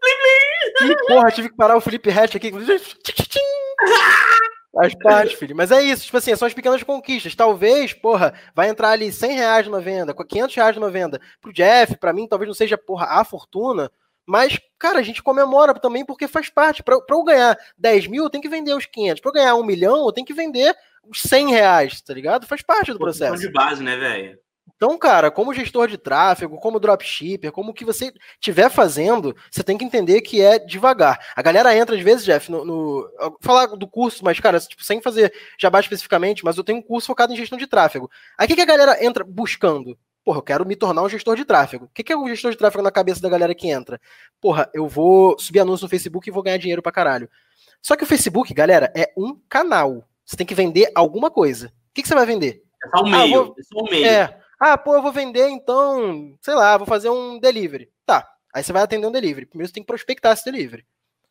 [0.03, 0.13] plim,
[0.79, 0.93] plim.
[0.93, 2.53] Ih, porra, tive que parar o Felipe Hatch aqui.
[4.77, 5.57] Faz parte, filho.
[5.57, 7.35] Mas é isso, tipo assim, são as pequenas conquistas.
[7.35, 11.21] Talvez, porra, vai entrar ali 100 reais numa venda, 500 reais numa venda.
[11.41, 13.91] Pro Jeff, pra mim, talvez não seja, porra, a fortuna,
[14.27, 16.83] mas, cara, a gente comemora também porque faz parte.
[16.83, 19.21] Pra, pra eu ganhar 10 mil, eu tenho que vender os 500.
[19.21, 20.77] Pra eu ganhar um milhão, eu tenho que vender
[21.09, 22.47] os 100 reais, tá ligado?
[22.47, 23.41] Faz parte do processo.
[23.41, 24.39] de base, né, velho?
[24.75, 29.79] Então, cara, como gestor de tráfego, como dropshipper, como que você estiver fazendo, você tem
[29.79, 31.19] que entender que é devagar.
[31.35, 32.65] A galera entra, às vezes, Jeff, no.
[32.65, 33.11] no
[33.41, 37.07] falar do curso, mas, cara, tipo, sem fazer jabá especificamente, mas eu tenho um curso
[37.07, 38.11] focado em gestão de tráfego.
[38.37, 39.97] Aí o que, que a galera entra buscando?
[40.25, 41.85] Porra, eu quero me tornar um gestor de tráfego.
[41.85, 44.01] O que, que é um gestor de tráfego na cabeça da galera que entra?
[44.41, 47.31] Porra, eu vou subir anúncio no Facebook e vou ganhar dinheiro pra caralho.
[47.81, 50.07] Só que o Facebook, galera, é um canal.
[50.25, 51.69] Você tem que vender alguma coisa.
[51.69, 52.65] O que, que você vai vender?
[52.85, 53.17] É só o meio.
[53.17, 53.55] Ah, vou...
[53.57, 54.07] É só o meio.
[54.07, 54.41] É.
[54.59, 57.91] Ah, pô, eu vou vender então, sei lá, vou fazer um delivery.
[58.05, 58.27] Tá.
[58.55, 59.47] Aí você vai atender um delivery.
[59.47, 60.87] Primeiro você tem que prospectar esse delivery.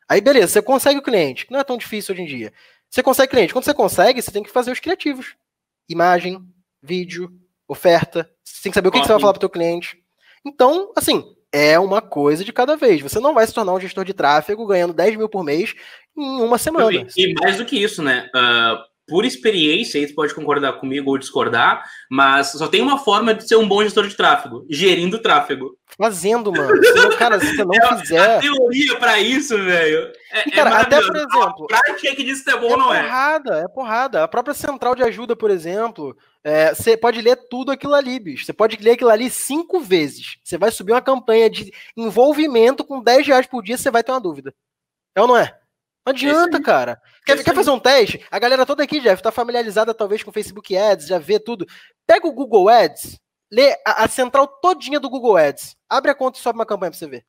[0.08, 2.54] Aí beleza, você consegue o cliente, que não é tão difícil hoje em dia.
[2.90, 3.52] Você consegue cliente.
[3.52, 5.36] Quando você consegue, você tem que fazer os criativos.
[5.90, 6.40] Imagem,
[6.82, 7.32] vídeo,
[7.68, 8.30] oferta.
[8.44, 9.98] Você tem que saber o que, que você vai falar para o teu cliente.
[10.46, 13.02] Então, assim, é uma coisa de cada vez.
[13.02, 15.74] Você não vai se tornar um gestor de tráfego ganhando 10 mil por mês
[16.16, 17.08] em uma semana.
[17.18, 18.30] E, e mais do que isso, né?
[18.36, 23.34] Uh, por experiência, aí você pode concordar comigo ou discordar, mas só tem uma forma
[23.34, 25.78] de ser um bom gestor de tráfego, gerindo tráfego.
[25.98, 26.76] Fazendo, mano.
[26.84, 28.38] Se, cara, se você não é, fizer.
[28.38, 30.12] A teoria para isso, velho.
[30.32, 31.66] É, cara, é até por exemplo.
[31.66, 33.00] A prática é que diz que é bom é não é.
[33.00, 34.24] É porrada, é porrada.
[34.24, 38.46] A própria central de ajuda, por exemplo, é, você pode ler tudo aquilo ali, bicho.
[38.46, 40.38] Você pode ler aquilo ali cinco vezes.
[40.44, 44.12] Você vai subir uma campanha de envolvimento com 10 reais por dia, você vai ter
[44.12, 44.54] uma dúvida.
[45.16, 45.56] É ou não é?
[46.06, 47.02] Não adianta, cara.
[47.26, 48.24] Quer, quer, fazer um teste?
[48.30, 51.66] A galera toda aqui, Jeff, tá familiarizada talvez com Facebook Ads, já vê tudo.
[52.06, 53.20] Pega o Google Ads,
[53.52, 55.76] lê a, a central todinha do Google Ads.
[55.90, 57.26] Abre a conta e sobe uma campanha pra você ver.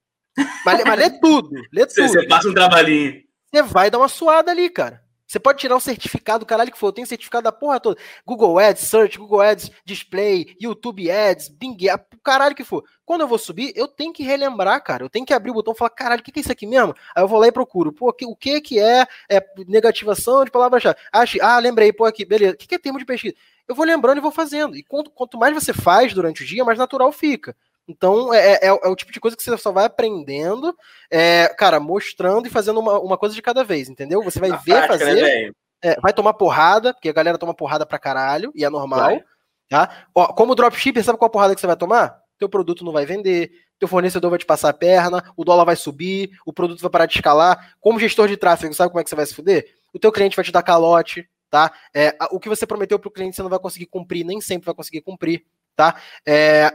[0.64, 2.06] Mas, mas lê tudo, lê tudo.
[2.06, 3.22] Você passa um trabalhinho.
[3.50, 5.02] Você vai dar uma suada ali, cara.
[5.36, 8.00] Você pode tirar um certificado, caralho que for, eu tenho certificado da porra toda.
[8.24, 11.76] Google Ads, Search, Google Ads, Display, YouTube Ads, Bing,
[12.14, 12.82] o caralho que for.
[13.04, 15.04] Quando eu vou subir, eu tenho que relembrar, cara.
[15.04, 16.66] Eu tenho que abrir o botão e falar, caralho, o que, que é isso aqui
[16.66, 16.94] mesmo?
[17.14, 17.92] Aí eu vou lá e procuro.
[17.92, 20.96] Pô, o que que é, é negativação de palavra-chave?
[21.42, 22.54] Ah, lembrei, pô, aqui, beleza.
[22.54, 23.34] O que, que é termo de pesquisa?
[23.68, 24.74] Eu vou lembrando e vou fazendo.
[24.74, 27.54] E quanto, quanto mais você faz durante o dia, mais natural fica.
[27.88, 30.74] Então, é, é, é, o tipo de coisa que você só vai aprendendo,
[31.10, 34.22] é, cara, mostrando e fazendo uma, uma coisa de cada vez, entendeu?
[34.24, 35.54] Você vai Na ver prática, né, fazer,
[35.84, 39.24] né, vai tomar porrada, porque a galera toma porrada pra caralho, e é normal, vai.
[39.70, 40.06] tá?
[40.14, 42.20] Ó, como dropshipper, sabe qual porrada que você vai tomar?
[42.38, 45.76] Teu produto não vai vender, teu fornecedor vai te passar a perna, o dólar vai
[45.76, 47.74] subir, o produto vai parar de escalar.
[47.80, 49.66] Como gestor de tráfego, sabe como é que você vai se fuder?
[49.92, 51.72] O teu cliente vai te dar calote, tá?
[51.94, 54.74] É, o que você prometeu pro cliente você não vai conseguir cumprir, nem sempre vai
[54.74, 55.44] conseguir cumprir,
[55.74, 55.96] tá?
[56.26, 56.70] É,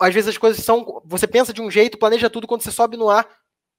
[0.00, 1.02] às vezes as coisas são.
[1.04, 3.26] Você pensa de um jeito, planeja tudo, quando você sobe no ar,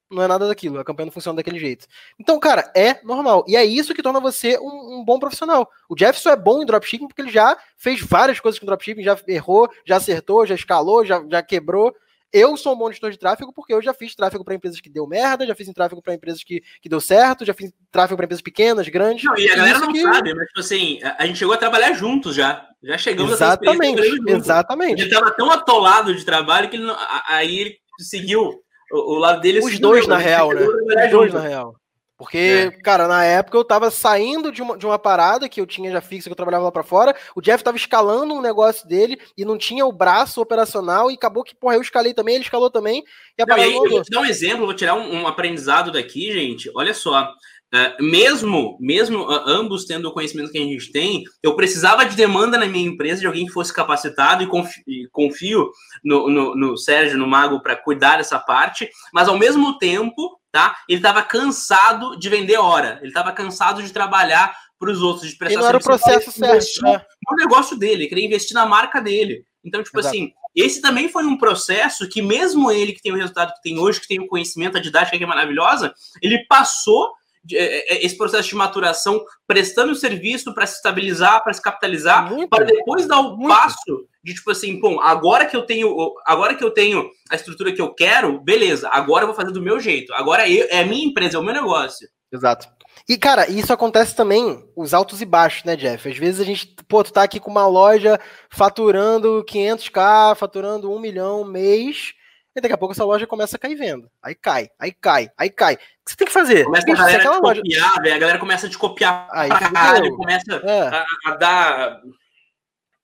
[0.09, 0.79] não é nada daquilo.
[0.79, 1.85] A campanha não funciona daquele jeito.
[2.19, 3.43] Então, cara, é normal.
[3.47, 5.69] E é isso que torna você um, um bom profissional.
[5.89, 9.19] O Jefferson é bom em dropshipping porque ele já fez várias coisas com dropshipping, já
[9.27, 11.93] errou, já acertou, já escalou, já, já quebrou.
[12.31, 14.89] Eu sou um bom gestor de tráfego porque eu já fiz tráfego para empresas que
[14.89, 18.25] deu merda, já fiz tráfego para empresas que, que deu certo, já fiz tráfego para
[18.25, 19.23] empresas pequenas, grandes.
[19.23, 20.01] Não, e a galera não que...
[20.01, 22.66] sabe, mas tipo assim, a gente chegou a trabalhar juntos já.
[22.83, 25.01] Já chegamos exatamente, a Exatamente.
[25.01, 26.95] Ele estava tão atolado de trabalho que ele não...
[27.27, 29.59] aí ele seguiu o, o lado dele.
[29.59, 30.65] Os dois, na real, né?
[30.65, 31.75] Os dois, na real.
[32.17, 32.71] Porque, é.
[32.81, 36.01] cara, na época eu tava saindo de uma, de uma parada que eu tinha já
[36.01, 37.15] fixa, que eu trabalhava lá pra fora.
[37.35, 41.11] O Jeff tava escalando um negócio dele e não tinha o braço operacional.
[41.11, 43.03] E acabou que, porra, eu escalei também, ele escalou também.
[43.37, 45.27] E a não, parada aí, eu vou te dar um exemplo, vou tirar um, um
[45.27, 46.71] aprendizado daqui, gente.
[46.73, 47.31] Olha só.
[47.73, 52.15] Uh, mesmo, mesmo uh, ambos tendo o conhecimento que a gente tem, eu precisava de
[52.15, 55.69] demanda na minha empresa de alguém que fosse capacitado e confio, e confio
[56.01, 60.75] no, no, no Sérgio, no Mago, para cuidar dessa parte, mas ao mesmo tempo tá?
[60.87, 65.37] Ele estava cansado de vender hora, ele estava cansado de trabalhar para os outros, de
[65.37, 66.81] prestar e não era o processo certo.
[66.83, 67.01] Né?
[67.29, 69.43] No negócio dele, ele queria investir na marca dele.
[69.63, 70.15] Então, tipo Exato.
[70.15, 73.77] assim, esse também foi um processo que, mesmo ele que tem o resultado que tem
[73.77, 77.11] hoje, que tem o conhecimento, a didática que é maravilhosa, ele passou
[77.49, 83.07] esse processo de maturação, prestando o serviço para se estabilizar, para se capitalizar, para depois
[83.07, 83.47] dar o muito.
[83.47, 85.95] passo de tipo assim, bom, agora que eu tenho,
[86.25, 89.61] agora que eu tenho a estrutura que eu quero, beleza, agora eu vou fazer do
[89.61, 90.13] meu jeito.
[90.13, 92.07] Agora eu, é a minha empresa, é o meu negócio.
[92.31, 92.67] Exato.
[93.07, 96.09] E, cara, isso acontece também, os altos e baixos, né, Jeff?
[96.09, 98.19] Às vezes a gente, pô, tu tá aqui com uma loja
[98.49, 102.13] faturando 500k, faturando 1 milhão mês,
[102.57, 104.09] e daqui a pouco essa loja começa a cair venda.
[104.21, 105.75] Aí cai, aí cai, aí cai.
[105.75, 106.65] O que você tem que fazer?
[106.65, 107.61] Começa a galera te loja...
[107.61, 108.15] copiar, velho.
[108.15, 110.87] A galera começa a te copiar aí, pra caralho, começa é.
[110.87, 112.01] a, a, dar.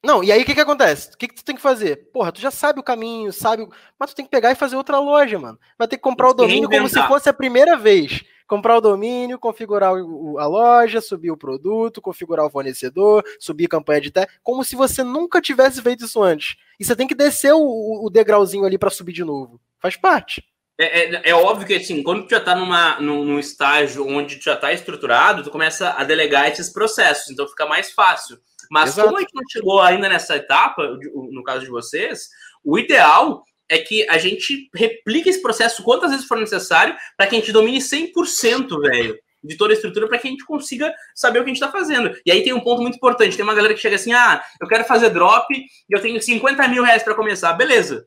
[0.03, 1.11] Não, e aí o que que acontece?
[1.13, 2.09] O que que tu tem que fazer?
[2.11, 3.67] Porra, tu já sabe o caminho, sabe,
[3.97, 5.59] mas tu tem que pegar e fazer outra loja, mano.
[5.77, 9.39] Vai ter que comprar o domínio como se fosse a primeira vez comprar o domínio,
[9.39, 14.75] configurar a loja, subir o produto, configurar o fornecedor, subir campanha de teste, como se
[14.75, 16.55] você nunca tivesse feito isso antes.
[16.79, 19.59] E você tem que descer o, o degrauzinho ali para subir de novo.
[19.79, 20.43] Faz parte.
[20.79, 24.37] É, é, é, óbvio que assim, quando tu já está numa, num, num, estágio onde
[24.37, 28.39] tu já está estruturado, tu começa a delegar esses processos, então fica mais fácil.
[28.71, 29.07] Mas Exato.
[29.07, 32.27] como a gente não chegou ainda nessa etapa, no caso de vocês,
[32.63, 33.43] o ideal
[33.73, 37.51] é que a gente replique esse processo quantas vezes for necessário para que a gente
[37.51, 41.49] domine 100%, velho, de toda a estrutura para que a gente consiga saber o que
[41.49, 42.15] a gente está fazendo.
[42.23, 44.67] E aí tem um ponto muito importante: tem uma galera que chega assim, ah, eu
[44.67, 47.51] quero fazer drop e eu tenho 50 mil reais para começar.
[47.53, 48.05] Beleza.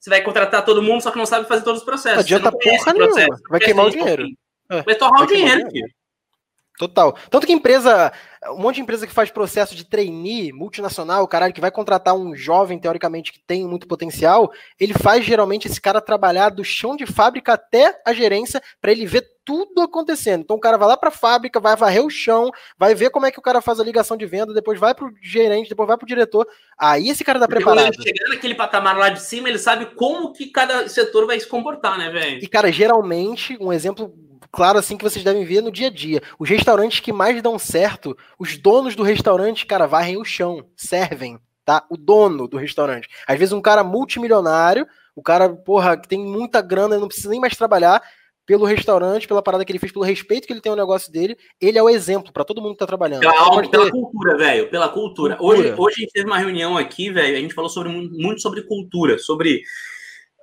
[0.00, 2.16] Você vai contratar todo mundo, só que não sabe fazer todos os processos.
[2.16, 3.38] Não adianta porra nenhuma.
[3.50, 4.26] Vai queimar o dinheiro.
[4.68, 5.88] Vai torrar o dinheiro, filho.
[6.78, 7.16] Total.
[7.30, 8.12] Tanto que empresa,
[8.50, 12.34] um monte de empresa que faz processo de trainee multinacional, caralho, que vai contratar um
[12.34, 17.06] jovem, teoricamente, que tem muito potencial, ele faz geralmente esse cara trabalhar do chão de
[17.06, 20.40] fábrica até a gerência para ele ver tudo acontecendo.
[20.40, 23.26] Então o cara vai lá para a fábrica, vai varrer o chão, vai ver como
[23.26, 25.96] é que o cara faz a ligação de venda, depois vai pro gerente, depois vai
[25.96, 26.46] pro diretor.
[26.76, 27.94] Aí esse cara tá preparado.
[27.94, 31.46] Ele chegar naquele patamar lá de cima, ele sabe como que cada setor vai se
[31.46, 32.42] comportar, né, velho?
[32.42, 34.12] E cara, geralmente, um exemplo
[34.50, 36.22] claro assim que vocês devem ver no dia a dia.
[36.38, 41.38] Os restaurantes que mais dão certo, os donos do restaurante, cara, varrem o chão, servem,
[41.64, 41.84] tá?
[41.90, 43.08] O dono do restaurante.
[43.26, 47.40] Às vezes um cara multimilionário, o cara, porra, que tem muita grana não precisa nem
[47.40, 48.02] mais trabalhar,
[48.46, 51.36] pelo restaurante, pela parada que ele fez, pelo respeito que ele tem ao negócio dele,
[51.60, 53.20] ele é o exemplo para todo mundo que tá trabalhando.
[53.20, 53.70] Pela, ter...
[53.70, 55.36] pela cultura, velho, pela cultura.
[55.36, 55.58] cultura.
[55.58, 58.62] Hoje, hoje a gente teve uma reunião aqui, velho, a gente falou sobre, muito sobre
[58.62, 59.62] cultura, sobre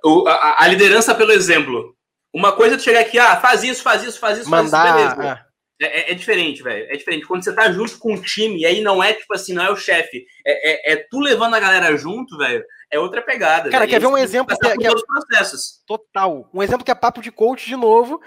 [0.04, 1.96] o, a, a, liderança pelo exemplo.
[2.32, 5.06] Uma coisa é tu chegar aqui, ah, faz isso, faz isso, faz isso, Mandar, faz
[5.06, 5.32] isso, beleza.
[5.32, 5.53] É,
[5.86, 6.86] é, é diferente, velho.
[6.90, 7.26] É diferente.
[7.26, 9.70] Quando você tá junto com o time, e aí não é tipo assim, não é
[9.70, 13.70] o chefe, é, é, é tu levando a galera junto, velho, é outra pegada.
[13.70, 15.82] Cara, quer ver um exemplo que, é, que é processos.
[15.86, 16.48] Total.
[16.54, 18.20] Um exemplo que é papo de coach de novo.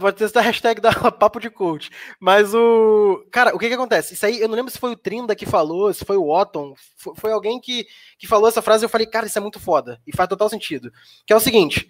[0.00, 1.90] Vou testar a hashtag da papo de coach.
[2.18, 3.24] Mas o.
[3.30, 4.14] Cara, o que que acontece?
[4.14, 6.74] Isso aí, eu não lembro se foi o Trinda que falou, se foi o Otton.
[6.96, 7.86] Foi, foi alguém que,
[8.18, 10.00] que falou essa frase e eu falei, cara, isso é muito foda.
[10.06, 10.90] E faz total sentido.
[11.24, 11.88] Que é o seguinte.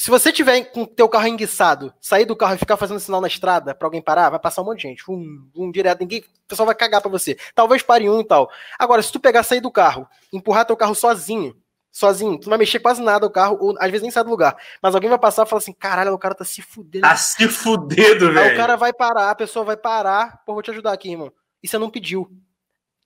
[0.00, 3.20] Se você tiver com o teu carro enguiçado, sair do carro e ficar fazendo sinal
[3.20, 5.04] na estrada para alguém parar, vai passar um monte de gente.
[5.10, 7.36] Um, um direto, ninguém, o pessoal vai cagar para você.
[7.54, 8.50] Talvez pare um e tal.
[8.78, 11.54] Agora, se tu pegar, sair do carro, empurrar teu carro sozinho,
[11.92, 14.30] sozinho, tu não vai mexer quase nada o carro, ou às vezes nem sai do
[14.30, 14.56] lugar.
[14.82, 17.02] Mas alguém vai passar e falar assim: caralho, o cara tá se fudendo.
[17.02, 18.40] Tá se fudendo, velho.
[18.40, 20.42] Aí o cara vai parar, a pessoa vai parar.
[20.46, 21.30] Pô, vou te ajudar aqui, irmão.
[21.62, 22.26] E você não pediu.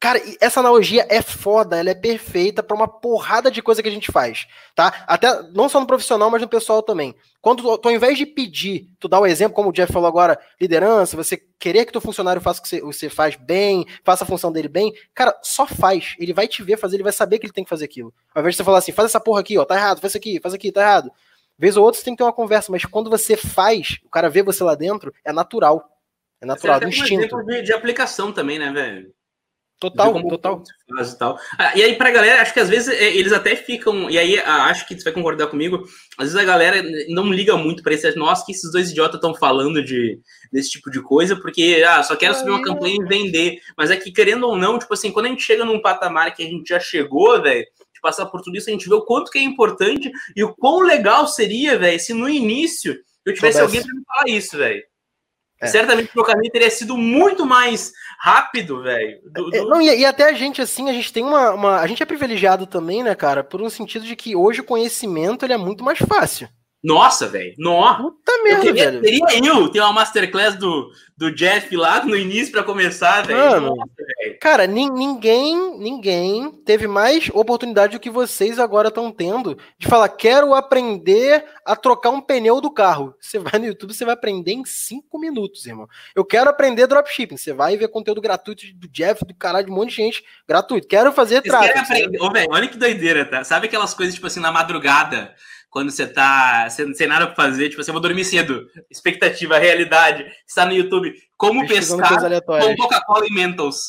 [0.04, 3.90] Cara, essa analogia é foda, ela é perfeita para uma porrada de coisa que a
[3.90, 5.02] gente faz, tá?
[5.06, 7.14] Até não só no profissional, mas no pessoal também.
[7.40, 10.06] Quando tu, ao invés de pedir, tu dá o um exemplo, como o Jeff falou
[10.06, 14.24] agora, liderança, você querer que teu funcionário faça o que você, você faz bem, faça
[14.24, 16.14] a função dele bem, cara, só faz.
[16.18, 18.12] Ele vai te ver fazer, ele vai saber que ele tem que fazer aquilo.
[18.34, 20.18] Ao invés de você falar assim, faz essa porra aqui, ó, tá errado, faz isso
[20.18, 21.10] aqui, faz aqui, tá errado.
[21.58, 24.28] Vez ou outra você tem que ter uma conversa, mas quando você faz, o cara
[24.28, 25.88] vê você lá dentro, é natural.
[26.42, 27.38] É natural, do instinto.
[27.38, 29.14] Um de, de aplicação também, né, velho?
[29.90, 30.62] Total, total.
[30.88, 31.38] E, tal.
[31.58, 34.08] Ah, e aí, pra galera, acho que às vezes é, eles até ficam.
[34.08, 35.84] E aí, ah, acho que você vai concordar comigo.
[36.16, 38.16] Às vezes a galera não liga muito pra esse.
[38.16, 40.18] Nossa, que esses dois idiotas estão falando de,
[40.50, 43.58] desse tipo de coisa, porque ah, só quero subir uma campanha e vender.
[43.76, 46.42] Mas é que, querendo ou não, tipo assim, quando a gente chega num patamar que
[46.42, 49.30] a gente já chegou, velho, de passar por tudo isso, a gente vê o quanto
[49.30, 53.82] que é importante e o quão legal seria, velho, se no início eu tivesse alguém
[53.82, 54.82] pra me falar isso, velho.
[55.64, 55.68] É.
[55.68, 59.20] Certamente o meu caminho teria sido muito mais rápido, velho.
[59.24, 59.68] Do, é, do...
[59.68, 62.06] Não, e, e, até a gente, assim, a gente tem uma, uma, A gente é
[62.06, 63.42] privilegiado também, né, cara?
[63.42, 66.48] Por um sentido de que hoje o conhecimento ele é muito mais fácil.
[66.84, 67.54] Nossa, velho.
[67.56, 68.02] Nossa.
[68.02, 69.00] Puta merda, eu velho.
[69.00, 73.74] Teria eu ter uma masterclass do, do Jeff lá no início para começar, velho.
[74.38, 80.52] Cara, ninguém, ninguém teve mais oportunidade do que vocês agora estão tendo de falar, quero
[80.52, 83.14] aprender a trocar um pneu do carro.
[83.18, 85.88] Você vai no YouTube, você vai aprender em cinco minutos, irmão.
[86.14, 87.38] Eu quero aprender dropshipping.
[87.38, 90.86] Você vai ver conteúdo gratuito do Jeff, do caralho, de um monte de gente gratuito.
[90.86, 92.22] Quero fazer tráfego.
[92.22, 93.42] Ô, velho, olha que doideira, tá?
[93.42, 95.34] Sabe aquelas coisas, tipo assim, na madrugada
[95.74, 98.64] quando você tá sem nada pra fazer, tipo assim, eu vou dormir cedo.
[98.88, 100.24] Expectativa, realidade.
[100.46, 101.12] Está no YouTube.
[101.36, 103.88] Como pescar com Coca-Cola e Mentos.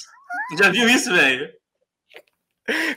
[0.58, 1.48] Já viu isso, velho?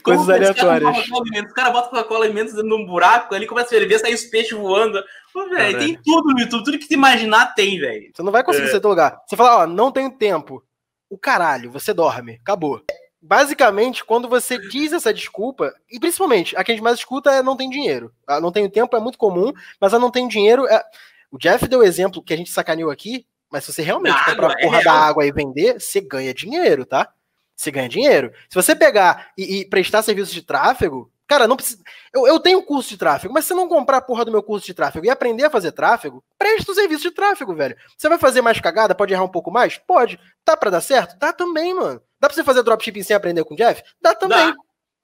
[0.03, 1.07] Coisas aleatórias.
[1.07, 4.15] O cara bota Coca-Cola e Mentos dentro de um buraco, ele começa a ver, sai
[4.15, 5.05] os peixes voando.
[5.35, 8.11] Pô, velho, tem tudo no YouTube, tudo que te imaginar tem, velho.
[8.15, 8.71] Você não vai conseguir é.
[8.71, 9.21] sair do lugar.
[9.29, 10.65] Você fala, ó, não tenho tempo.
[11.11, 12.39] O caralho, você dorme.
[12.41, 12.83] Acabou
[13.21, 17.43] basicamente, quando você diz essa desculpa, e principalmente, a que a gente mais escuta é
[17.43, 18.13] não tem dinheiro.
[18.27, 20.67] Ah, não tenho tempo, é muito comum, mas a não tem dinheiro.
[20.67, 20.83] É...
[21.31, 24.31] O Jeff deu o exemplo que a gente sacaneou aqui, mas se você realmente Nada,
[24.33, 27.13] comprar a porra é da água e vender, você ganha dinheiro, tá?
[27.55, 28.33] Você ganha dinheiro.
[28.49, 31.83] Se você pegar e, e prestar serviço de tráfego, Cara, não precisa.
[32.11, 34.65] Eu, eu tenho curso de tráfego, mas se não comprar a porra do meu curso
[34.65, 37.77] de tráfego e aprender a fazer tráfego, preste o serviço de tráfego, velho.
[37.99, 38.95] Você vai fazer mais cagada?
[38.95, 39.77] Pode errar um pouco mais?
[39.77, 40.19] Pode.
[40.43, 41.19] Dá pra dar certo?
[41.19, 42.01] Dá também, mano.
[42.21, 43.83] Dá pra você fazer dropshipping sem aprender com o Jeff?
[44.01, 44.39] Dá também.
[44.39, 44.55] Dá.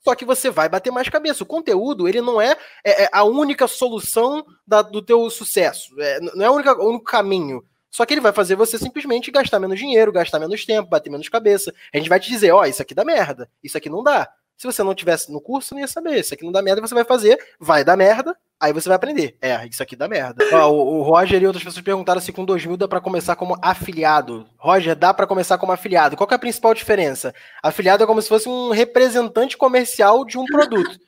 [0.05, 1.43] Só que você vai bater mais cabeça.
[1.43, 5.99] O conteúdo, ele não é, é, é a única solução da, do teu sucesso.
[5.99, 7.65] É, não é o único, o único caminho.
[7.91, 11.29] Só que ele vai fazer você simplesmente gastar menos dinheiro, gastar menos tempo, bater menos
[11.29, 11.73] cabeça.
[11.93, 14.29] A gente vai te dizer, ó, oh, isso aqui dá merda, isso aqui não dá.
[14.57, 16.19] Se você não tivesse no curso, não ia saber.
[16.19, 19.37] Isso aqui não dá merda, você vai fazer, vai dar merda, aí você vai aprender.
[19.41, 20.45] É, isso aqui dá merda.
[20.53, 23.57] Ó, o, o, Roger e outras pessoas perguntaram se com 2000 dá para começar como
[23.61, 24.47] afiliado.
[24.57, 26.17] Roger, dá para começar como afiliado.
[26.17, 27.35] Qual é a principal diferença?
[27.63, 30.99] Afiliado é como se fosse um representante comercial de um produto.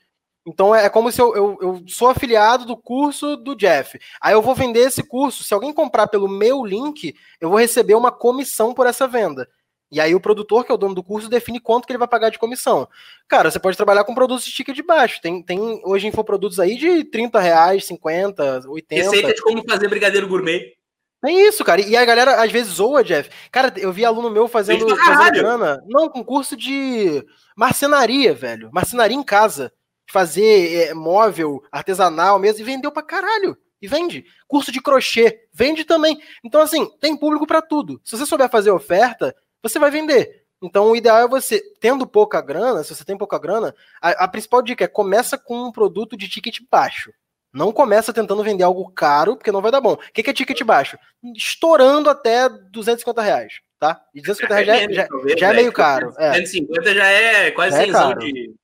[0.47, 3.99] Então é como se eu, eu, eu, sou afiliado do curso do Jeff.
[4.21, 5.43] Aí eu vou vender esse curso.
[5.43, 9.49] Se alguém comprar pelo meu link, eu vou receber uma comissão por essa venda.
[9.91, 12.09] E aí o produtor, que é o dono do curso, define quanto que ele vai
[12.09, 12.89] pagar de comissão.
[13.29, 15.21] Cara, você pode trabalhar com produtos de ticket de baixo.
[15.21, 19.03] Tem, tem hoje infoprodutos aí de 30 reais, 50, 80.
[19.03, 20.77] Receita de como fazer brigadeiro gourmet.
[21.25, 21.81] É isso, cara.
[21.81, 23.31] E a galera às vezes zoa, Jeff.
[23.51, 25.83] Cara, eu vi aluno meu fazendo, fazendo grana.
[25.87, 27.25] Não, com curso de
[27.57, 28.71] marcenaria, velho.
[28.73, 29.73] Marcenaria em casa.
[30.09, 33.57] Fazer é, móvel, artesanal mesmo, e vendeu pra caralho.
[33.81, 34.25] E vende.
[34.47, 36.21] Curso de crochê, vende também.
[36.45, 38.01] Então, assim, tem público para tudo.
[38.05, 39.35] Se você souber fazer oferta,
[39.69, 40.45] você vai vender.
[40.63, 44.29] Então, o ideal é você, tendo pouca grana, se você tem pouca grana, a, a
[44.29, 47.13] principal dica é começa com um produto de ticket baixo.
[47.53, 49.95] Não começa tentando vender algo caro, porque não vai dar bom.
[49.95, 50.99] O que, que é ticket baixo?
[51.35, 54.01] Estourando até 250 reais, tá?
[54.15, 56.09] E 250 reais já, é, já, já é meio caro.
[56.09, 56.95] 250 é.
[56.95, 58.55] já é quase 100 é de...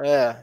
[0.00, 0.36] É.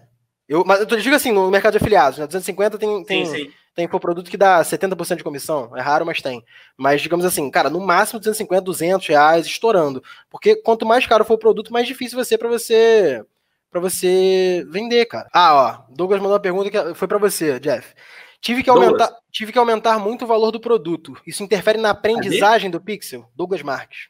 [0.48, 2.26] Eu, mas eu digo assim, no mercado de afiliados, né?
[2.26, 3.53] 250 tem, tem, sim, sim.
[3.78, 5.72] Tem infoproduto que dá 70% de comissão.
[5.78, 6.44] É raro, mas tem.
[6.76, 10.04] Mas, digamos assim, cara, no máximo 250, 200 reais, estourando.
[10.32, 13.24] Porque quanto mais caro for o produto, mais difícil vai ser para você
[13.70, 15.30] para você vender, cara.
[15.32, 17.94] Ah, ó, Douglas mandou uma pergunta que foi para você, Jeff.
[18.41, 21.16] Tive que, aumentar, tive que aumentar muito o valor do produto.
[21.28, 23.30] Isso interfere na aprendizagem do Pixel?
[23.36, 24.08] Douglas Marques.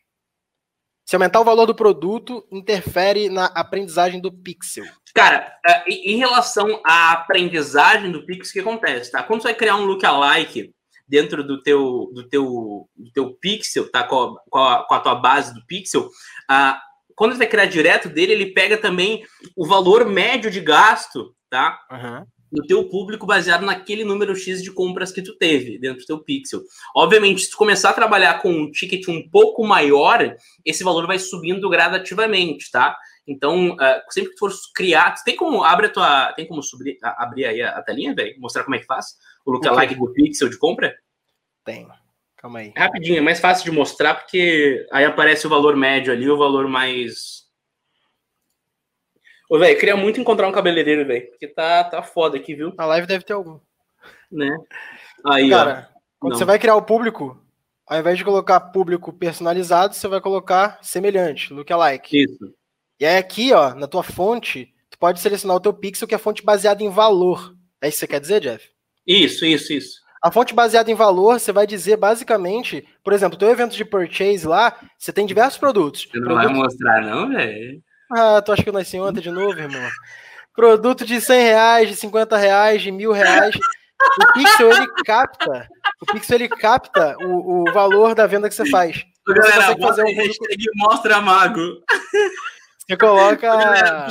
[1.08, 4.84] Se aumentar o valor do produto, interfere na aprendizagem do pixel.
[5.16, 9.24] Cara, é, em relação à aprendizagem do pixel, o que acontece, tá?
[9.24, 10.70] Quando você vai criar um lookalike
[11.08, 14.04] dentro do teu, do teu, do teu pixel, tá?
[14.04, 16.10] Com a, com a tua base do pixel,
[16.50, 16.78] ah,
[17.16, 19.24] quando você vai criar direto dele, ele pega também
[19.56, 21.80] o valor médio de gasto, tá?
[21.90, 26.06] Uhum no teu público baseado naquele número X de compras que tu teve dentro do
[26.06, 26.62] teu pixel.
[26.96, 31.20] Obviamente, se tu começar a trabalhar com um ticket um pouco maior, esse valor vai
[31.20, 32.98] subindo gradativamente, tá?
[33.28, 37.46] Então, uh, sempre que for criar, tem como abre a tua, tem como subir, abrir
[37.46, 39.16] aí a, a telinha, velho, mostrar como é que faz
[39.46, 40.08] o lookalike okay.
[40.08, 40.96] do pixel de compra?
[41.66, 41.86] Tem.
[42.38, 42.72] Calma aí.
[42.78, 46.68] Rapidinho, é mais fácil de mostrar porque aí aparece o valor médio ali, o valor
[46.70, 47.47] mais
[49.50, 51.28] Ô, velho, queria muito encontrar um cabeleireiro, velho.
[51.30, 52.74] Porque tá, tá foda aqui, viu?
[52.78, 53.60] Na live deve ter algum.
[54.32, 54.50] Né?
[55.26, 56.00] Aí, Cara, ó.
[56.20, 56.40] quando Não.
[56.40, 57.42] você vai criar o público,
[57.86, 62.24] ao invés de colocar público personalizado, você vai colocar semelhante, lookalike.
[62.24, 62.54] Isso.
[63.00, 66.18] E aí aqui, ó, na tua fonte, tu pode selecionar o teu pixel, que é
[66.18, 67.56] a fonte baseada em valor.
[67.82, 68.70] É isso que você quer dizer, Jeff?
[69.06, 70.02] Isso, isso, isso.
[70.22, 74.46] A fonte baseada em valor, você vai dizer basicamente, por exemplo, teu evento de purchase
[74.48, 76.08] lá, você tem diversos produtos.
[76.12, 76.52] Você não produtos...
[76.52, 77.82] vai mostrar, não, velho?
[78.12, 79.90] Ah, tu acha que eu nasci ontem de novo, irmão?
[80.56, 83.56] Produto de 100 reais, de 50 reais, de mil reais.
[84.22, 85.68] O Pixel, ele capta.
[86.02, 89.04] O Pixel, ele capta o, o valor da venda que você faz.
[89.28, 90.16] Você Galera, fazer um...
[90.16, 91.84] hashtag mostra mago.
[92.88, 94.08] Você coloca.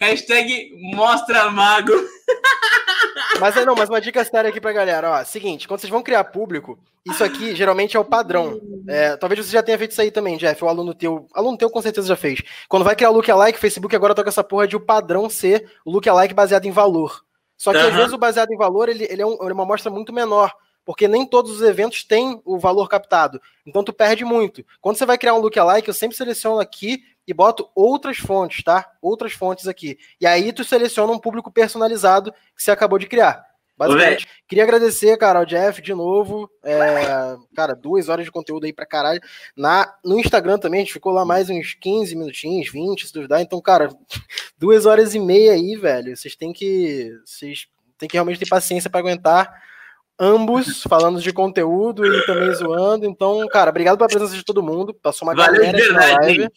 [0.00, 1.92] Hashtag mostra mago.
[3.38, 5.10] Mas não, mas uma dica séria aqui pra galera.
[5.10, 8.60] Ó, seguinte, quando vocês vão criar público, isso aqui geralmente é o padrão.
[8.86, 10.62] É, talvez você já tenha feito isso aí também, Jeff.
[10.62, 11.26] O aluno teu.
[11.34, 12.40] Aluno teu com certeza já fez.
[12.68, 15.90] Quando vai criar o lookalike, Facebook agora toca essa porra de o padrão ser o
[15.90, 17.24] lookalike baseado em valor.
[17.56, 17.88] Só que uhum.
[17.88, 20.12] às vezes o baseado em valor ele, ele, é um, ele é uma amostra muito
[20.12, 20.52] menor
[20.84, 23.40] porque nem todos os eventos têm o valor captado.
[23.66, 24.64] Então tu perde muito.
[24.80, 28.90] Quando você vai criar um lookalike, eu sempre seleciono aqui e boto outras fontes, tá?
[29.00, 29.98] Outras fontes aqui.
[30.20, 33.44] E aí tu seleciona um público personalizado que você acabou de criar.
[33.76, 36.48] Basicamente, queria agradecer, cara, ao Jeff de novo.
[36.62, 39.20] É, cara, duas horas de conteúdo aí pra caralho.
[39.56, 43.40] Na, no Instagram também, a gente ficou lá mais uns 15 minutinhos, 20, se duvidar.
[43.40, 43.88] Então, cara,
[44.56, 46.16] duas horas e meia aí, velho.
[46.16, 47.10] Vocês têm que.
[47.24, 47.66] Vocês
[47.98, 49.52] têm que realmente ter paciência para aguentar
[50.18, 53.06] ambos falando de conteúdo e também zoando.
[53.06, 54.94] Então, cara, obrigado pela presença de todo mundo.
[54.94, 56.48] Passou uma Valeu, galera aqui na live.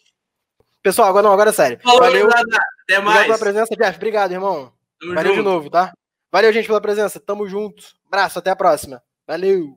[0.86, 1.80] Pessoal, agora não, agora é sério.
[1.82, 2.28] Falou, Valeu.
[2.28, 3.16] Até mais.
[3.16, 3.96] Obrigado pela presença, Jeff.
[3.96, 4.72] Obrigado, irmão.
[5.00, 5.42] Tamo Valeu junto.
[5.42, 5.92] de novo, tá?
[6.30, 7.18] Valeu, gente, pela presença.
[7.18, 7.82] Tamo junto.
[8.06, 9.02] Abraço, até a próxima.
[9.26, 9.76] Valeu.